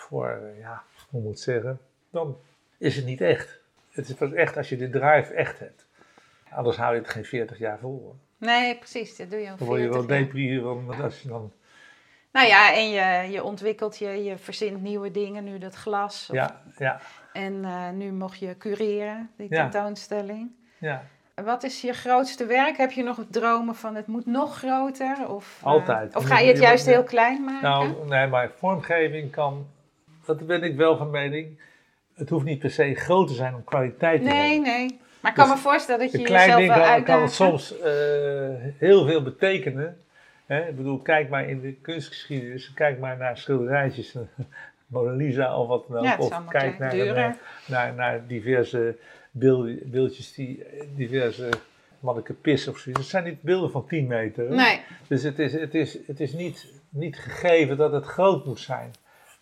voor, 0.03 0.27
eh, 0.29 0.59
ja, 0.59 0.83
hoe 1.09 1.21
moet 1.21 1.31
ik 1.35 1.41
zeggen, 1.43 1.79
dan 2.09 2.37
is 2.77 2.95
het 2.95 3.05
niet 3.05 3.21
echt. 3.21 3.59
Het 3.91 4.09
is 4.09 4.15
pas 4.15 4.31
echt 4.31 4.57
als 4.57 4.69
je 4.69 4.77
de 4.77 4.89
drive 4.89 5.33
echt 5.33 5.59
hebt. 5.59 5.85
Anders 6.49 6.77
hou 6.77 6.93
je 6.95 6.99
het 7.01 7.09
geen 7.09 7.25
40 7.25 7.57
jaar 7.57 7.77
vol. 7.79 8.15
Nee, 8.37 8.77
precies. 8.77 9.15
Dat 9.17 9.29
doe 9.29 9.39
je 9.39 9.45
Dan 9.57 9.67
word 9.67 9.81
je 9.81 9.89
wel 9.89 10.03
40 10.03 10.15
jaar. 10.15 10.25
depri 10.25 10.59
van 10.61 11.01
als 11.03 11.21
je 11.21 11.27
dan. 11.27 11.51
Nou 12.31 12.47
ja, 12.47 12.73
en 12.73 12.89
je, 12.89 13.31
je 13.31 13.43
ontwikkelt 13.43 13.97
je, 13.97 14.23
je 14.23 14.37
verzint 14.37 14.81
nieuwe 14.81 15.11
dingen. 15.11 15.43
Nu 15.43 15.57
dat 15.57 15.75
glas. 15.75 16.27
of- 16.29 16.35
Ja, 16.35 16.61
ja, 16.77 16.99
En 17.33 17.65
eh, 17.65 17.89
nu 17.89 18.11
mocht 18.11 18.39
je 18.39 18.57
cureren, 18.57 19.29
die 19.37 19.49
tentoonstelling. 19.71 20.51
ja. 20.77 21.03
Wat 21.43 21.63
is 21.63 21.81
je 21.81 21.93
grootste 21.93 22.45
werk? 22.45 22.77
Heb 22.77 22.91
je 22.91 23.03
nog 23.03 23.19
dromen 23.29 23.75
van 23.75 23.95
het 23.95 24.07
moet 24.07 24.25
nog 24.25 24.57
groter? 24.57 25.29
Of, 25.29 25.57
eh, 25.61 25.65
Altijd. 25.67 26.15
Of 26.15 26.23
ga 26.23 26.39
je 26.39 26.47
het 26.47 26.59
juist 26.59 26.85
heel 26.85 27.03
klein 27.03 27.43
maken? 27.43 27.69
Nou, 27.69 28.07
nee, 28.07 28.27
maar 28.27 28.51
vormgeving 28.57 29.31
kan. 29.31 29.67
Dat 30.25 30.47
ben 30.47 30.63
ik 30.63 30.75
wel 30.75 30.97
van 30.97 31.09
mening. 31.09 31.59
Het 32.13 32.29
hoeft 32.29 32.45
niet 32.45 32.59
per 32.59 32.71
se 32.71 32.95
groot 32.95 33.27
te 33.27 33.33
zijn 33.33 33.55
om 33.55 33.63
kwaliteit 33.63 34.21
te 34.21 34.27
nee, 34.27 34.53
hebben. 34.53 34.61
nee. 34.71 34.99
Maar 35.19 35.31
ik 35.31 35.37
kan 35.37 35.47
Dus 35.47 35.55
me 35.55 35.61
voorstellen 35.61 36.01
dat 36.01 36.11
je 36.11 36.27
jezelf 36.27 36.55
ding 36.55 36.67
wel 36.67 36.77
kan, 36.77 36.85
uitdagen. 36.87 37.19
kan 37.19 37.29
soms 37.29 37.79
eh, 37.79 37.91
heel 38.77 39.05
veel 39.05 39.23
betekenen. 39.23 39.97
Hè? 40.45 40.67
Ik 40.67 40.75
bedoel, 40.75 40.99
kijk 40.99 41.29
maar 41.29 41.49
in 41.49 41.61
de 41.61 41.73
kunstgeschiedenis. 41.73 42.73
Kijk 42.73 42.99
maar 42.99 43.17
naar 43.17 43.37
schilderijtjes. 43.37 44.15
Mona 44.87 45.11
Lisa 45.11 45.57
of 45.57 45.67
wat 45.67 45.85
dan 45.87 45.97
ook. 45.97 46.03
Ja, 46.03 46.11
het 46.11 46.19
of 46.19 46.29
kijk 46.29 46.47
klein, 46.47 46.75
naar, 46.79 46.91
duurder. 46.91 47.15
naar, 47.15 47.37
naar, 47.67 47.93
naar 47.93 48.27
diverse 48.27 48.95
beeld, 49.31 49.91
beeldjes 49.91 50.33
die 50.33 50.63
diverse 50.95 51.49
manneke 51.99 52.33
pis 52.33 52.67
of 52.67 52.77
zoiets. 52.77 53.01
Dat 53.01 53.09
zijn 53.09 53.23
niet 53.23 53.41
beelden 53.41 53.71
van 53.71 53.87
10 53.87 54.07
meter. 54.07 54.49
Nee, 54.49 54.81
Dus 55.07 55.23
het 55.23 55.39
is, 55.39 55.53
het 55.53 55.75
is, 55.75 55.97
het 56.07 56.19
is 56.19 56.33
niet, 56.33 56.67
niet 56.89 57.17
gegeven 57.17 57.77
dat 57.77 57.91
het 57.91 58.05
groot 58.05 58.45
moet 58.45 58.59
zijn. 58.59 58.91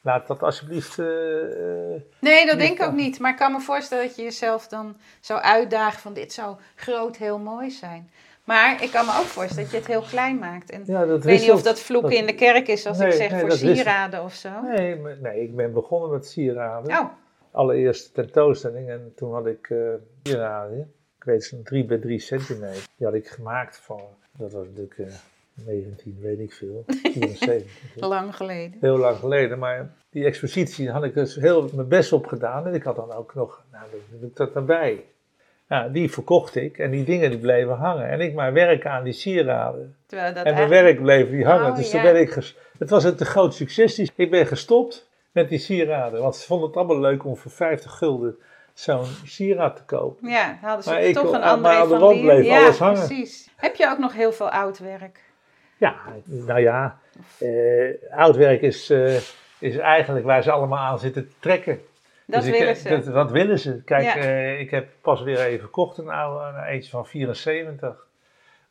Laat 0.02 0.28
dat 0.28 0.44
alsjeblieft. 0.44 1.00
eh, 1.00 1.94
eh, 1.96 2.02
nee, 2.20 2.46
dat 2.46 2.58
denk 2.60 2.80
ik 2.80 2.86
ook 2.86 2.94
niet. 2.94 3.20
Maar 3.20 3.32
ik 3.32 3.38
kan 3.38 3.52
me 3.52 3.60
voorstellen 3.60 4.06
dat 4.06 4.16
je 4.16 4.24
jezelf 4.24 4.68
dan 4.68 4.98
zou 5.20 5.40
uitdagen 5.42 6.00
van 6.00 6.14
dit 6.14 6.34
zou 6.34 6.56
groot 6.76 7.18
heel 7.18 7.40
mooi 7.40 7.70
zijn. 7.72 8.10
Maar 8.44 8.84
ik 8.84 8.92
kan 8.92 9.06
me 9.06 9.12
ook 9.12 9.26
voorstellen 9.26 9.64
dat 9.64 9.72
je 9.72 9.78
het 9.78 9.88
heel 9.88 10.02
klein 10.10 10.40
maakt. 10.40 10.70
En 10.72 10.84
ja, 10.86 11.06
dat 11.06 11.18
ik 11.18 11.24
weet 11.24 11.40
niet 11.42 11.52
of 11.52 11.62
dat 11.62 11.80
vloeken 11.80 12.10
Dat- 12.10 12.20
in 12.20 12.26
de 12.26 12.36
kerk 12.36 12.68
is 12.68 12.86
als 12.86 13.00
ik 13.00 13.12
zeg 13.12 13.32
nee, 13.32 13.40
voor 13.40 13.52
sieraden 13.52 14.24
of 14.24 14.34
zo. 14.34 14.50
Nee, 14.62 14.96
maar- 14.96 15.18
nee, 15.22 15.42
ik 15.42 15.56
ben 15.56 15.74
begonnen 15.74 16.10
met 16.12 16.28
sieraden. 16.28 16.92
Oh, 17.00 17.06
Allereerst 17.52 18.14
tentoonstelling 18.14 18.90
en 18.90 19.12
toen 19.16 19.34
had 19.34 19.46
ik 19.46 19.70
eh 19.70 19.78
sieraden. 20.24 20.94
Ik 21.18 21.24
weet 21.24 21.50
het, 21.50 21.66
3 21.66 21.86
bij 21.86 21.98
3 21.98 22.20
centimeter. 22.20 22.86
Die 22.96 23.06
had 23.08 23.16
ik 23.16 23.28
gemaakt 23.28 23.78
van. 23.78 24.02
Dat 24.38 24.52
was 24.52 24.66
natuurlijk. 24.66 24.98
eh, 24.98 25.06
19, 25.65 26.17
weet 26.21 26.39
ik 26.39 26.54
veel. 26.54 26.84
74. 27.13 27.71
Lang 27.95 28.36
geleden. 28.36 28.78
heel 28.82 28.97
lang 28.97 29.17
geleden. 29.17 29.60
Maar 29.60 29.93
die 30.10 30.26
expositie 30.26 30.89
had 30.91 31.04
ik 31.04 31.13
dus 31.13 31.36
heel 31.36 31.69
mijn 31.74 31.88
best 31.88 32.13
op 32.13 32.26
gedaan. 32.28 32.67
En 32.67 32.74
ik 32.74 32.84
had 32.84 32.95
dan 32.95 33.12
ook 33.13 33.34
nog, 33.36 33.63
nou, 33.71 33.84
doe 34.19 34.30
ik 34.30 34.36
dat 34.36 34.56
erbij. 34.56 35.04
Ja, 35.69 35.88
die 35.88 36.12
verkocht 36.12 36.56
ik 36.56 36.78
en 36.78 36.91
die 36.91 37.04
dingen 37.04 37.30
die 37.30 37.39
bleven 37.39 37.74
hangen. 37.76 38.10
En 38.10 38.19
ik 38.19 38.34
maar 38.34 38.54
werken 38.54 38.91
aan 38.91 39.04
die 39.04 39.13
sieraden. 39.13 39.95
Terwijl 40.06 40.34
dat 40.34 40.45
En 40.45 40.54
mijn 40.54 40.56
eigenlijk- 40.71 40.86
werk 41.00 41.02
bleef 41.02 41.30
die 41.30 41.45
hangen. 41.45 41.69
Oh, 41.69 41.76
dus 41.76 41.91
ja. 41.91 42.02
toen 42.04 42.12
ben 42.12 42.21
ik 42.21 42.32
ges- 42.32 42.58
het 42.80 42.89
was 42.89 43.04
een 43.04 43.15
te 43.15 43.26
groot 43.26 43.54
succes. 43.54 43.95
Die- 43.95 44.12
Ik 44.15 44.32
ben 44.32 44.47
gestopt 44.47 45.10
met 45.32 45.50
die 45.50 45.60
sieraden. 45.60 46.21
Want 46.21 46.36
ze 46.36 46.45
vonden 46.45 46.67
het 46.67 46.78
allemaal 46.78 47.00
leuk 47.00 47.26
om 47.26 47.38
voor 47.38 47.52
50 47.52 47.91
gulden 47.97 48.36
zo'n 48.74 49.06
sieraad 49.26 49.76
te 49.76 49.84
kopen. 49.84 50.30
Ja, 50.30 50.58
hadden 50.62 50.84
ze 50.84 50.89
Maar 50.89 51.02
ik- 51.02 51.13
toch 51.13 51.24
een 51.34 51.41
de 51.41 51.88
van 52.00 52.13
Lier. 52.13 52.21
bleef 52.24 52.45
ja, 52.45 52.62
alles 52.62 52.78
hangen. 52.80 53.06
precies. 53.08 53.50
Heb 53.56 53.76
je 53.76 53.89
ook 53.89 53.97
nog 53.97 54.13
heel 54.13 54.32
veel 54.32 54.50
oud 54.50 54.80
werk? 54.80 55.19
Ja, 55.82 55.96
nou 56.26 56.60
ja, 56.60 57.00
eh, 57.39 57.94
oud 58.12 58.36
werk 58.36 58.62
is, 58.62 58.89
eh, 58.89 59.15
is 59.60 59.78
eigenlijk 59.78 60.26
waar 60.26 60.44
ze 60.44 60.52
allemaal 60.52 60.78
aan 60.78 61.00
zitten 61.00 61.28
te 61.28 61.34
trekken. 61.39 61.82
Dat 62.26 62.41
Dus 62.41 62.52
ik- 62.52 62.60
willen 62.60 62.76
ze. 62.76 63.12
Dat, 63.12 63.32
willen 63.32 63.60
ze? 63.60 63.84
Kijk, 63.84 64.04
Ja. 64.04 64.15
eh, 64.15 64.60
ik 64.60 64.72
heb 64.72 64.88
pas 65.02 65.22
weer 65.22 65.39
even 65.39 65.65
gekocht 65.65 65.98
een 65.98 66.10
oude, 66.10 66.58
een 66.58 66.63
eentje 66.63 66.89
van 66.89 67.06
74. 67.08 68.06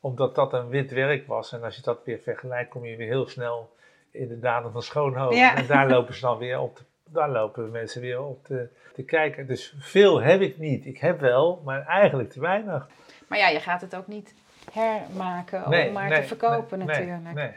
Omdat 0.01 0.35
dat 0.35 0.53
een 0.53 0.68
wit 0.68 0.90
werk 0.90 1.27
was. 1.27 1.53
En 1.53 1.62
als 1.62 1.77
je 1.77 1.83
dat 1.83 2.01
weer 2.05 2.18
vergelijkt, 2.18 2.70
kom 2.70 2.85
je 2.85 2.96
weer 2.96 3.07
heel 3.09 3.29
snel 3.29 3.70
in 4.11 4.29
de 4.29 4.38
daden 4.38 4.73
van 4.73 4.83
Schoonhoven. 4.83 5.37
Ja. 5.37 5.57
En 5.57 5.66
daar 5.66 5.88
lopen 5.88 6.14
ze 6.14 6.20
dan 6.20 6.38
weer 6.38 6.61
op 6.61 6.77
te, 6.77 6.83
daar 7.05 7.31
lopen 7.31 7.70
mensen 7.70 8.01
weer 8.01 8.23
op 8.23 8.44
te, 8.44 8.68
te 8.94 9.03
kijken. 9.03 9.46
Dus 9.46 9.75
veel 9.79 10.20
heb 10.23 10.40
ik 10.40 10.59
niet. 10.59 10.87
Ik 10.87 10.99
heb 10.99 11.20
wel, 11.20 11.62
maar 11.64 11.87
eigenlijk 11.87 12.31
te 12.31 12.40
weinig. 12.40 12.88
Maar 13.29 13.38
ja, 13.38 13.49
je 13.49 13.61
gaat 13.61 13.81
het 13.81 13.96
ook 13.96 14.07
niet 14.07 14.35
hermaken 14.73 15.62
Nee, 15.70 15.87
om 15.87 15.92
maar 15.92 16.09
nee, 16.09 16.20
te 16.20 16.27
verkopen 16.27 16.79
nee, 16.79 16.87
natuurlijk. 16.87 17.23
Nee, 17.23 17.35
nee. 17.35 17.51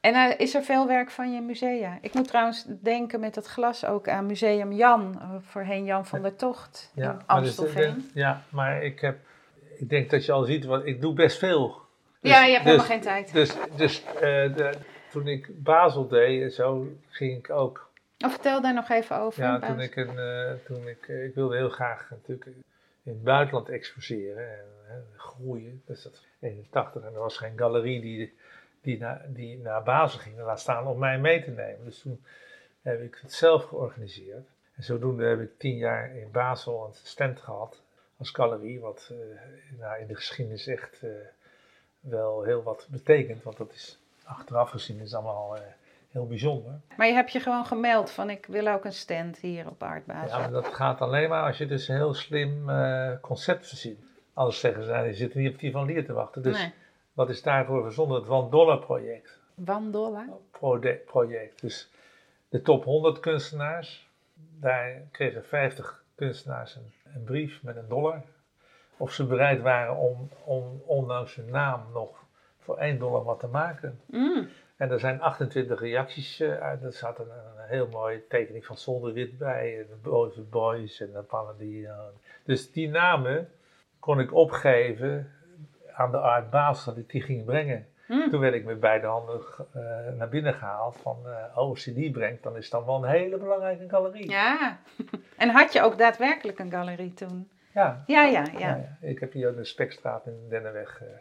En 0.00 0.14
eh, 0.14 0.38
is 0.40 0.54
er 0.54 0.62
veel 0.62 0.86
werk 0.86 1.10
van 1.10 1.32
je 1.32 1.40
musea? 1.40 1.98
Ik 2.00 2.14
moet 2.14 2.28
trouwens 2.28 2.64
denken 2.68 3.20
met 3.20 3.34
dat 3.34 3.46
glas 3.46 3.84
ook 3.84 4.08
aan 4.08 4.26
Museum 4.26 4.72
Jan, 4.72 5.18
eh, 5.20 5.28
voorheen 5.40 5.84
Jan 5.84 6.06
van 6.06 6.22
der 6.22 6.36
Tocht 6.36 6.92
in 6.94 7.02
maar 7.02 7.14
dus, 7.16 7.22
Amstelveen. 7.26 8.08
eh, 8.08 8.14
ja, 8.14 8.42
maar 8.48 8.82
ik 8.82 9.00
heb, 9.00 9.18
ik 9.78 9.88
denk 9.88 10.10
dat 10.10 10.24
je 10.24 10.32
al 10.32 10.44
ziet, 10.44 10.64
wat, 10.64 10.86
ik 10.86 11.00
doe 11.00 11.14
best 11.14 11.38
veel. 11.38 11.80
Dus- 12.20 12.30
ja, 12.30 12.44
je 12.44 12.52
hebt 12.52 12.64
dus- 12.64 12.72
helemaal 12.72 12.86
geen 12.90 13.00
tijd. 13.00 13.32
Dus, 13.32 13.56
dus 13.76 14.04
eh, 14.14 14.20
de, 14.20 14.70
toen 15.10 15.28
ik 15.28 15.62
Basel 15.62 16.08
deed, 16.08 16.42
en 16.42 16.50
zo 16.50 16.86
ging 17.08 17.38
ik 17.38 17.50
ook. 17.50 17.90
Oh, 18.24 18.30
vertel 18.30 18.60
daar 18.60 18.74
nog 18.74 18.88
even 18.90 19.18
over. 19.18 19.42
Ja, 19.42 19.58
toen 19.58 19.80
ik, 19.80 19.96
een, 19.96 20.18
eh, 20.18 20.52
toen 20.66 20.88
ik, 20.88 21.08
eh, 21.08 21.24
ik 21.24 21.34
wilde 21.34 21.56
heel 21.56 21.68
graag 21.68 22.06
natuurlijk 22.10 22.46
in 23.02 23.12
het 23.12 23.22
buitenland 23.22 23.68
exposeren 23.68 24.58
en 24.58 24.66
eh, 24.88 25.18
groeien. 25.18 25.82
Dus 25.86 26.02
dat 26.02 26.12
was 26.12 26.26
81 26.40 27.02
en 27.02 27.14
er 27.14 27.20
was 27.20 27.36
geen 27.36 27.58
galerie 27.58 28.00
die, 28.00 28.34
die, 28.80 28.98
naar, 28.98 29.24
die 29.28 29.58
naar 29.58 29.82
Basel 29.82 30.18
ging, 30.18 30.38
laat 30.38 30.60
staan 30.60 30.86
om 30.86 30.98
mij 30.98 31.18
mee 31.18 31.44
te 31.44 31.50
nemen. 31.50 31.84
Dus 31.84 32.00
toen 32.00 32.24
heb 32.82 33.00
ik 33.00 33.18
het 33.22 33.32
zelf 33.32 33.64
georganiseerd. 33.64 34.48
En 34.74 34.82
zodoende 34.82 35.24
heb 35.24 35.40
ik 35.40 35.58
tien 35.58 35.76
jaar 35.76 36.16
in 36.16 36.30
Basel 36.30 36.86
een 36.86 36.94
stand 36.94 37.40
gehad 37.40 37.82
als 38.22 38.30
galerie, 38.30 38.80
wat 38.80 39.10
eh, 39.10 39.78
nou, 39.78 40.00
in 40.00 40.06
de 40.06 40.14
geschiedenis 40.14 40.66
echt 40.66 41.02
eh, 41.02 41.10
wel 42.00 42.42
heel 42.42 42.62
wat 42.62 42.86
betekent. 42.90 43.42
Want 43.42 43.56
dat 43.56 43.72
is 43.72 43.98
achteraf 44.24 44.70
gezien 44.70 45.00
is 45.00 45.14
allemaal 45.14 45.56
eh, 45.56 45.62
heel 46.12 46.26
bijzonder. 46.26 46.80
Maar 46.96 47.06
je 47.06 47.12
hebt 47.12 47.32
je 47.32 47.40
gewoon 47.40 47.66
gemeld 47.66 48.10
van 48.10 48.30
ik 48.30 48.46
wil 48.46 48.68
ook 48.68 48.84
een 48.84 48.92
stand 48.92 49.38
hier 49.38 49.66
op 49.66 49.82
Art 49.82 50.06
Basel. 50.06 50.28
Ja, 50.28 50.38
maar 50.38 50.50
dat 50.50 50.74
gaat 50.74 51.00
alleen 51.00 51.28
maar 51.28 51.46
als 51.46 51.58
je 51.58 51.66
dus 51.66 51.88
een 51.88 51.96
heel 51.96 52.14
slim 52.14 52.70
eh, 52.70 53.10
concept 53.20 53.68
verzint. 53.68 54.04
Anders 54.34 54.60
zeggen 54.60 54.84
ze, 54.84 54.90
nou, 54.90 55.06
je 55.06 55.14
zit 55.14 55.34
niet 55.34 55.52
op 55.52 55.58
die 55.58 55.70
van 55.70 55.86
Lier 55.86 56.04
te 56.04 56.12
wachten. 56.12 56.42
Dus 56.42 56.58
nee. 56.58 56.72
wat 57.12 57.30
is 57.30 57.42
daarvoor 57.42 57.82
verzonnen? 57.82 58.16
Het 58.16 58.26
Van 58.26 58.50
Dollar 58.50 58.78
project. 58.78 59.40
Wandolla? 59.54 60.26
Prode- 60.50 61.00
project. 61.06 61.60
Dus 61.60 61.90
de 62.48 62.62
top 62.62 62.84
100 62.84 63.20
kunstenaars, 63.20 64.08
daar 64.60 65.02
kregen 65.10 65.44
50 65.44 66.04
kunstenaars 66.14 66.76
een, 66.76 66.92
een 67.14 67.24
brief 67.24 67.62
met 67.62 67.76
een 67.76 67.88
dollar. 67.88 68.22
Of 68.96 69.12
ze 69.12 69.26
bereid 69.26 69.60
waren 69.60 69.96
om, 69.96 70.28
om 70.44 70.82
ondanks 70.86 71.34
hun 71.34 71.50
naam 71.50 71.86
nog 71.92 72.24
voor 72.58 72.76
1 72.76 72.98
dollar 72.98 73.24
wat 73.24 73.40
te 73.40 73.46
maken. 73.46 74.00
Mm. 74.06 74.48
En 74.76 74.90
er 74.90 75.00
zijn 75.00 75.20
28 75.20 75.80
reacties 75.80 76.40
eh, 76.40 76.58
uit. 76.60 76.82
Er 76.82 76.92
zat 76.92 77.18
een, 77.18 77.26
een 77.30 77.66
heel 77.68 77.88
mooie 77.88 78.26
tekening 78.26 78.66
van 78.66 78.76
Zonder 78.76 79.12
Wit 79.12 79.38
bij. 79.38 79.78
en 79.78 79.86
De 79.88 80.08
Boze 80.08 80.40
Boys 80.40 81.00
en 81.00 81.12
de 81.12 81.22
Paladino. 81.22 81.94
Dus 82.44 82.72
die 82.72 82.88
namen 82.88 83.48
kon 83.98 84.20
ik 84.20 84.34
opgeven 84.34 85.32
aan 85.92 86.10
de 86.10 86.18
Art 86.18 86.50
Baas 86.50 86.84
dat 86.84 86.96
ik 86.96 87.10
die 87.10 87.22
ging 87.22 87.44
brengen. 87.44 87.86
Mm. 88.08 88.30
Toen 88.30 88.40
werd 88.40 88.54
ik 88.54 88.64
met 88.64 88.80
beide 88.80 89.06
handen 89.06 89.40
eh, 89.72 89.82
naar 90.18 90.28
binnen 90.28 90.54
gehaald 90.54 90.96
van, 90.96 91.16
eh, 91.24 91.32
oh, 91.32 91.56
als 91.68 91.84
je 91.84 91.92
die 91.92 92.10
brengt, 92.10 92.42
dan 92.42 92.56
is 92.56 92.70
dat 92.70 92.84
wel 92.84 93.04
een 93.04 93.10
hele 93.10 93.36
belangrijke 93.36 93.88
galerie. 93.88 94.30
Ja. 94.30 94.78
en 95.36 95.48
had 95.48 95.72
je 95.72 95.82
ook 95.82 95.98
daadwerkelijk 95.98 96.58
een 96.58 96.70
galerie 96.70 97.14
toen? 97.14 97.48
ja. 97.72 98.02
Ja, 98.06 98.22
ja, 98.24 98.44
ja. 98.52 98.58
ja, 98.58 98.76
ja. 98.76 98.96
Ik 99.08 99.18
heb 99.20 99.32
hier 99.32 99.48
op 99.48 99.56
de 99.56 99.64
Spekstraat 99.64 100.26
in 100.26 100.46
Dennenweg 100.48 101.00
eh, 101.02 101.08
een 101.08 101.14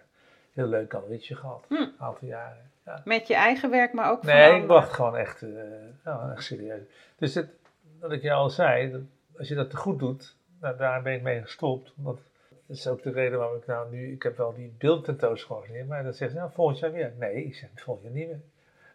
heel 0.53 0.67
leuk 0.67 0.91
galerietje 0.91 1.35
gehad, 1.35 1.65
Hm. 1.67 1.73
een 1.73 1.93
aantal 1.97 2.27
jaren. 2.27 2.70
Ja. 2.85 3.01
Met 3.05 3.27
je 3.27 3.35
eigen 3.35 3.69
werk, 3.69 3.93
maar 3.93 4.11
ook 4.11 4.23
van 4.23 4.33
Nee, 4.33 4.61
ik 4.61 4.67
wacht 4.67 4.93
gewoon 4.93 5.15
echt, 5.17 5.41
eh, 5.41 5.49
nou, 6.03 6.31
echt 6.31 6.43
serieus. 6.43 6.81
Dus 7.15 7.35
het, 7.35 7.49
wat 7.99 8.11
ik 8.11 8.21
je 8.21 8.31
al 8.31 8.49
zei, 8.49 8.91
dat 8.91 9.01
als 9.37 9.47
je 9.47 9.55
dat 9.55 9.69
te 9.69 9.77
goed 9.77 9.99
doet, 9.99 10.35
nou, 10.61 10.77
daar 10.77 11.01
ben 11.01 11.13
ik 11.13 11.21
mee 11.21 11.41
gestopt. 11.41 11.93
Want 11.95 12.19
dat 12.67 12.77
is 12.77 12.87
ook 12.87 13.03
de 13.03 13.11
reden 13.11 13.37
waarom 13.39 13.57
ik 13.57 13.65
nou 13.65 13.91
nu, 13.91 14.11
ik 14.11 14.23
heb 14.23 14.37
wel 14.37 14.53
die 14.53 14.73
beeldtentoonstelling 14.77 15.45
georganiseerd, 15.47 15.87
maar 15.87 16.03
dan 16.03 16.13
zeggen 16.13 16.37
ze, 16.37 16.41
nou, 16.43 16.51
volgend 16.53 16.79
jaar 16.79 16.91
weer. 16.91 17.13
Nee, 17.19 17.45
ik 17.45 17.55
zeg, 17.55 17.69
volgend 17.75 18.05
jaar 18.05 18.15
niet 18.15 18.27
meer. 18.27 18.39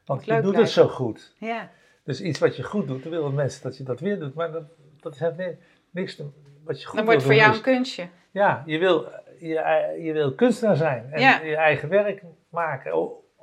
Want 0.05 0.25
je 0.25 0.33
doet 0.33 0.41
blijven. 0.41 0.61
het 0.63 0.71
zo 0.71 0.89
goed. 0.89 1.35
Ja. 1.39 1.71
Dus 2.03 2.21
iets 2.21 2.39
wat 2.39 2.57
je 2.57 2.63
goed 2.63 2.87
doet, 2.89 3.03
dan 3.03 3.13
willen 3.13 3.35
mensen 3.35 3.63
dat 3.63 3.77
je 3.77 3.85
dat 3.85 4.01
weer 4.01 4.19
doet. 4.19 4.35
Maar 4.35 4.53
dat, 4.53 4.63
dat 5.01 5.19
heeft 5.19 5.37
ni- 5.37 5.59
niks 5.91 6.17
te, 6.17 6.27
wat 6.65 6.81
je 6.81 6.87
goed 6.87 6.97
Dan 6.97 7.05
wordt 7.05 7.21
het 7.21 7.31
voor 7.31 7.41
jou 7.41 7.55
een 7.57 7.63
kunstje. 7.63 8.09
Ja, 8.31 8.63
je 8.67 8.79
wil, 8.79 9.09
je, 9.39 9.95
je 10.03 10.13
wil 10.13 10.35
kunstenaar 10.35 10.77
zijn 10.77 11.13
en 11.13 11.21
Ja. 11.21 11.41
je 11.41 11.57
eigen 11.57 11.89
werk 11.89 12.23
maken. 12.49 12.93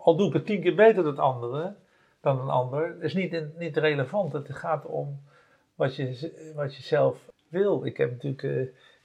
Al, 0.03 0.15
doe 0.15 0.27
ik 0.27 0.33
het 0.33 0.45
tien 0.45 0.61
keer 0.61 0.75
beter 0.75 1.03
dan 1.03 1.11
het 1.11 1.19
andere, 1.19 1.73
dan 2.21 2.39
een 2.39 2.49
ander, 2.49 2.95
is 3.03 3.13
niet, 3.13 3.57
niet 3.57 3.77
relevant. 3.77 4.33
Het 4.33 4.55
gaat 4.55 4.85
om 4.85 5.21
wat 5.75 5.95
je, 5.95 6.51
wat 6.55 6.75
je 6.75 6.83
zelf 6.83 7.17
wil. 7.47 7.85
Ik 7.85 7.97
heb 7.97 8.11
natuurlijk 8.11 8.43
eh, 8.43 8.51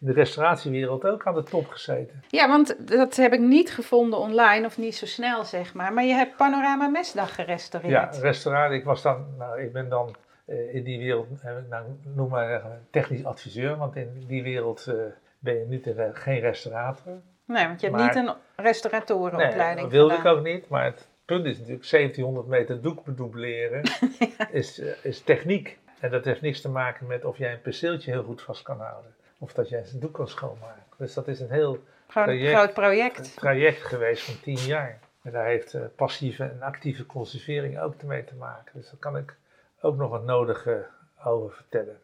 in 0.00 0.06
de 0.06 0.12
restauratiewereld 0.12 1.04
ook 1.04 1.26
aan 1.26 1.34
de 1.34 1.42
top 1.42 1.66
gezeten. 1.66 2.22
Ja, 2.28 2.48
want 2.48 2.88
dat 2.88 3.16
heb 3.16 3.32
ik 3.32 3.40
niet 3.40 3.70
gevonden 3.70 4.18
online, 4.18 4.66
of 4.66 4.78
niet 4.78 4.96
zo 4.96 5.06
snel 5.06 5.44
zeg 5.44 5.74
maar. 5.74 5.92
Maar 5.92 6.04
je 6.04 6.12
hebt 6.12 6.36
Panorama 6.36 6.88
Mesdag 6.88 7.28
Ja, 7.28 7.34
gerestaureerd. 7.34 8.18
restaurant. 8.18 8.72
Ik 8.72 8.84
was 8.84 9.02
dan, 9.02 9.26
nou, 9.38 9.60
ik 9.60 9.72
ben 9.72 9.88
dan 9.88 10.16
eh, 10.44 10.74
in 10.74 10.84
die 10.84 10.98
wereld, 10.98 11.28
eh, 11.42 11.52
nou, 11.70 11.84
noem 12.14 12.28
maar 12.28 12.80
technisch 12.90 13.24
adviseur, 13.24 13.76
want 13.76 13.96
in 13.96 14.24
die 14.26 14.42
wereld 14.42 14.92
ben 15.38 15.54
je 15.58 15.64
niet 15.64 15.94
geen 16.12 16.40
restaurator. 16.40 17.20
Nee, 17.48 17.66
want 17.66 17.80
je 17.80 17.86
hebt 17.86 17.98
Maar- 17.98 18.14
niet 18.14 18.28
een 18.28 18.34
restaurateurenopleiding 18.64 19.74
Nee, 19.74 19.82
dat 19.82 19.92
wilde 19.92 20.14
ik 20.14 20.24
ook 20.24 20.42
niet, 20.44 20.68
maar 20.68 20.84
het 20.84 21.08
punt 21.24 21.44
is 21.44 21.58
natuurlijk 21.58 21.88
1700 21.88 22.46
meter 22.46 22.80
doek 22.82 23.04
bedoebleren 23.04 23.82
is, 24.50 24.78
eh, 24.80 24.92
is 25.02 25.20
techniek. 25.20 25.78
En 26.00 26.10
dat 26.10 26.24
heeft 26.24 26.40
niks 26.40 26.60
te 26.60 26.68
maken 26.68 27.06
met 27.06 27.24
of 27.24 27.38
jij 27.38 27.52
een 27.52 27.60
perceeltje 27.60 28.10
heel 28.10 28.22
goed 28.22 28.42
vast 28.42 28.62
kan 28.62 28.80
houden. 28.80 29.14
Of 29.38 29.52
dat 29.52 29.68
jij 29.68 29.84
zijn 29.84 30.00
doek 30.00 30.14
kan 30.14 30.28
schoonmaken. 30.28 30.82
Dus 30.96 31.14
dat 31.14 31.28
is 31.28 31.40
een 31.40 31.50
heel 31.50 31.84
project. 32.06 32.54
groot 32.56 32.74
project. 32.74 33.36
traject 33.36 33.82
geweest 33.82 34.22
van 34.22 34.40
10 34.40 34.56
jaar. 34.56 34.98
En 35.22 35.32
daar 35.32 35.46
heeft 35.46 35.74
eh, 35.74 35.82
passieve 35.96 36.44
en 36.44 36.62
actieve 36.62 37.06
conservering 37.06 37.80
ook 37.80 38.02
mee 38.02 38.24
te 38.24 38.34
maken. 38.34 38.72
Dus 38.74 38.86
daar 38.86 39.00
kan 39.00 39.16
ik 39.16 39.34
ook 39.80 39.96
nog 39.96 40.12
het 40.12 40.24
nodige 40.24 40.86
over 41.24 41.52
vertellen. 41.54 41.98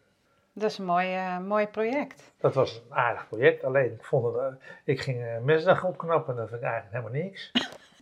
Dat 0.57 0.69
is 0.71 0.77
een 0.77 0.85
mooi, 0.85 1.13
eh, 1.13 1.39
mooi 1.39 1.67
project. 1.67 2.31
Dat 2.37 2.53
was 2.53 2.75
een 2.75 2.95
aardig 2.95 3.27
project, 3.27 3.63
alleen 3.63 3.93
ik 3.93 4.03
vond 4.03 4.25
het, 4.25 4.35
eh, 4.43 4.47
ik 4.83 5.01
ging 5.01 5.23
eh, 5.23 5.39
mesdag 5.41 5.83
opknappen 5.83 6.33
en 6.33 6.39
dat 6.39 6.49
vind 6.49 6.61
ik 6.61 6.67
eigenlijk 6.67 6.95
helemaal 7.03 7.23
niks. 7.23 7.51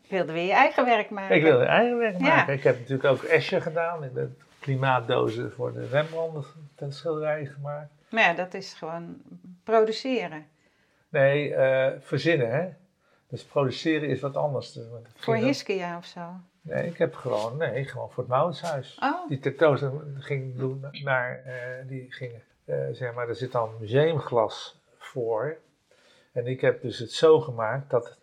Je 0.01 0.15
wilde 0.15 0.33
weer 0.33 0.45
je 0.45 0.51
eigen 0.53 0.85
werk 0.85 1.09
maken. 1.09 1.35
Ik 1.35 1.41
wilde 1.43 1.65
eigen 1.65 1.97
werk 1.97 2.19
Ja. 2.19 2.35
maken. 2.35 2.53
Ik 2.53 2.63
heb 2.63 2.79
natuurlijk 2.79 3.07
ook 3.09 3.23
Escher 3.23 3.61
gedaan, 3.61 4.03
ik 4.03 4.11
heb 4.15 4.29
klimaatdozen 4.59 5.51
voor 5.51 5.73
de 5.73 5.87
Rembrandt 5.87 6.47
ten 6.75 6.91
schilderijen 6.93 7.47
gemaakt. 7.47 7.89
Maar 8.09 8.23
ja, 8.23 8.33
dat 8.33 8.53
is 8.53 8.73
gewoon 8.73 9.21
produceren. 9.63 10.45
Nee, 11.09 11.53
verzinnen 11.99 12.51
hè. 12.51 12.69
Dus 13.29 13.43
produceren 13.43 14.09
is 14.09 14.21
wat 14.21 14.37
anders. 14.37 14.71
Dus, 14.71 14.85
Voor 15.15 15.35
Hiskia 15.35 15.97
of 15.97 16.05
zo. 16.05 16.21
Nee, 16.65 16.85
ik 16.85 16.97
heb 16.97 17.15
gewoon, 17.15 17.57
nee, 17.57 17.85
gewoon 17.85 18.11
voor 18.11 18.23
het 18.23 18.31
Mauritshuis. 18.31 18.97
Oh, 19.01 19.27
Die 19.29 19.39
tentoonstelling 19.39 20.01
ging 20.25 20.57
doen 20.57 20.85
naar, 21.03 21.43
eh, 21.45 21.87
die 21.87 22.11
ging, 22.11 22.33
eh, 22.65 22.87
zeg 22.91 23.13
maar, 23.13 23.27
er 23.29 23.35
zit 23.35 23.51
dan 23.51 23.69
museumglas 23.79 24.79
voor. 24.97 25.57
En 26.31 26.47
ik 26.47 26.61
heb 26.61 26.81
dus 26.81 26.99
het 26.99 27.11
zo 27.11 27.39
gemaakt 27.41 27.89
dat, 27.89 28.17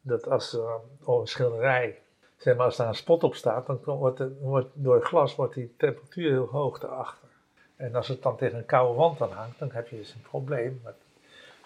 dat 0.00 0.28
als 0.28 0.52
er 0.52 0.80
een 1.06 1.26
schilderij, 1.26 1.98
zeg 2.36 2.56
maar, 2.56 2.64
als 2.66 2.76
daar 2.76 2.88
een 2.88 2.94
spot 2.94 3.22
op 3.22 3.34
staat, 3.34 3.66
dan 3.66 3.80
wordt, 3.84 4.18
het, 4.18 4.38
wordt 4.40 4.68
door 4.74 4.94
het 4.94 5.04
glas 5.04 5.34
wordt 5.34 5.54
die 5.54 5.74
temperatuur 5.76 6.30
heel 6.30 6.46
hoog 6.46 6.78
daarachter. 6.78 7.28
En 7.76 7.94
als 7.94 8.08
het 8.08 8.22
dan 8.22 8.36
tegen 8.36 8.58
een 8.58 8.66
koude 8.66 8.94
wand 8.98 9.20
aan 9.22 9.32
hangt, 9.32 9.58
dan 9.58 9.70
heb 9.72 9.88
je 9.88 9.96
dus 9.96 10.14
een 10.14 10.22
probleem. 10.22 10.80
Maar- 10.84 10.94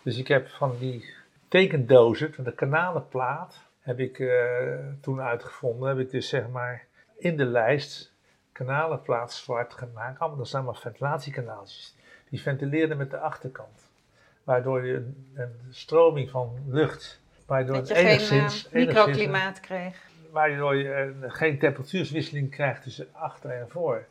Dus 0.02 0.18
ik 0.18 0.28
heb 0.28 0.48
van 0.48 0.76
die 0.78 1.14
tekendozen, 1.48 2.34
van 2.34 2.44
de 2.44 2.52
kanalenplaat, 2.52 3.66
heb 3.88 4.00
ik 4.00 4.18
eh, 4.18 4.30
toen 5.00 5.20
uitgevonden, 5.20 5.88
heb 5.88 5.98
ik 5.98 6.10
dus 6.10 6.28
zeg 6.28 6.48
maar 6.48 6.84
in 7.16 7.36
de 7.36 7.44
lijst 7.44 8.12
kanalenplaats 8.52 9.42
zwart 9.42 9.74
gemaakt. 9.74 10.18
Allemaal, 10.18 10.38
dat 10.38 10.48
zijn 10.48 10.64
maar 10.64 10.76
ventilatiekanaaltjes. 10.76 11.94
Die 12.30 12.40
ventileerden 12.40 12.96
met 12.96 13.10
de 13.10 13.18
achterkant. 13.18 13.90
Waardoor 14.44 14.86
je 14.86 14.94
een, 14.94 15.28
een 15.34 15.52
stroming 15.70 16.30
van 16.30 16.58
lucht, 16.66 17.20
waardoor 17.46 17.76
Dat 17.76 17.88
je 17.88 17.94
het 17.94 18.02
geen 18.02 18.10
enigszins, 18.10 18.68
eh, 18.68 18.72
enigszins 18.72 18.96
microklimaat 18.96 19.60
kreeg. 19.60 20.06
waardoor 20.30 20.76
je 20.76 20.92
eh, 20.92 21.30
geen 21.30 21.58
temperatuurswisseling 21.58 22.50
krijgt 22.50 22.82
tussen 22.82 23.08
achter 23.12 23.50
en 23.50 23.68
voor. 23.68 24.06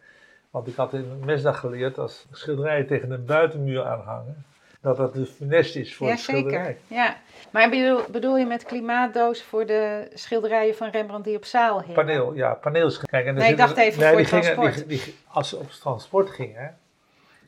Want 0.49 0.67
ik 0.67 0.75
had 0.75 0.93
in 0.93 1.19
mesdag 1.25 1.59
geleerd, 1.59 1.97
als 1.97 2.27
schilderijen 2.31 2.87
tegen 2.87 3.11
een 3.11 3.25
buitenmuur 3.25 3.83
aanhangen, 3.83 4.45
dat 4.87 4.97
dat 4.97 5.13
de 5.13 5.25
funest 5.25 5.75
is 5.75 5.95
voor 5.95 6.07
Ja, 6.07 6.13
de 6.13 6.19
schilderij. 6.19 6.65
zeker. 6.65 6.95
Ja. 6.95 7.17
Maar 7.51 7.69
bedoel, 7.69 8.01
bedoel 8.11 8.37
je 8.37 8.45
met 8.45 8.63
klimaatdoos 8.63 9.43
voor 9.43 9.65
de 9.65 10.07
schilderijen 10.13 10.75
van 10.75 10.89
Rembrandt 10.89 11.25
die 11.27 11.35
op 11.35 11.45
zaal 11.45 11.79
hingen? 11.79 11.95
Paneel, 11.95 12.33
ja, 12.33 12.53
paneels. 12.53 13.01
Nee, 13.11 13.49
ik 13.51 13.57
dacht 13.57 13.77
even 13.77 14.01
voor 14.07 14.17
die 14.17 14.25
gingen, 14.25 14.43
transport. 14.43 14.75
die- 14.75 14.85
die- 15.03 15.15
als 15.27 15.49
ze 15.49 15.57
op 15.57 15.69
transport 15.69 16.29
gingen, 16.29 16.77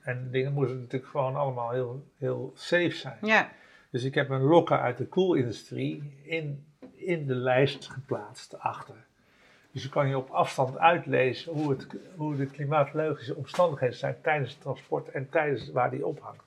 en 0.04 0.28
dingen 0.32 0.54
moesten 0.54 0.80
natuurlijk 0.80 1.12
gewoon 1.12 1.36
allemaal 1.36 1.70
heel, 1.72 2.04
heel 2.18 2.52
safe 2.56 2.92
zijn. 2.92 3.18
Ja, 3.22 3.50
Dus 3.92 4.04
ik 4.04 4.16
heb 4.16 4.30
een 4.30 4.42
lokker 4.42 4.80
uit 4.80 4.98
de 4.98 5.06
koelindustrie 5.06 6.14
in, 6.24 6.66
in 6.96 7.26
de 7.26 7.36
lijst 7.36 7.90
geplaatst 7.90 8.60
achter. 8.60 8.96
Dus 9.72 9.84
je 9.84 9.90
kan 9.90 10.08
je 10.08 10.18
op 10.18 10.30
afstand 10.30 10.78
uitlezen 10.78 11.54
hoe, 11.54 11.70
het, 11.70 11.88
hoe 12.16 12.36
de 12.36 12.46
klimatologische 12.46 13.36
omstandigheden 13.36 13.96
zijn 13.98 14.16
tijdens 14.22 14.52
het 14.52 14.62
transport 14.62 15.10
en 15.10 15.30
tijdens 15.30 15.72
waar 15.72 15.90
die 15.90 16.06
ophangt. 16.06 16.44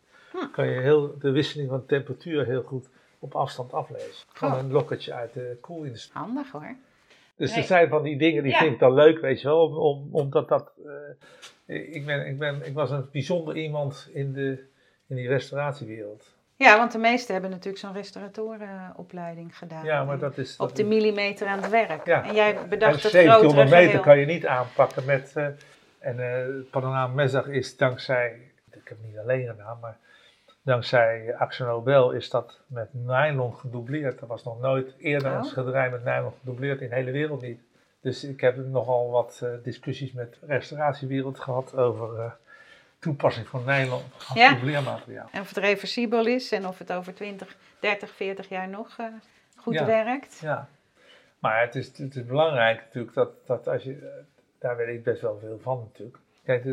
Kan 0.52 0.68
je 0.68 0.80
heel, 0.80 1.18
de 1.18 1.30
wisseling 1.30 1.68
van 1.68 1.86
temperatuur 1.86 2.44
heel 2.46 2.62
goed 2.62 2.88
op 3.18 3.34
afstand 3.34 3.72
aflezen. 3.72 4.24
Van 4.32 4.52
Oh. 4.52 4.58
een 4.58 4.72
lokkertje 4.72 5.12
uit 5.12 5.32
de 5.32 5.58
koelindustrie. 5.60 6.22
handig 6.22 6.50
hoor. 6.50 6.74
Dus 7.36 7.50
Nee. 7.50 7.58
er 7.60 7.64
zijn 7.64 7.88
van 7.88 8.02
die 8.02 8.18
dingen 8.18 8.42
die 8.42 8.52
Ja. 8.52 8.58
vind 8.58 8.72
ik 8.72 8.78
dan 8.78 8.94
leuk, 8.94 9.18
weet 9.20 9.40
je 9.40 9.46
wel, 9.48 9.66
om, 9.66 9.76
om, 9.76 10.08
omdat 10.12 10.48
dat. 10.48 10.72
eh, 11.66 11.94
ik, 11.94 12.06
ben, 12.06 12.26
ik, 12.26 12.38
ben, 12.38 12.66
ik 12.66 12.74
was 12.74 12.90
een 12.90 13.08
bijzonder 13.12 13.56
iemand 13.56 14.08
in, 14.12 14.32
de, 14.32 14.64
in 15.06 15.16
die 15.16 15.28
restauratiewereld. 15.28 16.34
Ja, 16.56 16.76
want 16.76 16.92
de 16.92 16.98
meesten 16.98 17.32
hebben 17.32 17.50
natuurlijk 17.50 17.78
zo'n 17.78 17.92
restauratorenopleiding 17.92 19.58
gedaan. 19.58 19.84
Ja, 19.84 20.04
maar 20.04 20.18
dat 20.18 20.38
is. 20.38 20.56
dat 20.56 20.70
Op 20.70 20.76
de 20.76 20.84
millimeter 20.84 21.46
aan 21.46 21.58
het 21.62 21.70
werk. 21.70 22.06
Ja. 22.06 22.24
En 22.28 22.34
jij 22.34 22.68
bedacht 22.68 23.02
het 23.02 23.12
1700 23.12 23.40
grotere 23.40 23.64
meter 23.64 23.84
geheel. 23.90 24.00
kan 24.02 24.18
je 24.18 24.26
niet 24.26 24.46
aanpakken 24.46 25.04
met. 25.04 25.32
eh, 25.34 25.46
en 25.98 26.18
eh 26.20 26.46
het 26.56 26.70
panorama 26.70 27.14
mesdag 27.14 27.46
is 27.46 27.76
dankzij. 27.76 28.40
Ik 28.70 28.88
heb 28.88 28.98
het 28.98 29.06
niet 29.06 29.18
alleen 29.18 29.46
gedaan, 29.46 29.78
maar. 29.80 29.98
Dankzij 30.62 31.34
Axel 31.36 31.66
Nobel 31.66 32.10
is 32.10 32.30
dat 32.30 32.60
met 32.66 32.88
nylon 32.92 33.54
gedoubleerd. 33.54 34.20
Er 34.20 34.26
was 34.26 34.44
nog 34.44 34.60
nooit 34.60 34.94
eerder 34.98 35.32
een 35.32 35.38
Oh. 35.38 35.44
schilderij 35.44 35.90
met 35.90 36.04
nylon 36.04 36.32
gedoubleerd 36.38 36.80
in 36.80 36.88
de 36.88 36.94
hele 36.94 37.10
wereld 37.10 37.40
niet. 37.42 37.60
Dus 38.00 38.24
ik 38.24 38.40
heb 38.40 38.56
nogal 38.56 39.10
wat 39.10 39.40
eh, 39.42 39.50
discussies 39.62 40.12
met 40.12 40.36
de 40.40 40.46
restauratiewereld 40.46 41.38
gehad 41.40 41.76
over 41.76 42.18
eh, 42.20 42.32
toepassing 42.98 43.46
van 43.46 43.64
nylon 43.64 44.02
als 44.28 44.32
Ja. 44.38 44.50
doubleermateriaal. 44.50 45.28
En 45.32 45.40
of 45.40 45.48
het 45.48 45.56
reversibel 45.56 46.26
is 46.26 46.52
en 46.52 46.66
of 46.66 46.78
het 46.78 46.92
over 46.92 47.14
20, 47.14 47.56
30, 47.80 48.10
40 48.10 48.48
jaar 48.48 48.68
nog 48.68 48.96
eh, 48.98 49.06
goed 49.56 49.74
Ja. 49.74 49.86
werkt. 49.86 50.38
Ja, 50.42 50.68
maar 51.38 51.60
het 51.60 51.74
is, 51.74 51.98
het 51.98 52.16
is 52.16 52.24
belangrijk 52.24 52.80
natuurlijk 52.84 53.14
dat, 53.14 53.46
dat 53.46 53.68
als 53.68 53.82
je, 53.82 54.22
daar 54.58 54.76
weet 54.76 54.88
ik 54.96 55.02
best 55.04 55.20
wel 55.20 55.38
veel 55.38 55.58
van 55.62 55.78
natuurlijk. 55.92 56.18
Kijk, 56.44 56.64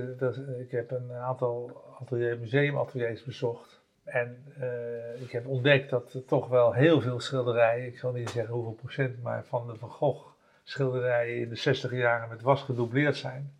ik 0.59 0.71
heb 0.71 0.91
een 0.91 1.11
aantal 1.13 1.81
atelier, 2.01 2.37
museumateliers 2.37 3.23
bezocht. 3.23 3.78
En 4.11 4.43
eh, 4.59 5.21
ik 5.21 5.31
heb 5.31 5.47
ontdekt 5.47 5.89
dat 5.89 6.13
er 6.13 6.25
toch 6.25 6.47
wel 6.47 6.73
heel 6.73 7.01
veel 7.01 7.19
schilderijen, 7.19 7.85
ik 7.87 7.97
zal 7.97 8.11
niet 8.11 8.29
zeggen 8.29 8.53
hoeveel 8.53 8.73
procent, 8.73 9.23
maar 9.23 9.43
van 9.47 9.67
de 9.67 9.75
Van 9.75 9.89
Gogh 9.89 10.25
schilderijen 10.63 11.37
in 11.41 11.49
de 11.49 11.55
60 11.55 11.91
jaren 11.91 12.29
met 12.29 12.41
was 12.41 12.61
gedoubleerd 12.61 13.15
zijn. 13.17 13.53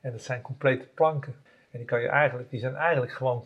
En 0.00 0.12
dat 0.12 0.22
zijn 0.22 0.40
complete 0.40 0.86
planken. 0.94 1.34
En 1.70 1.78
die, 1.78 1.84
kan 1.86 2.00
je 2.00 2.08
eigenlijk, 2.08 2.50
die 2.50 2.60
zijn 2.60 2.74
eigenlijk 2.76 3.12
gewoon, 3.12 3.44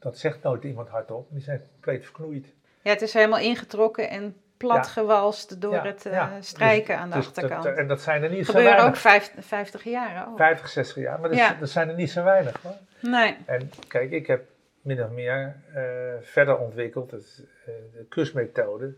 dat 0.00 0.18
zegt 0.18 0.42
nooit 0.42 0.62
iemand 0.64 0.88
hardop, 0.88 1.26
die 1.30 1.42
zijn 1.42 1.62
compleet 1.72 2.04
verknoeid. 2.04 2.46
Ja, 2.82 2.90
het 2.90 3.02
is 3.02 3.12
helemaal 3.12 3.38
ingetrokken 3.38 4.08
en 4.10 4.36
plat 4.56 4.76
Ja. 4.76 4.82
gewalst 4.82 5.60
door 5.60 5.72
Ja, 5.74 5.84
het 5.84 6.06
eh, 6.06 6.12
ja. 6.12 6.30
strijken 6.40 6.98
aan 6.98 7.08
de 7.10 7.16
Dus 7.16 7.26
achterkant. 7.26 7.62
dat- 7.62 7.76
en 7.76 7.88
dat 7.88 8.00
zijn 8.00 8.22
er 8.22 8.30
niet 8.30 8.38
zo 8.46 8.52
gebeuren 8.52 8.72
weinig. 8.72 8.94
ook 8.96 9.00
vijf- 9.00 9.32
50 9.38 9.84
jaar 9.84 10.28
ook. 10.28 10.36
50, 10.36 10.68
60 10.68 10.96
jaar, 11.02 11.20
maar 11.20 11.30
dat, 11.30 11.54
dat 11.60 11.70
zijn 11.70 11.88
er 11.88 11.94
niet 11.94 12.10
zo 12.10 12.24
weinig 12.24 12.62
hoor. 12.62 12.72
Nee. 13.00 13.36
En 13.46 13.70
kijk, 13.88 14.10
ik 14.10 14.26
heb 14.26 14.44
min 14.86 15.02
of 15.02 15.10
meer 15.10 15.56
eh, 15.74 16.14
verder 16.20 16.58
ontwikkeld, 16.58 17.12
is, 17.12 17.42
eh, 17.64 17.74
de 17.92 18.04
kusmethode. 18.08 18.94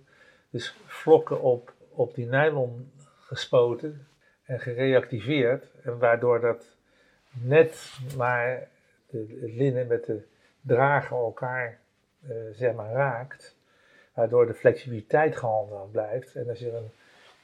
Dus 0.50 0.76
vlokken 0.86 1.40
op, 1.40 1.72
op 1.90 2.14
die 2.14 2.26
nylon 2.26 2.92
gespoten 3.20 4.06
en 4.44 4.60
gereactiveerd. 4.60 5.70
En 5.82 5.98
waardoor 5.98 6.40
dat 6.40 6.76
net 7.30 7.98
maar 8.16 8.68
de, 9.06 9.38
het 9.40 9.52
linnen 9.52 9.86
met 9.86 10.04
de 10.04 10.22
drager 10.60 11.16
elkaar 11.16 11.80
eh, 12.28 12.36
zeg 12.52 12.74
maar 12.74 12.92
raakt. 12.92 13.56
Waardoor 14.14 14.46
de 14.46 14.54
flexibiliteit 14.54 15.36
gehandhaafd 15.36 15.90
blijft. 15.90 16.34
En 16.34 16.48
als 16.48 16.58
je 16.58 16.72
een 16.72 16.90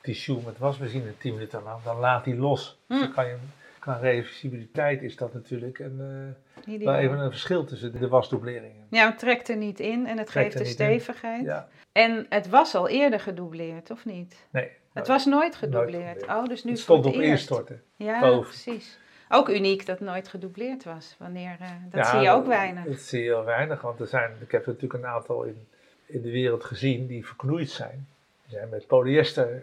tissue 0.01 0.43
met 0.45 0.59
wasmachine 0.59 1.17
10 1.19 1.33
minuten 1.33 1.63
lang, 1.63 1.83
dan 1.83 1.99
laat 1.99 2.25
die 2.25 2.37
los. 2.37 2.83
Dus 2.89 3.01
dan 3.01 3.13
kan 3.13 3.27
je, 3.27 3.37
qua 3.79 3.97
reversibiliteit 3.97 5.03
is 5.03 5.17
dat 5.17 5.35
natuurlijk 5.35 5.79
een, 5.79 6.37
wel 6.65 6.95
even 6.95 7.19
een 7.19 7.31
verschil 7.31 7.65
tussen 7.65 7.99
de 8.01 8.09
wasdoubleringen. 8.09 8.87
Ja, 8.91 9.07
het 9.07 9.19
trekt 9.19 9.49
er 9.49 9.57
niet 9.57 9.81
in 9.81 10.07
en 10.07 10.19
het 10.19 10.27
Trekt 10.27 10.45
geeft 10.47 10.55
er 10.55 10.61
de 10.61 10.67
in. 10.67 10.73
stevigheid. 10.73 11.45
Ja, 11.45 11.69
En 11.93 12.27
het 12.29 12.49
was 12.49 12.75
al 12.75 12.89
eerder 12.89 13.21
gedoubleerd, 13.21 13.91
of 13.91 14.05
niet? 14.05 14.47
nee. 14.51 14.71
Het 14.93 15.07
was 15.07 15.25
nooit 15.25 15.57
gedoubleerd. 15.57 16.27
Oh, 16.27 16.45
dus 16.45 16.65
nu 16.65 16.71
het 16.71 16.81
stond 16.81 17.07
op 17.07 17.15
eerst. 17.15 17.29
instorten. 17.29 17.83
Ja, 17.97 18.21
boven. 18.21 18.49
precies. 18.51 18.99
Ook 19.29 19.49
uniek 19.49 19.87
dat 19.87 19.99
het 19.99 20.09
nooit 20.09 20.29
gedoubleerd 20.29 20.85
was. 20.85 21.15
Wanneer, 21.19 21.57
eh, 21.61 21.69
dat 21.91 22.05
Ja, 22.05 22.11
zie 22.11 22.21
je 22.21 22.31
ook 22.31 22.47
weinig. 22.47 22.85
Dat 22.85 22.99
zie 23.01 23.19
je 23.23 23.25
heel 23.25 23.45
weinig, 23.45 23.81
want 23.81 24.01
er 24.01 24.07
zijn, 24.07 24.37
ik 24.41 24.51
heb 24.53 24.67
natuurlijk 24.67 24.93
een 24.93 25.07
aantal 25.07 25.43
in, 25.43 25.67
in 26.07 26.23
de 26.23 26.31
wereld 26.31 26.65
gezien 26.65 27.07
die 27.07 27.27
verknoeid 27.27 27.71
zijn. 27.71 28.09
Die 28.47 28.57
zijn 28.57 28.69
met 28.69 28.87
polyester 28.87 29.63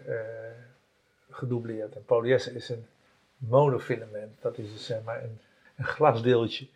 gedoubleerd. 1.30 1.94
En 1.94 2.04
polyester 2.04 2.54
is 2.56 2.68
een 2.68 2.86
monofilament, 3.36 4.32
dat 4.40 4.58
is 4.58 4.72
dus, 4.72 4.86
zeg 4.86 5.02
maar 5.04 5.22
een, 5.22 5.40
een 5.76 5.84
glasdeeltje. 5.84 6.66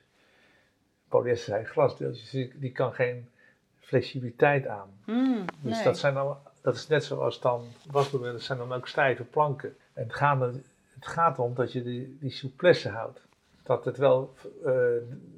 Polyester 1.09 1.53
zijn 1.53 1.67
glasdeeltjes, 1.67 2.31
die, 2.31 2.53
die 2.59 2.73
kan 2.73 2.93
geen 2.93 3.29
flexibiliteit 3.81 4.67
aan. 4.67 4.89
Hmm, 5.05 5.45
Dus 5.61 5.75
nee. 5.75 5.85
dat, 5.85 5.99
zijn 5.99 6.15
dan, 6.15 6.37
dat 6.63 6.75
is 6.75 6.87
net 6.87 7.05
zoals 7.05 7.41
dan 7.41 7.65
wasdoeken, 7.91 8.33
dat 8.33 8.43
zijn 8.43 8.59
dan 8.59 8.73
ook 8.73 8.89
stijve 8.89 9.23
planken. 9.23 9.77
En 9.93 10.03
het 10.03 10.15
gaat, 10.15 10.41
het 10.95 11.07
gaat 11.07 11.39
erom 11.39 11.55
dat 11.55 11.73
je 11.73 11.83
die, 11.83 12.17
die 12.21 12.31
souplesse 12.31 12.89
houdt. 12.89 13.21
Dat 13.63 13.85
het 13.85 13.97
wel 13.97 14.35
eh, 14.65 14.73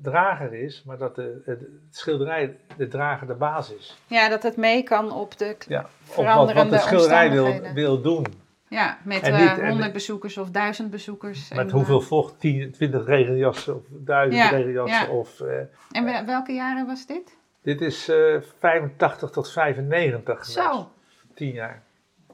drager 0.03 0.53
is, 0.55 0.83
maar 0.87 0.99
dat 0.99 1.15
de, 1.15 1.43
het 1.45 1.61
schilderij 1.91 2.57
de 2.77 2.89
drager 2.89 3.27
de 3.27 3.35
basis 3.35 3.77
is. 3.77 3.99
Ja, 4.07 4.29
dat 4.29 4.43
het 4.43 4.57
mee 4.57 4.83
kan 4.83 5.13
op 5.13 5.39
de... 5.39 5.57
Ja, 5.69 5.89
op 6.17 6.25
wat, 6.25 6.53
wat 6.53 6.71
de 6.71 6.79
schilderij 6.79 7.31
wil, 7.31 7.73
wil 7.75 8.01
doen. 8.01 8.27
Ja, 8.69 8.99
met 9.05 9.23
eh, 9.23 9.39
niet- 9.41 9.59
en- 9.59 9.69
100 9.69 9.93
bezoekers 9.93 10.39
of 10.39 10.51
1000 10.51 10.91
bezoekers. 10.91 11.49
Met 11.51 11.59
en, 11.59 11.71
hoeveel 11.71 12.01
eh, 12.01 12.07
vocht, 12.07 12.41
10, 12.41 12.71
20 12.73 13.07
regenjassen 13.07 13.75
of 13.77 13.83
1000 13.89 14.43
Ja, 14.43 14.49
regenjassen. 14.49 15.07
ja. 15.07 15.13
Of, 15.13 15.41
eh, 15.41 15.57
en 15.93 16.05
wel- 16.05 16.25
welke 16.25 16.53
jaren 16.53 16.87
was 16.87 17.07
dit? 17.07 17.37
dit 17.63 17.81
is 17.81 18.09
eh 18.09 18.37
85 18.59 19.31
tot 19.31 19.53
95 19.53 20.39
geweest. 20.45 20.53
Zo. 20.73 20.91
10 21.35 21.53
jaar. 21.53 21.83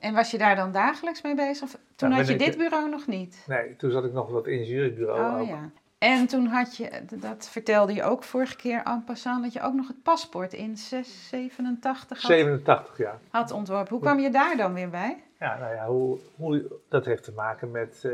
En 0.01 0.14
was 0.14 0.30
je 0.30 0.39
daar 0.39 0.57
dan 0.57 0.72
dagelijks 0.72 1.22
mee 1.22 1.35
bezig? 1.35 1.62
Of, 1.62 1.78
toen 1.97 2.11
Ja, 2.11 2.16
had 2.16 2.26
je 2.28 2.37
dit 2.37 2.57
bureau 2.59 2.91
nog 2.91 3.07
niet? 3.07 3.45
Nee, 3.47 3.76
toen 3.76 3.91
zat 3.91 4.05
ik 4.05 4.12
nog 4.12 4.35
het 4.35 4.47
ingenieursbureau. 4.47 5.35
Oh 5.35 5.41
ook. 5.41 5.49
ja. 5.49 5.70
En 6.05 6.26
toen 6.26 6.46
had 6.46 6.76
je, 6.76 6.90
dat 7.20 7.48
vertelde 7.48 7.94
je 7.94 8.02
ook 8.02 8.24
vorige 8.24 8.57
keer 8.57 8.82
en 8.84 9.05
passant, 9.05 9.42
dat 9.42 9.52
je 9.52 9.61
ook 9.62 9.74
nog 9.74 9.88
het 9.88 10.02
paspoort 10.02 10.52
in 10.52 10.76
6, 10.76 11.28
87 11.28 12.20
had, 12.22 12.30
87 12.30 12.98
jaar. 12.98 13.18
had 13.30 13.50
ontworpen. 13.50 13.88
Hoe 13.92 14.00
kwam 14.00 14.18
je 14.18 14.30
daar 14.30 14.57
dan 14.57 14.74
weer 14.74 14.90
bij? 14.90 15.22
Ja, 15.40 15.59
nou 15.59 15.74
ja, 15.74 15.86
hoe, 15.86 16.18
hoe, 16.36 16.64
dat 16.88 17.05
heeft 17.05 17.22
te 17.24 17.32
maken 17.32 17.70
met. 17.70 18.00
eh, 18.05 18.12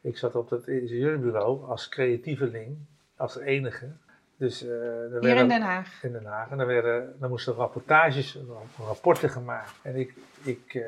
ik 0.00 0.18
zat 0.18 0.34
op 0.34 0.48
dat 0.48 0.66
ingenieursbureau 0.68 1.64
als 1.68 1.88
creatieveling, 1.88 2.76
als 3.16 3.38
enige. 3.38 3.86
Dus, 4.36 4.62
eh, 4.62 4.70
er 4.70 5.08
Hier 5.10 5.20
werden- 5.20 5.42
in 5.42 5.48
Den 5.48 5.62
Haag. 5.62 6.02
in 6.02 6.12
Den 6.12 6.24
Haag. 6.24 6.50
En 6.50 6.56
dan, 6.58 6.66
werden, 6.66 7.16
dan 7.20 7.30
moesten 7.30 7.54
rapportages, 7.54 8.38
rapporten 8.86 9.30
gemaakt. 9.30 9.72
En 9.82 9.96
ik, 9.96 10.14
ik 10.42 10.74
eh, 10.74 10.82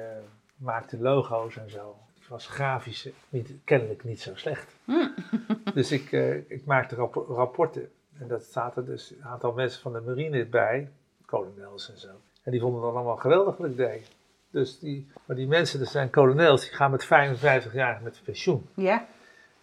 maakte 0.56 0.98
logo's 0.98 1.56
en 1.56 1.70
zo. 1.70 1.96
Was 2.32 2.46
grafisch 2.46 3.08
niet, 3.28 3.52
kennelijk 3.64 4.04
niet 4.04 4.20
zo 4.20 4.34
slecht. 4.34 4.74
dus 5.74 5.92
ik, 5.92 6.12
eh, 6.12 6.50
ik 6.50 6.64
maakte 6.64 6.94
rap- 6.94 7.26
rapporten. 7.28 7.90
En 8.18 8.28
dat 8.28 8.44
zaten 8.44 8.84
dus 8.84 9.10
een 9.10 9.24
aantal 9.24 9.52
mensen 9.52 9.80
van 9.80 9.92
de 9.92 10.00
marine 10.00 10.46
bij, 10.46 10.90
kolonels 11.26 11.90
en 11.90 11.98
zo. 11.98 12.08
En 12.42 12.50
die 12.50 12.60
vonden 12.60 12.82
het 12.82 12.94
allemaal 12.94 13.16
geweldig 13.16 13.56
wat 13.56 13.70
ik 13.70 13.76
deed. 13.76 14.08
Dus 14.50 14.78
die, 14.78 15.10
maar 15.24 15.36
die 15.36 15.46
mensen, 15.46 15.78
dat 15.78 15.88
zijn 15.88 16.10
kolonels, 16.10 16.60
die 16.60 16.72
gaan 16.76 16.90
met 16.90 17.04
55 17.04 17.72
jaar 17.72 18.00
met 18.02 18.20
pensioen. 18.24 18.68
Ja. 18.74 19.06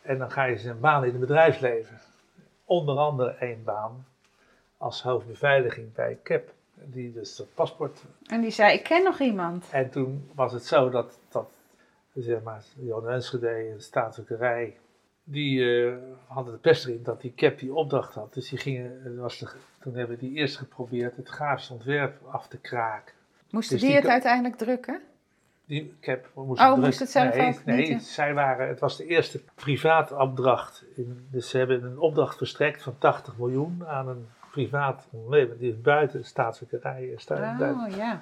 En 0.01 0.17
dan 0.17 0.31
ga 0.31 0.43
je 0.43 0.55
ze 0.57 0.69
een 0.69 0.79
baan 0.79 1.03
in 1.03 1.09
het 1.11 1.19
bedrijfsleven. 1.19 1.99
Onder 2.65 2.97
andere 2.97 3.29
één 3.29 3.63
baan 3.63 4.05
als 4.77 5.01
hoofdbeveiliging 5.01 5.93
bij 5.93 6.19
CAP. 6.23 6.53
die 6.73 7.13
dus 7.13 7.35
dat 7.35 7.53
paspoort. 7.53 8.03
En 8.27 8.41
die 8.41 8.51
zei, 8.51 8.73
ik 8.73 8.83
ken 8.83 9.03
nog 9.03 9.19
iemand. 9.19 9.65
En 9.71 9.89
toen 9.89 10.29
was 10.35 10.53
het 10.53 10.65
zo 10.65 10.89
dat, 10.89 11.19
dat 11.29 11.51
zeg 12.23 12.41
maar, 12.43 12.63
Jan 12.79 13.09
Enschede 13.09 13.47
en 13.49 13.73
de 13.75 13.79
staatsdrukkerij, 13.81 14.77
die 15.23 15.83
eh, 15.85 15.93
hadden 16.27 16.53
de 16.53 16.59
pest 16.59 16.85
erin 16.85 17.03
dat 17.03 17.21
die 17.21 17.33
cap 17.35 17.59
die 17.59 17.73
opdracht 17.73 18.13
had. 18.13 18.33
Dus 18.33 18.49
die 18.49 18.59
gingen, 18.59 19.17
was 19.19 19.39
de, 19.39 19.49
toen 19.79 19.95
hebben 19.95 20.17
die 20.17 20.31
eerst 20.33 20.57
geprobeerd 20.57 21.15
het 21.15 21.29
grafisch 21.29 21.69
ontwerp 21.69 22.21
af 22.31 22.47
te 22.47 22.57
kraken. 22.57 23.13
Moesten 23.49 23.73
Dus 23.77 23.85
die 23.85 23.93
die 23.95 23.99
het 24.01 24.11
uiteindelijk 24.11 24.55
drukken? 24.55 25.01
Die 25.65 25.93
cap 26.01 26.29
moest 26.33 26.61
Oh, 26.61 26.75
moest 26.75 26.99
het 26.99 27.09
zelf 27.09 27.35
nee, 27.35 27.47
ook 27.47 27.65
Nee, 27.65 27.77
niet, 27.77 27.87
ja. 27.87 27.99
zij 27.99 28.33
waren, 28.33 28.67
het 28.67 28.79
was 28.79 28.97
de 28.97 29.05
eerste 29.05 29.41
privaat 29.55 30.11
opdracht. 30.11 30.83
In, 30.95 31.27
dus 31.31 31.49
ze 31.49 31.57
hebben 31.57 31.83
een 31.83 31.99
opdracht 31.99 32.37
verstrekt 32.37 32.83
van 32.83 32.97
80 32.97 33.37
miljoen 33.37 33.83
aan 33.87 34.07
een 34.07 34.27
privaat 34.51 35.07
ondernemer. 35.11 35.57
Die 35.57 35.69
is 35.69 35.81
buiten 35.81 36.19
de 36.21 36.25
staatsdrukkerij. 36.27 37.11
en 37.13 37.19
sta- 37.19 37.55
buiten- 37.57 37.91
Oh, 37.91 37.95
ja. 37.97 38.21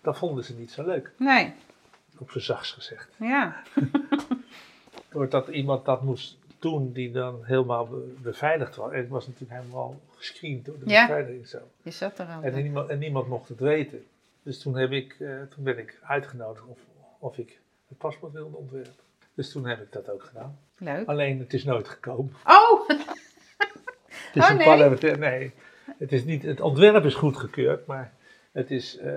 Dat 0.00 0.18
vonden 0.18 0.44
ze 0.44 0.54
niet 0.54 0.70
zo 0.70 0.84
leuk, 0.84 1.10
Nee, 1.18 1.54
op 2.22 2.30
zijn 2.30 2.44
zachts 2.44 2.70
gezegd. 2.72 3.08
ja. 3.18 3.62
Doordat 5.10 5.48
iemand 5.48 5.84
dat 5.84 6.02
moest 6.02 6.36
doen 6.58 6.92
die 6.92 7.10
dan 7.12 7.44
helemaal 7.44 7.86
be- 7.86 8.14
beveiligd 8.22 8.76
was. 8.76 8.90
En 8.92 8.98
het 8.98 9.08
was 9.08 9.26
natuurlijk 9.26 9.60
helemaal 9.60 10.00
gescreend 10.16 10.64
door 10.64 10.78
de 10.78 10.90
Ja. 10.90 11.06
beveiliging 11.06 11.48
zo. 11.48 11.58
Je 11.82 11.90
zat 11.90 12.18
er 12.18 12.26
al. 12.26 12.42
En 12.42 12.54
niemand, 12.62 12.88
en 12.88 12.98
niemand 12.98 13.28
mocht 13.28 13.48
het 13.48 13.60
weten. 13.60 14.04
Dus 14.42 14.58
toen, 14.60 14.76
heb 14.76 14.90
ik, 14.90 15.16
eh, 15.20 15.28
toen 15.54 15.64
ben 15.64 15.78
ik 15.78 15.98
uitgenodigd 16.02 16.64
of, 16.66 16.78
of 17.18 17.38
ik 17.38 17.58
het 17.88 17.98
paspoort 17.98 18.32
wilde 18.32 18.56
ontwerpen. 18.56 18.92
Dus 19.34 19.52
toen 19.52 19.66
heb 19.66 19.80
ik 19.80 19.92
dat 19.92 20.10
ook 20.10 20.22
gedaan. 20.24 20.58
Leuk. 20.78 21.06
Alleen 21.08 21.38
het 21.38 21.52
is 21.52 21.64
nooit 21.64 21.88
gekomen. 21.88 22.34
Oh, 22.46 22.88
Het 22.88 24.36
is 24.36 24.42
Oh, 24.42 24.50
een 24.50 24.56
nee? 24.56 24.66
parlementair. 24.66 25.18
Nee, 25.18 25.52
het, 25.98 26.12
is 26.12 26.24
niet, 26.24 26.42
het 26.42 26.60
ontwerp 26.60 27.04
is 27.04 27.14
goedgekeurd, 27.14 27.86
maar 27.86 28.12
het, 28.52 28.70
is, 28.70 28.96
eh, 28.98 29.12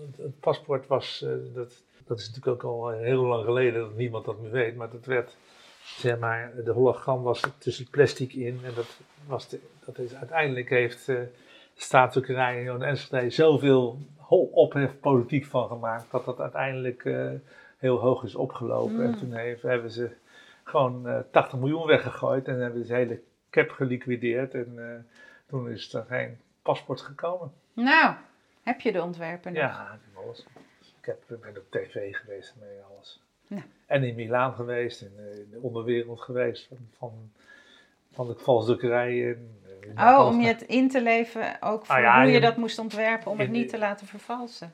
het, 0.00 0.16
het 0.16 0.40
paspoort 0.40 0.86
was. 0.86 1.22
eh, 1.22 1.30
dat, 1.54 1.72
dat 2.10 2.18
is 2.18 2.26
natuurlijk 2.30 2.64
ook 2.64 2.72
al 2.72 2.88
heel 2.88 3.22
lang 3.22 3.44
geleden 3.44 3.80
dat 3.80 3.96
niemand 3.96 4.24
dat 4.24 4.40
meer 4.40 4.50
weet. 4.50 4.76
Maar 4.76 4.90
dat 4.90 5.04
werd. 5.04 5.36
Zeg 5.84 6.18
maar, 6.18 6.52
de 6.64 6.70
hologram 6.70 7.22
was 7.22 7.42
er 7.42 7.58
tussen 7.58 7.90
plastic 7.90 8.32
in. 8.32 8.60
En 8.64 8.74
dat, 8.74 9.00
was 9.26 9.48
de, 9.48 9.60
dat 9.84 9.98
is, 9.98 10.14
uiteindelijk 10.14 10.68
heeft 10.68 11.08
eh 11.08 11.16
de 11.74 11.80
staatsdrukkerij 11.86 12.68
en 12.68 12.82
Enschede 12.82 13.30
zoveel 13.30 13.98
ophef 14.52 15.00
politiek 15.00 15.44
van 15.44 15.68
gemaakt. 15.68 16.10
Dat 16.10 16.24
dat 16.24 16.40
uiteindelijk 16.40 17.04
eh, 17.04 17.30
heel 17.78 17.98
hoog 17.98 18.22
is 18.24 18.34
opgelopen. 18.34 19.02
En 19.02 19.10
Mm. 19.10 19.16
toen 19.16 19.32
heeft, 19.32 19.62
hebben 19.62 19.90
ze 19.90 20.10
gewoon 20.64 21.08
eh 21.08 21.18
80 21.30 21.58
miljoen 21.58 21.86
weggegooid. 21.86 22.48
En 22.48 22.60
hebben 22.60 22.82
ze 22.82 22.92
de 22.92 22.98
hele 22.98 23.20
cap 23.50 23.70
geliquideerd. 23.70 24.54
En 24.54 24.72
eh, 24.76 25.14
toen 25.46 25.70
is 25.70 25.94
er 25.94 26.04
geen 26.08 26.38
paspoort 26.62 27.00
gekomen. 27.00 27.52
nou, 27.72 28.14
heb 28.62 28.80
je 28.80 28.92
de 28.92 29.02
ontwerpen? 29.02 29.54
Ja, 29.54 29.82
ik 29.94 30.00
heb 30.14 30.24
alles. 30.24 30.46
Ik 31.00 31.06
heb, 31.06 31.22
ik 31.30 31.40
ben 31.40 31.56
op 31.56 31.70
tv 31.70 32.16
geweest 32.16 32.52
en 32.60 32.66
mee 32.66 32.80
alles. 32.90 33.20
Ja. 33.46 33.62
En 33.86 34.02
in 34.04 34.14
Milaan 34.14 34.54
geweest, 34.54 35.02
en 35.02 35.12
eh, 35.18 35.38
in 35.38 35.48
de 35.50 35.58
onderwereld 35.60 36.20
geweest 36.20 36.66
van, 36.68 36.78
van, 36.98 37.30
van 38.12 38.26
de 38.26 38.34
valsdrukkerij. 38.36 39.28
En, 39.28 39.60
eh, 39.96 40.06
Oh, 40.18 40.26
om 40.26 40.40
je 40.40 40.46
het 40.46 40.62
in 40.62 40.88
te 40.88 41.02
leven, 41.02 41.62
ook 41.62 41.86
voor 41.86 41.94
Ah, 41.94 42.00
ja, 42.02 42.16
hoe 42.18 42.26
je 42.26 42.32
je- 42.34 42.40
dat 42.40 42.56
moest 42.56 42.78
ontwerpen, 42.78 43.30
om 43.30 43.38
het 43.38 43.50
niet 43.50 43.68
te 43.68 43.78
laten 43.78 44.06
vervalsen. 44.06 44.72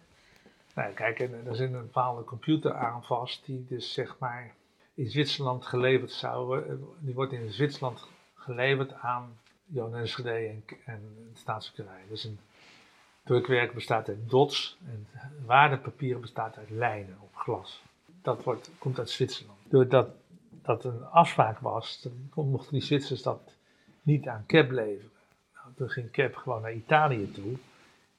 Nou, 0.74 0.92
kijk, 0.92 1.18
en 1.20 1.42
er 1.46 1.54
zit 1.56 1.72
een 1.72 1.80
bepaalde 1.80 2.24
computer 2.24 2.74
aan 2.74 3.04
vast, 3.04 3.44
die 3.46 3.64
dus 3.68 3.92
zeg 3.92 4.18
maar 4.18 4.54
in 4.94 5.10
Zwitserland 5.10 5.64
geleverd 5.66 6.10
zou 6.12 6.62
eh, 6.62 6.74
Die 6.98 7.14
wordt 7.14 7.32
in 7.32 7.52
Zwitserland 7.52 8.06
geleverd 8.34 8.92
aan 8.92 9.38
Johan 9.64 9.96
Enschede 9.96 10.30
en, 10.30 10.64
en 10.84 11.00
de 11.32 11.38
staatsdrukkerij. 11.38 12.00
Dus 12.08 12.24
een 12.24 12.38
drukwerk 13.26 13.74
bestaat 13.74 14.08
uit 14.08 14.30
dots 14.30 14.78
en 14.86 15.06
waardepapier 15.46 16.20
bestaat 16.20 16.56
uit 16.56 16.70
lijnen 16.70 17.16
op 17.20 17.34
glas. 17.34 17.82
Dat 18.22 18.44
wordt, 18.44 18.70
komt 18.78 18.98
uit 18.98 19.10
Zwitserland. 19.10 19.58
Doordat 19.68 20.08
dat 20.62 20.84
een 20.84 21.04
afspraak 21.04 21.58
was, 21.58 22.00
dan 22.02 22.12
kon- 22.30 22.50
mochten 22.50 22.72
die 22.72 22.82
Zwitsers 22.82 23.22
dat 23.22 23.40
niet 24.02 24.28
aan 24.28 24.44
Cap 24.46 24.70
leveren. 24.70 25.10
Nou, 25.54 25.66
toen 25.76 25.88
ging 25.90 26.10
Cap 26.10 26.34
gewoon 26.34 26.62
naar 26.62 26.72
Italië 26.72 27.30
toe 27.30 27.56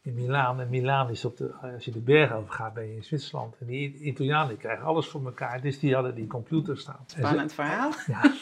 in 0.02 0.14
Milaan. 0.14 0.60
En 0.60 0.70
Milaan 0.70 1.10
is 1.10 1.26
op 1.26 1.38
de, 1.38 1.54
als 1.76 1.86
je 1.86 1.92
de 1.92 2.00
berg 2.00 2.32
over 2.34 2.54
gaat, 2.54 2.74
ben 2.74 2.88
je 2.88 2.96
in 2.96 3.04
Zwitserland. 3.04 3.56
En 3.60 3.66
die 3.66 4.00
Italianen 4.00 4.58
krijgen 4.58 4.86
alles 4.86 5.08
voor 5.08 5.26
elkaar. 5.26 5.62
Dus 5.62 5.80
die 5.80 5.94
hadden 5.94 6.16
die 6.16 6.28
computer 6.28 6.78
staan. 6.78 7.04
Spannend 7.06 7.54
verhaal. 7.54 7.92
Ja. 8.08 8.34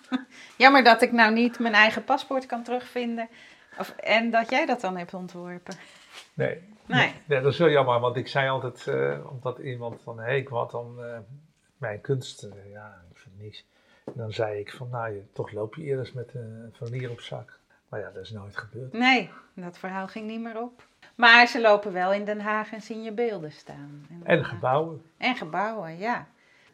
Jammer 0.62 0.84
dat 0.84 1.02
ik 1.02 1.12
nou 1.12 1.32
niet 1.32 1.58
mijn 1.58 1.74
eigen 1.74 2.04
paspoort 2.04 2.46
kan 2.46 2.62
terugvinden. 2.62 3.28
Of, 3.78 3.90
en 3.90 4.30
dat 4.30 4.50
jij 4.50 4.66
dat 4.66 4.80
dan 4.80 4.96
hebt 4.96 5.14
ontworpen. 5.14 5.74
Nee. 6.34 6.68
Nee. 6.86 7.14
nee, 7.26 7.40
dat 7.40 7.52
is 7.52 7.58
wel 7.58 7.70
jammer, 7.70 8.00
want 8.00 8.16
ik 8.16 8.28
zei 8.28 8.48
altijd, 8.48 8.86
eh, 8.86 9.30
omdat 9.30 9.58
iemand 9.58 10.00
van, 10.02 10.18
hé, 10.18 10.24
hey, 10.24 10.38
ik 10.38 10.48
wat 10.48 10.70
dan 10.70 11.02
eh, 11.04 11.18
mijn 11.76 12.00
kunst, 12.00 12.42
eh, 12.42 12.70
ja, 12.70 13.02
ik 13.10 13.18
vind 13.18 13.38
niks. 13.40 13.64
En 14.04 14.12
dan 14.16 14.32
zei 14.32 14.58
ik 14.58 14.72
van, 14.72 14.88
nou, 14.90 15.14
je, 15.14 15.22
toch 15.32 15.52
loop 15.52 15.74
je 15.74 15.82
eerst 15.82 16.14
met 16.14 16.34
een 16.34 16.70
formulier 16.72 17.10
op 17.10 17.20
zak. 17.20 17.58
Maar 17.88 18.00
ja, 18.00 18.10
dat 18.10 18.22
is 18.22 18.30
nooit 18.30 18.56
gebeurd. 18.56 18.92
Nee, 18.92 19.30
dat 19.54 19.78
verhaal 19.78 20.08
ging 20.08 20.26
niet 20.26 20.40
meer 20.40 20.62
op. 20.62 20.88
Maar 21.14 21.46
ze 21.46 21.60
lopen 21.60 21.92
wel 21.92 22.12
in 22.12 22.24
Den 22.24 22.40
Haag 22.40 22.72
en 22.72 22.82
zien 22.82 23.02
je 23.02 23.12
beelden 23.12 23.52
staan. 23.52 24.06
En 24.24 24.44
gebouwen. 24.44 25.02
En 25.16 25.36
gebouwen, 25.36 25.98
ja. 25.98 26.26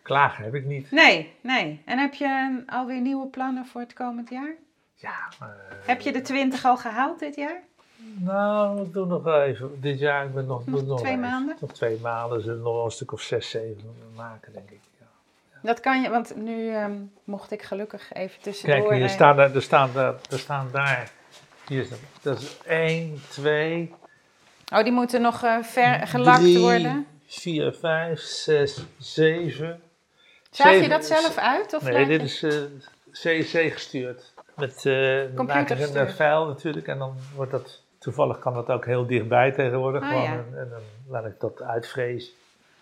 Klagen 0.03 0.44
heb 0.44 0.55
ik 0.55 0.64
niet. 0.64 0.90
Nee, 0.90 1.34
nee. 1.40 1.82
En 1.84 1.99
heb 1.99 2.14
je 2.14 2.62
alweer 2.66 3.01
nieuwe 3.01 3.26
plannen 3.26 3.66
voor 3.66 3.80
het 3.80 3.92
komend 3.92 4.30
jaar? 4.30 4.55
Ja, 4.94 5.28
Heb 5.86 6.01
je 6.01 6.12
de 6.12 6.20
20 6.20 6.64
al 6.64 6.76
gehaald 6.76 7.18
dit 7.18 7.36
jaar? 7.36 7.62
Nou, 8.18 8.82
ik 8.82 8.92
doe 8.92 9.07
nog 9.07 9.22
wel 9.22 9.42
even. 9.42 9.80
Dit 9.80 9.99
jaar, 9.99 10.24
ik 10.24 10.34
ben 10.34 10.47
nog, 10.47 10.64
doe 10.64 10.82
nog 10.82 11.01
twee 11.01 11.16
maanden? 11.16 11.57
Nog 11.61 11.72
twee 11.72 11.99
maanden, 12.01 12.40
zullen 12.40 12.59
we 12.59 12.64
nog 12.64 12.74
wel 12.74 12.84
een 12.84 12.90
stuk 12.90 13.12
of 13.12 13.20
zes, 13.20 13.51
zeven 13.51 13.94
maken, 14.16 14.53
denk 14.53 14.70
ik. 14.70 14.80
Ja. 15.01 15.07
Dat 15.62 15.80
kan 15.80 16.03
je, 16.03 16.11
want 16.11 16.36
nu 16.36 16.70
ehm, 16.70 16.92
mocht 17.24 17.51
ik 17.51 17.62
gelukkig 17.62 18.12
even 18.12 18.40
tussendoor. 18.40 18.78
Kijk, 18.78 18.92
hier 18.92 19.05
eh, 19.05 19.11
staan, 19.11 19.38
er, 19.38 19.62
staan 19.62 19.90
daar, 19.92 20.14
er 20.30 20.38
staan 20.38 20.68
daar. 20.72 21.11
Hier 21.68 21.80
is. 21.80 21.88
Dat 22.22 22.40
is 22.40 22.59
1, 22.64 23.22
2, 23.28 23.94
Oh, 24.74 24.82
die 24.82 24.92
moeten 24.92 25.22
nog 25.22 25.42
eh, 25.42 25.62
ver 25.62 26.07
gelakt 26.07 26.40
3, 26.40 26.59
worden. 26.59 27.07
4, 27.26 27.72
5, 27.72 28.20
6, 28.20 28.84
7. 28.99 29.80
Zaag 30.51 30.80
je 30.80 30.88
dat 30.88 31.05
zelf 31.05 31.36
uit? 31.36 31.74
Of 31.74 31.82
Nee, 31.82 32.07
dit 32.07 32.22
is 32.22 32.42
eh 32.42 32.53
CNC 33.12 33.72
gestuurd. 33.72 34.34
Met 34.57 34.82
dan 34.82 34.92
maak 34.92 35.30
ik 35.30 35.34
Computerstuur. 35.34 36.01
een 36.01 36.11
file 36.11 36.47
natuurlijk 36.47 36.86
en 36.86 36.99
dan 36.99 37.14
wordt 37.34 37.51
dat. 37.51 37.84
Toevallig 37.99 38.38
kan 38.38 38.55
dat 38.55 38.70
ook 38.70 38.84
heel 38.86 39.07
dichtbij 39.07 39.53
tegenwoordig. 39.53 40.07
Gewoon, 40.09 40.22
ja. 40.22 40.32
en, 40.32 40.47
en 40.59 40.68
dan 40.70 40.80
laat 41.09 41.24
ik 41.26 41.40
dat 41.40 41.62
uitvrezen. 41.62 42.32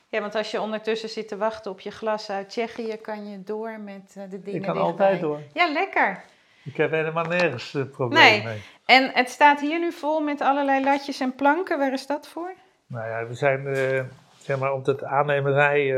Ja, 0.08 0.20
want 0.20 0.34
als 0.34 0.50
je 0.50 0.60
ondertussen 0.60 1.08
zit 1.08 1.28
te 1.28 1.36
wachten 1.36 1.70
op 1.70 1.80
je 1.80 1.90
glas 1.90 2.30
uit 2.30 2.48
Tsjechië, 2.48 2.96
kan 3.02 3.30
je 3.30 3.42
door 3.42 3.80
met 3.84 4.14
eh, 4.16 4.22
de 4.30 4.40
dingen 4.42 4.60
Ik 4.60 4.62
kan 4.66 4.74
dichtbij. 4.74 5.06
altijd 5.06 5.20
door. 5.20 5.40
Ja, 5.52 5.72
lekker. 5.72 6.22
Ik 6.64 6.76
heb 6.76 6.90
helemaal 6.90 7.24
nergens 7.24 7.74
een 7.74 7.90
probleem 7.90 8.20
Nee. 8.22 8.42
mee. 8.44 8.62
En 8.84 9.10
het 9.14 9.30
staat 9.30 9.60
hier 9.60 9.78
nu 9.78 9.92
vol 9.92 10.20
met 10.20 10.40
allerlei 10.40 10.84
latjes 10.84 11.20
en 11.20 11.34
planken. 11.34 11.78
Waar 11.78 11.92
is 11.92 12.06
dat 12.06 12.28
voor? 12.28 12.52
Nou 12.86 13.08
ja, 13.08 13.26
we 13.26 13.34
zijn, 13.34 13.66
eh, 13.66 14.02
zeg 14.38 14.58
maar, 14.58 14.72
omdat 14.72 15.04
aannemerij 15.04 15.96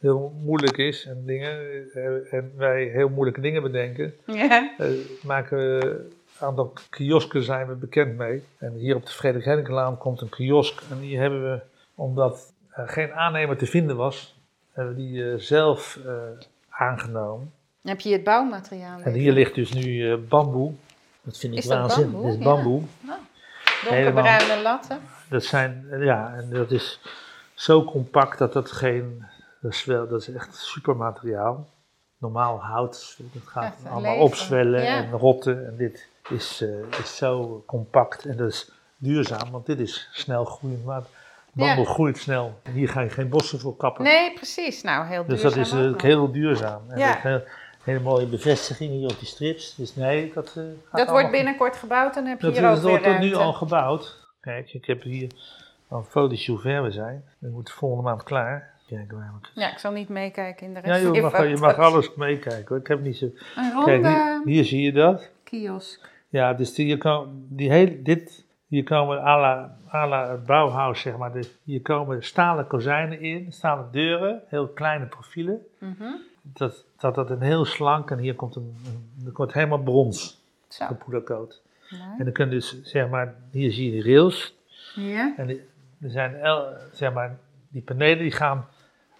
heel 0.00 0.32
moeilijk 0.44 0.76
is 0.76 1.06
en 1.06 1.22
dingen, 1.26 1.58
en 2.30 2.52
wij 2.56 2.84
heel 2.84 3.08
moeilijke 3.08 3.40
dingen 3.40 3.62
bedenken, 3.62 4.14
Ja. 4.26 4.70
maken 5.22 5.56
we 5.56 6.08
aantal 6.42 6.72
kiosken 6.90 7.42
zijn 7.42 7.66
we 7.66 7.74
bekend 7.74 8.16
mee. 8.16 8.44
En 8.58 8.72
hier 8.72 8.96
op 8.96 9.06
de 9.06 9.12
Frederik 9.12 9.44
Henkelaan 9.44 9.98
komt 9.98 10.20
een 10.20 10.28
kiosk 10.28 10.82
en 10.90 11.00
die 11.00 11.18
hebben 11.18 11.42
we, 11.52 11.60
omdat 11.94 12.52
er 12.70 12.88
geen 12.88 13.12
aannemer 13.12 13.56
te 13.56 13.66
vinden 13.66 13.96
was, 13.96 14.34
hebben 14.72 14.94
we 14.94 15.00
die 15.00 15.30
eh, 15.32 15.38
zelf 15.38 15.98
eh, 16.06 16.12
aangenomen. 16.68 17.52
Heb 17.82 18.00
je 18.00 18.12
het 18.12 18.24
bouwmateriaal? 18.24 19.00
En 19.00 19.12
hier 19.12 19.32
ligt 19.32 19.54
dus 19.54 19.72
nu 19.72 20.10
eh, 20.12 20.18
bamboe. 20.28 20.72
Dat 21.22 21.38
vind 21.38 21.52
ik 21.52 21.58
Is 21.58 21.66
dat 21.66 21.78
waanzinnig. 21.78 22.12
bamboe? 22.12 22.30
Is 22.30 22.38
Ja. 22.38 22.44
bamboe. 22.44 22.82
Donkerbruine 23.84 24.62
latten. 24.62 25.00
Dat 25.28 25.44
zijn, 25.44 25.86
ja, 26.00 26.34
en 26.34 26.50
dat 26.50 26.70
is 26.70 27.00
zo 27.54 27.84
compact 27.84 28.38
dat 28.38 28.52
dat 28.52 28.70
geen, 28.70 29.24
dat 29.60 29.72
is, 29.72 29.84
wel, 29.84 30.08
dat 30.08 30.20
is 30.20 30.34
echt 30.34 30.56
supermateriaal. 30.56 31.66
Normaal 32.18 32.62
hout, 32.62 33.16
dat 33.32 33.42
gaat 33.46 33.64
Echt 33.64 33.84
allemaal 33.84 34.10
leven, 34.10 34.24
opzwellen 34.24 34.82
ja. 34.82 34.96
en 35.04 35.10
rotten. 35.10 35.66
En 35.66 35.76
dit 35.76 36.08
is, 36.28 36.60
eh, 36.62 36.98
is 37.00 37.16
zo 37.16 37.62
compact 37.66 38.24
en 38.26 38.36
dat 38.36 38.48
is 38.48 38.70
duurzaam, 38.96 39.50
want 39.50 39.66
dit 39.66 39.78
is 39.78 40.08
snel 40.12 40.44
groeiend. 40.44 40.84
Maar 40.84 41.02
bamboe 41.52 41.86
groeit 41.86 42.18
snel. 42.18 42.58
En 42.62 42.72
hier 42.72 42.88
ga 42.88 43.00
je 43.00 43.08
geen 43.10 43.28
bossen 43.28 43.60
voor 43.60 43.76
kappen. 43.76 44.04
Nee, 44.04 44.32
precies. 44.32 44.82
Nou, 44.82 45.06
heel 45.06 45.24
dus 45.26 45.40
duurzaam 45.40 45.62
dat 45.62 45.72
is 45.72 45.88
ook 45.88 45.96
eh, 45.96 46.02
heel 46.02 46.32
duurzaam. 46.32 46.82
En 46.90 46.98
Ja. 46.98 47.12
dat 47.12 47.22
heel- 47.22 47.44
hele 47.82 48.00
mooie 48.00 48.26
bevestiging 48.26 48.90
hier 48.90 49.10
op 49.10 49.18
die 49.18 49.28
strips. 49.28 49.74
Dus 49.74 49.94
nee, 49.96 50.32
dat, 50.34 50.46
eh, 50.56 50.62
gaat 50.88 50.98
Dat 50.98 51.08
wordt 51.08 51.30
binnenkort 51.30 51.76
gebouwd 51.76 52.16
en 52.16 52.22
dan 52.22 52.30
heb 52.30 52.40
je 52.40 52.46
dat 52.46 52.56
hier 52.56 52.68
ook 52.68 52.74
weer 52.80 52.90
wordt 52.90 53.06
er 53.06 53.18
nu 53.18 53.34
al 53.34 53.52
gebouwd. 53.52 54.26
Kijk, 54.40 54.72
ik 54.72 54.84
heb 54.84 55.02
hier 55.02 55.30
een 55.90 56.04
foto's 56.04 56.46
hoe 56.46 56.58
ver 56.58 56.82
we 56.82 56.90
zijn. 56.90 57.24
We 57.38 57.48
moeten 57.48 57.74
volgende 57.74 58.02
maand 58.04 58.22
klaar. 58.22 58.70
Ja, 59.54 59.70
ik 59.72 59.78
zal 59.78 59.92
niet 59.92 60.08
meekijken 60.08 60.66
in 60.66 60.74
de 60.74 60.80
Ja, 60.84 60.86
rest 60.86 61.00
joh, 61.02 61.10
van 61.10 61.16
je, 61.16 61.22
mag, 61.22 61.48
je 61.48 61.56
mag 61.56 61.76
alles 61.78 62.14
meekijken 62.14 62.64
hoor. 62.68 62.78
Ik 62.78 62.86
heb 62.86 63.00
niet 63.00 63.16
zo. 63.16 63.26
Een 63.56 63.84
Kijk, 63.84 64.44
hier 64.44 64.64
zie 64.64 64.82
je 64.82 64.92
dat. 64.92 65.30
Kiosk. 65.52 66.10
Ja, 66.28 66.54
dus 66.54 66.74
die, 66.74 66.86
je 66.86 66.96
kan, 66.96 67.44
die 67.48 67.70
hele, 67.70 68.02
dit 68.02 68.44
Hier 68.72 68.84
komen 68.84 69.18
à 69.22 69.36
la, 69.40 69.76
à 69.92 70.06
la 70.06 70.30
het 70.30 70.46
Bauhaus, 70.46 71.00
zeg 71.00 71.16
maar, 71.16 71.32
de, 71.32 71.50
hier 71.64 71.82
komen 71.82 72.22
stalen 72.24 72.66
kozijnen 72.66 73.20
in, 73.20 73.52
stalen 73.52 73.88
deuren, 73.90 74.42
heel 74.46 74.68
kleine 74.68 75.06
profielen. 75.06 75.66
Mhm. 75.78 76.04
Dat, 76.42 76.84
dat 76.98 77.14
dat 77.14 77.30
een 77.30 77.40
heel 77.42 77.64
slank 77.64 78.10
en 78.10 78.18
hier 78.18 78.34
komt 78.34 78.56
een, 78.56 78.74
er 79.26 79.32
komt 79.32 79.52
helemaal 79.52 79.82
brons, 79.82 80.40
Zo. 80.68 80.86
gepoedercoat. 80.86 81.62
Mooi. 81.90 82.02
En 82.18 82.24
dan 82.24 82.32
kun 82.32 82.44
je 82.44 82.50
dus, 82.50 82.82
zeg 82.82 83.08
maar, 83.08 83.34
hier 83.50 83.72
zie 83.72 83.94
je 83.94 84.02
de 84.02 84.08
rails. 84.12 84.54
Ja. 84.94 85.34
En 85.36 85.46
die- 85.46 85.60
er 86.00 86.10
zijn, 86.10 86.34
el, 86.34 86.64
zeg 86.92 87.12
maar, 87.12 87.38
die 87.68 87.82
panelen 87.82 88.18
die 88.18 88.32
gaan 88.32 88.66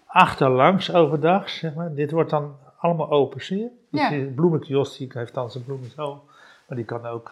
achterlangs 0.07 0.93
overdag, 0.93 1.49
zeg 1.49 1.75
maar. 1.75 1.95
Dit 1.95 2.11
wordt 2.11 2.31
dan 2.31 2.57
allemaal 2.83 3.11
open, 3.11 3.45
zie 3.45 3.59
je? 3.59 3.69
Dus 3.91 4.01
Ja. 4.01 4.09
die 4.09 4.25
bloemenkiosk, 4.27 4.99
die 4.99 5.11
heeft 5.15 5.35
dan 5.35 5.51
zijn 5.51 5.65
bloemen 5.65 5.91
zo. 5.97 6.25
Maar 6.67 6.77
die 6.77 6.87
kan 6.87 7.07
ook 7.07 7.31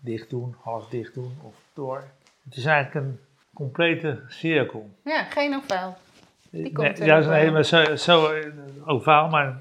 dicht 0.00 0.30
doen, 0.30 0.54
half 0.62 0.88
dicht 0.88 1.14
doen 1.14 1.32
of 1.42 1.54
door. 1.74 2.04
Het 2.44 2.56
is 2.56 2.64
eigenlijk 2.64 3.06
een 3.06 3.18
complete 3.54 4.20
cirkel. 4.28 4.88
ja, 5.04 5.22
geen 5.22 5.56
ofwel. 5.56 5.96
Die 6.50 6.72
komt 6.72 6.98
er 6.98 7.06
ja, 7.06 7.10
nog 7.14 7.18
is 7.20 7.24
een 7.24 7.30
wel. 7.32 7.40
hele, 7.40 7.64
zo, 7.64 7.96
zo 7.96 8.26
eh, 8.32 8.46
ovaal, 8.86 9.28
maar 9.28 9.60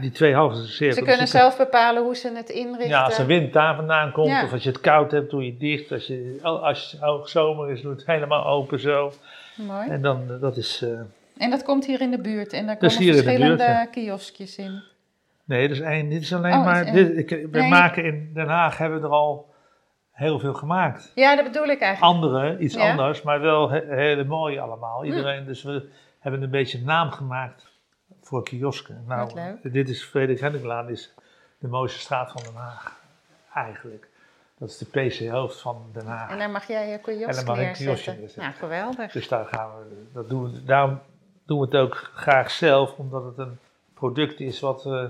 die 0.00 0.10
twee 0.10 0.34
halve 0.34 0.66
cirkels. 0.66 0.98
Ze 0.98 1.04
kunnen 1.04 1.28
zelf 1.28 1.56
bepalen 1.56 2.02
hoe 2.02 2.16
ze 2.16 2.32
het 2.34 2.48
inrichten. 2.48 2.88
ja, 2.88 3.02
als 3.02 3.16
de 3.16 3.24
wind 3.24 3.52
daar 3.52 3.76
vandaan 3.76 4.12
komt, 4.12 4.28
Ja. 4.28 4.44
of 4.44 4.52
als 4.52 4.62
je 4.62 4.68
het 4.68 4.80
koud 4.80 5.10
hebt, 5.10 5.30
doe 5.30 5.44
je 5.44 5.50
het 5.50 5.60
dicht. 5.60 5.92
Als, 5.92 6.06
je, 6.06 6.38
als 6.42 6.96
het 7.00 7.28
zomer 7.28 7.70
is, 7.70 7.80
doe 7.82 7.90
het 7.92 8.06
helemaal 8.06 8.46
open 8.46 8.80
zo. 8.80 9.12
Mooi. 9.56 9.88
En 9.88 10.02
dan, 10.02 10.22
eh, 10.30 10.40
dat 10.40 10.56
is... 10.56 10.82
eh, 10.82 11.00
En 11.40 11.50
dat 11.50 11.62
komt 11.62 11.86
hier 11.86 12.00
in 12.00 12.10
de 12.10 12.20
buurt. 12.20 12.52
En 12.52 12.66
daar 12.66 12.76
komen 12.76 12.90
verschillende 12.90 13.36
buurt, 13.46 13.60
ja. 13.60 13.84
kioskjes 13.86 14.56
in. 14.56 14.82
nee, 15.44 15.82
één. 15.82 16.08
Dit 16.08 16.22
is 16.22 16.34
alleen 16.34 16.52
Oh, 16.54 16.64
maar... 16.64 16.86
is 16.86 16.92
Dit, 16.92 17.16
ik, 17.16 17.28
we 17.50 17.58
Nee. 17.58 17.68
maken 17.68 18.04
in 18.04 18.30
Den 18.34 18.48
Haag, 18.48 18.78
hebben 18.78 19.00
we 19.00 19.06
er 19.06 19.12
al 19.12 19.54
heel 20.12 20.38
veel 20.38 20.54
gemaakt. 20.54 21.12
Ja, 21.14 21.36
dat 21.36 21.44
bedoel 21.44 21.66
ik 21.66 21.80
eigenlijk. 21.80 22.14
Andere, 22.14 22.58
iets 22.58 22.74
Ja. 22.74 22.90
anders, 22.90 23.22
maar 23.22 23.40
wel 23.40 23.70
he- 23.70 23.94
hele 23.94 24.24
mooie 24.24 24.60
allemaal. 24.60 25.04
Iedereen, 25.04 25.44
dus 25.44 25.62
we 25.62 25.88
hebben 26.18 26.42
een 26.42 26.50
beetje 26.50 26.80
naam 26.82 27.10
gemaakt 27.10 27.68
voor 28.22 28.42
kiosken. 28.42 29.04
Nou, 29.06 29.30
dit 29.62 29.88
is 29.88 30.04
Frederik 30.04 30.40
Hendriklaan, 30.40 30.88
is 30.88 31.14
de 31.58 31.68
mooiste 31.68 31.98
straat 31.98 32.32
van 32.32 32.42
Den 32.42 32.54
Haag, 32.54 33.00
eigenlijk. 33.54 34.08
Dat 34.58 34.68
is 34.68 34.78
de 34.78 34.86
PC-hoofd 34.86 35.60
van 35.60 35.84
Den 35.92 36.06
Haag. 36.06 36.30
En 36.30 36.38
daar 36.38 36.50
mag 36.50 36.66
jij 36.66 36.86
je 36.88 36.92
En 36.92 37.00
kiosk 37.00 37.46
mag 37.46 37.58
ik 37.58 37.66
een 37.66 37.72
kioskje 37.72 37.84
neerzetten. 37.86 38.14
neerzetten. 38.20 38.42
Nou, 38.42 38.54
geweldig. 38.54 39.12
Dus 39.12 39.28
daar 39.28 39.44
gaan 39.44 39.70
we, 39.78 40.06
dat 40.12 40.28
doen 40.28 40.52
we, 40.52 40.64
daarom 40.64 41.00
doen 41.50 41.58
we 41.58 41.64
het 41.64 41.74
ook 41.74 42.10
graag 42.14 42.50
zelf, 42.50 42.94
omdat 42.96 43.24
het 43.24 43.38
een 43.38 43.58
product 43.94 44.40
is 44.40 44.60
wat, 44.60 44.86
eh, 44.86 45.04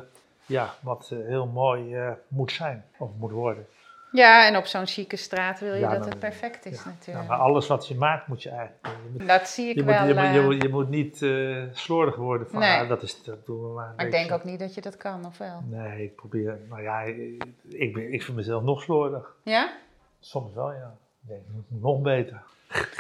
ja, 0.47 0.75
wat 0.81 1.11
eh, 1.13 1.19
heel 1.27 1.47
mooi 1.47 1.95
eh, 1.95 2.11
moet 2.29 2.53
zijn, 2.53 2.85
of 2.99 3.11
moet 3.19 3.31
worden. 3.31 3.67
Ja, 4.13 4.47
en 4.47 4.57
op 4.57 4.67
zo'n 4.67 4.87
chique 4.87 5.17
straat 5.17 5.61
wil 5.61 5.75
je 5.75 5.81
Ja, 5.81 5.95
dat 5.95 6.05
het 6.05 6.19
perfect 6.19 6.67
is 6.67 6.83
Ja, 6.85 6.91
natuurlijk. 6.91 7.29
maar 7.29 7.39
alles 7.39 7.67
wat 7.67 7.89
je 7.89 7.95
maakt 7.95 8.27
moet 8.27 8.43
je 8.43 8.51
eigenlijk... 8.51 8.87
Je 8.87 9.19
moet, 9.19 9.29
dat 9.29 9.49
zie 9.49 9.69
ik 9.69 9.75
je 9.75 9.85
wel. 9.85 10.07
je, 10.07 10.15
moet, 10.15 10.35
je, 10.35 10.41
moet, 10.41 10.63
je 10.63 10.69
moet 10.69 10.89
niet 10.89 11.17
slordig 11.79 12.17
worden 12.17 12.51
van, 12.51 12.61
Nee. 12.61 12.81
ah, 12.81 12.89
dat, 12.89 13.03
is, 13.03 13.23
dat 13.23 13.47
doen 13.47 13.63
we 13.63 13.69
maar 13.75 13.93
maar 13.97 14.05
ik 14.05 14.11
denk 14.11 14.33
ook 14.33 14.45
niet 14.45 14.59
dat 14.59 14.75
je 14.75 14.81
dat 14.81 14.97
kan, 14.97 15.27
of 15.27 15.39
wel? 15.39 15.63
Nee, 15.67 16.03
ik 16.03 16.17
probeer, 16.17 16.59
nou 16.69 16.83
ja, 16.83 17.01
ik, 17.69 17.93
ben, 17.93 18.13
ik 18.13 18.23
vind 18.23 18.37
mezelf 18.37 18.63
nog 18.63 18.83
slordig. 18.83 19.35
Ja? 19.43 19.73
Soms 20.21 20.55
wel, 20.55 20.73
ja. 20.73 20.95
Moet 21.69 21.83
nog 21.83 22.01
beter. 22.01 22.43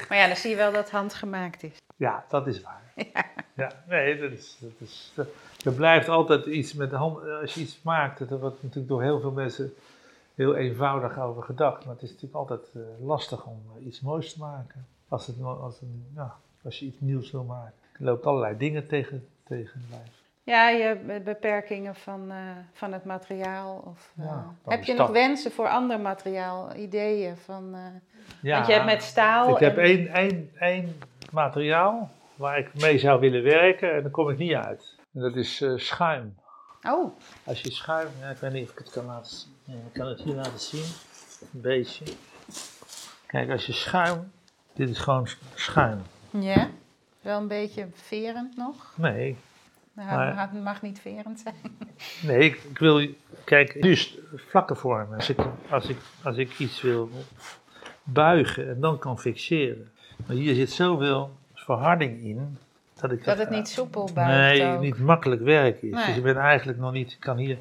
Maar 0.08 0.18
ja, 0.18 0.26
dan 0.26 0.36
zie 0.36 0.50
je 0.50 0.56
wel 0.56 0.72
dat 0.72 0.82
het 0.82 0.90
handgemaakt 0.90 1.62
is. 1.62 1.78
Ja, 2.00 2.24
dat 2.28 2.46
is 2.46 2.60
waar. 2.62 2.82
Ja, 3.54 3.72
nee, 3.88 4.20
dat 4.20 4.30
is, 4.30 4.56
dat 4.60 4.70
is, 4.78 5.12
dat- 5.14 5.28
er 5.64 5.72
blijft 5.72 6.08
altijd 6.08 6.46
iets 6.46 6.74
met 6.74 6.90
de 6.90 6.96
hand. 6.96 7.28
Als 7.40 7.54
je 7.54 7.60
iets 7.60 7.82
maakt, 7.82 8.20
er 8.20 8.38
wordt 8.40 8.62
natuurlijk 8.62 8.88
door 8.88 9.02
heel 9.02 9.20
veel 9.20 9.30
mensen 9.30 9.72
heel 10.34 10.54
eenvoudig 10.56 11.18
over 11.18 11.42
gedacht. 11.42 11.84
Maar 11.84 11.94
het 11.94 12.02
is 12.02 12.08
natuurlijk 12.08 12.34
altijd 12.34 12.60
eh, 12.74 12.80
lastig 13.06 13.46
om 13.46 13.62
eh, 13.78 13.86
iets 13.86 14.00
moois 14.00 14.32
te 14.32 14.38
maken. 14.38 14.86
Als, 15.08 15.26
het, 15.26 15.36
als, 15.42 15.80
een, 15.80 16.04
ja, 16.14 16.36
als 16.62 16.78
je 16.78 16.86
iets 16.86 17.00
nieuws 17.00 17.30
wil 17.30 17.44
maken. 17.44 17.72
Er 17.92 18.04
loopt 18.04 18.26
allerlei 18.26 18.56
dingen 18.56 18.86
tegen, 18.86 19.26
tegen 19.44 19.84
lijf. 19.90 20.19
Ja, 20.50 20.68
je 20.68 20.96
be- 21.06 21.20
beperkingen 21.24 21.94
van, 21.94 22.30
eh, 22.30 22.36
van 22.72 22.92
het 22.92 23.04
materiaal. 23.04 23.82
Of, 23.86 24.12
eh, 24.18 24.24
Ja, 24.24 24.54
heb 24.64 24.84
je 24.84 24.94
nog 24.94 25.10
wensen 25.10 25.52
voor 25.52 25.68
ander 25.68 26.00
materiaal, 26.00 26.74
ideeën? 26.76 27.36
Van, 27.36 27.74
eh, 27.74 27.80
Ja, 28.42 28.54
want 28.54 28.66
je 28.66 28.72
hebt 28.72 28.84
met 28.84 29.02
staal. 29.02 29.50
Ik 29.50 29.58
heb 29.58 29.76
één, 29.78 30.08
één, 30.08 30.50
één 30.58 30.98
materiaal 31.32 32.10
waar 32.34 32.58
ik 32.58 32.80
mee 32.80 32.98
zou 32.98 33.20
willen 33.20 33.42
werken 33.42 33.94
en 33.94 34.02
daar 34.02 34.10
kom 34.10 34.28
ik 34.30 34.38
niet 34.38 34.52
uit. 34.54 34.94
En 35.14 35.20
dat 35.20 35.36
is 35.36 35.64
schuim. 35.76 36.34
Oh, 36.82 37.18
Als 37.44 37.60
je 37.60 37.70
schuim, 37.72 38.08
ja, 38.20 38.28
ik 38.30 38.36
weet 38.36 38.52
niet 38.52 38.64
of 38.64 38.72
ik 38.72 38.78
het 38.78 38.90
kan 38.90 39.04
laten 39.04 39.30
zien. 39.36 39.52
Ik 39.86 39.92
kan 39.92 40.06
het 40.06 40.20
hier 40.20 40.34
laten 40.34 40.58
zien. 40.58 40.84
Een 41.52 41.60
beetje. 41.60 42.04
Kijk, 43.26 43.50
als 43.50 43.66
je 43.66 43.72
schuim, 43.72 44.32
dit 44.74 44.88
is 44.88 44.98
gewoon 44.98 45.26
sch- 45.28 45.36
schuim. 45.54 46.02
ja. 46.30 46.68
Wel 47.20 47.38
een 47.38 47.48
beetje 47.48 47.86
verend 47.94 48.56
nog. 48.56 48.92
Nee, 48.96 49.36
Nou, 50.06 50.16
Maar- 50.34 50.50
Het 50.52 50.62
mag 50.62 50.82
niet 50.82 50.98
verend 51.00 51.40
zijn. 51.40 51.54
nee, 52.22 52.38
ik, 52.50 52.60
ik 52.70 52.78
wil, 52.78 53.06
kijk, 53.44 53.76
het 53.80 54.18
vlakke 54.34 54.74
vormen. 54.74 55.16
Als 55.16 55.30
ik, 55.30 55.38
als, 55.70 55.88
ik, 55.88 55.96
als 56.22 56.36
ik 56.36 56.58
iets 56.58 56.80
wil 56.82 57.10
buigen 58.02 58.68
en 58.68 58.80
dan 58.80 58.98
kan 58.98 59.18
fixeren. 59.18 59.90
Maar 60.26 60.36
hier 60.36 60.54
zit 60.54 60.70
zoveel 60.70 61.36
verharding 61.54 62.20
in. 62.22 62.58
Dat, 63.00 63.12
ik 63.12 63.24
Dat 63.24 63.38
het 63.38 63.50
niet 63.50 63.68
soepel 63.68 64.10
buigt 64.14 64.58
Nee, 64.58 64.74
ook. 64.74 64.80
niet 64.80 64.98
makkelijk 64.98 65.42
werk 65.42 65.82
is. 65.82 65.90
Nee. 65.94 66.06
Dus 66.06 66.16
ik 66.16 66.22
ben 66.22 66.36
eigenlijk 66.36 66.78
nog 66.78 66.92
niet, 66.92 67.12
ik 67.12 67.20
kan 67.20 67.36
hier, 67.36 67.58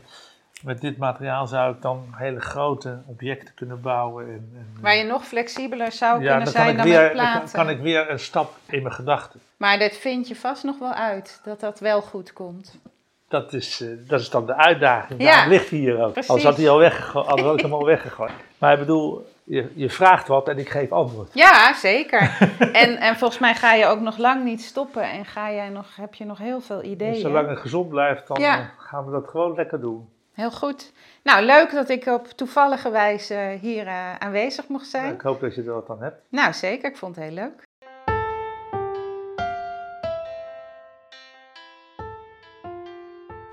met 0.63 0.81
dit 0.81 0.97
materiaal 0.97 1.47
zou 1.47 1.73
ik 1.75 1.81
dan 1.81 2.05
hele 2.11 2.39
grote 2.39 3.01
objecten 3.05 3.53
kunnen 3.55 3.81
bouwen. 3.81 4.25
En, 4.25 4.49
en, 4.55 4.81
Waar 4.81 4.95
je 4.95 5.03
nog 5.03 5.25
flexibeler 5.25 5.91
zou 5.91 6.13
ja, 6.21 6.27
kunnen 6.27 6.43
dan 6.43 6.53
zijn 6.63 6.77
dan 6.77 6.85
weer, 6.85 7.01
met 7.01 7.15
dan 7.15 7.25
kan, 7.33 7.49
platen. 7.51 7.69
ik 7.69 7.79
weer 7.79 8.09
een 8.09 8.19
stap 8.19 8.53
in 8.65 8.81
mijn 8.83 8.93
gedachten. 8.95 9.39
Maar 9.57 9.77
dit 9.79 9.97
vind 9.97 10.27
je 10.27 10.35
vast 10.35 10.63
nog 10.63 10.79
wel 10.79 10.93
uit, 10.93 11.41
dat 11.43 11.59
dat 11.59 11.79
wel 11.79 12.01
goed 12.01 12.33
komt. 12.33 12.79
Dat 13.27 13.53
is, 13.53 13.81
eh, 13.81 13.87
dat 14.07 14.19
is 14.19 14.29
dan 14.29 14.45
de 14.45 14.55
uitdaging. 14.55 15.21
Ja, 15.21 15.31
Daarom 15.31 15.49
ligt 15.49 15.69
hij 15.69 15.79
hier 15.79 16.03
ook. 16.03 16.11
precies. 16.11 16.29
Anders 16.29 16.47
had 16.47 16.57
hij 16.57 16.69
al 16.69 16.77
weggegooid. 16.77 17.27
Anders 17.27 17.47
had 17.47 17.55
ik 17.55 17.61
hem 17.61 17.73
al 17.73 17.85
weggegooid. 17.85 18.31
Maar 18.57 18.73
ik 18.73 18.79
bedoel, 18.79 19.27
je, 19.43 19.71
je 19.75 19.89
vraagt 19.89 20.27
wat 20.27 20.47
en 20.47 20.57
ik 20.57 20.69
geef 20.69 20.91
antwoord. 20.91 21.29
Ja, 21.33 21.73
zeker. 21.73 22.37
en, 22.59 22.97
en 22.97 23.15
volgens 23.17 23.39
mij 23.39 23.55
ga 23.55 23.73
je 23.73 23.85
ook 23.85 23.99
nog 23.99 24.17
lang 24.17 24.43
niet 24.43 24.61
stoppen 24.61 25.03
en 25.11 25.25
ga 25.25 25.51
jij 25.51 25.69
nog, 25.69 25.95
heb 25.95 26.13
je 26.13 26.25
nog 26.25 26.37
heel 26.37 26.61
veel 26.61 26.83
ideeën. 26.83 27.11
Dus 27.13 27.21
zolang 27.21 27.49
het 27.49 27.59
gezond 27.59 27.89
blijft, 27.89 28.27
dan 28.27 28.41
Ja. 28.41 28.59
eh, 28.59 28.65
gaan 28.77 29.05
we 29.05 29.11
dat 29.11 29.27
gewoon 29.27 29.55
lekker 29.55 29.81
doen. 29.81 30.09
Heel 30.39 30.51
goed. 30.51 30.91
Nou, 31.23 31.45
leuk 31.45 31.71
dat 31.71 31.89
ik 31.89 32.05
op 32.05 32.27
toevallige 32.27 32.89
wijze 32.89 33.57
hier 33.61 33.87
eh, 33.87 34.15
aanwezig 34.15 34.67
mocht 34.67 34.87
zijn. 34.87 35.13
Ik 35.13 35.21
hoop 35.21 35.39
dat 35.39 35.55
je 35.55 35.61
er 35.63 35.73
wat 35.73 35.89
aan 35.89 36.01
hebt. 36.01 36.21
Nou, 36.29 36.53
zeker. 36.53 36.89
Ik 36.89 36.97
vond 36.97 37.15
het 37.15 37.25
heel 37.25 37.33
leuk. 37.33 37.67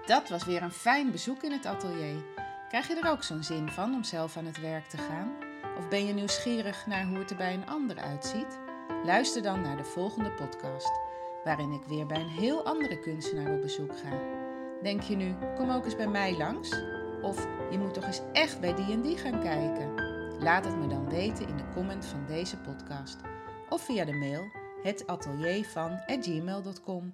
Dat 0.07 0.29
was 0.29 0.45
weer 0.45 0.63
een 0.63 0.73
fijn 0.73 1.11
bezoek 1.11 1.43
in 1.43 1.53
het 1.53 1.67
atelier. 1.67 2.23
Krijg 2.69 2.89
je 2.89 3.01
er 3.03 3.11
ook 3.11 3.23
zo'n 3.23 3.43
zin 3.43 3.69
van 3.69 3.95
om 3.95 4.05
zelf 4.05 4.37
aan 4.37 4.47
het 4.47 4.61
werk 4.61 4.87
te 4.87 4.99
gaan? 4.99 5.33
Of 5.79 5.89
ben 5.89 6.07
je 6.07 6.13
nieuwsgierig 6.13 6.87
naar 6.87 7.05
hoe 7.05 7.19
het 7.19 7.31
er 7.31 7.37
bij 7.37 7.55
een 7.55 7.69
ander 7.69 7.99
uitziet? 7.99 8.59
Luister 9.05 9.43
dan 9.43 9.61
naar 9.61 9.77
de 9.77 9.85
volgende 9.85 10.31
podcast, 10.31 11.01
waarin 11.45 11.73
ik 11.73 11.83
weer 11.87 12.07
bij 12.07 12.21
een 12.21 12.29
heel 12.29 12.65
andere 12.65 13.01
kunstenaar 13.01 13.53
op 13.53 13.61
bezoek 13.61 13.93
ga. 13.99 14.36
Denk 14.83 15.03
je 15.03 15.17
nu, 15.17 15.35
kom 15.57 15.71
ook 15.71 15.85
eens 15.85 15.97
bij 15.97 16.09
mij 16.09 16.37
langs? 16.37 16.81
Of 17.23 17.47
je 17.71 17.79
moet 17.79 17.95
toch 17.95 18.05
eens 18.05 18.23
echt 18.33 18.61
bij 18.61 18.75
die 18.75 18.93
en 18.93 19.03
die 19.03 19.17
gaan 19.17 19.41
kijken? 19.41 19.95
Laat 20.39 20.65
het 20.65 20.77
me 20.77 20.87
dan 20.87 21.09
weten 21.09 21.49
in 21.49 21.57
de 21.57 21.69
comment 21.75 22.07
van 22.07 22.25
deze 22.27 22.57
podcast. 22.57 23.21
Of 23.69 23.83
via 23.83 24.05
de 24.05 24.13
mail 24.13 24.45
hetateliervan.gmail.com 24.83 27.13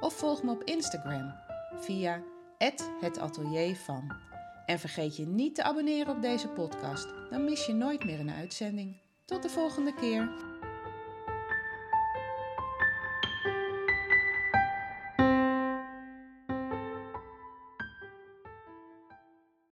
Of 0.00 0.14
volg 0.14 0.42
me 0.42 0.50
op 0.50 0.62
Instagram 0.62 1.34
via 1.74 2.22
hetateliervan. 3.00 4.16
En 4.66 4.78
vergeet 4.78 5.16
je 5.16 5.26
niet 5.26 5.54
te 5.54 5.62
abonneren 5.62 6.16
op 6.16 6.22
deze 6.22 6.48
podcast, 6.48 7.08
dan 7.30 7.44
mis 7.44 7.66
je 7.66 7.72
nooit 7.72 8.04
meer 8.04 8.20
een 8.20 8.30
uitzending. 8.30 8.96
Tot 9.24 9.42
de 9.42 9.48
volgende 9.48 9.94
keer. 9.94 10.53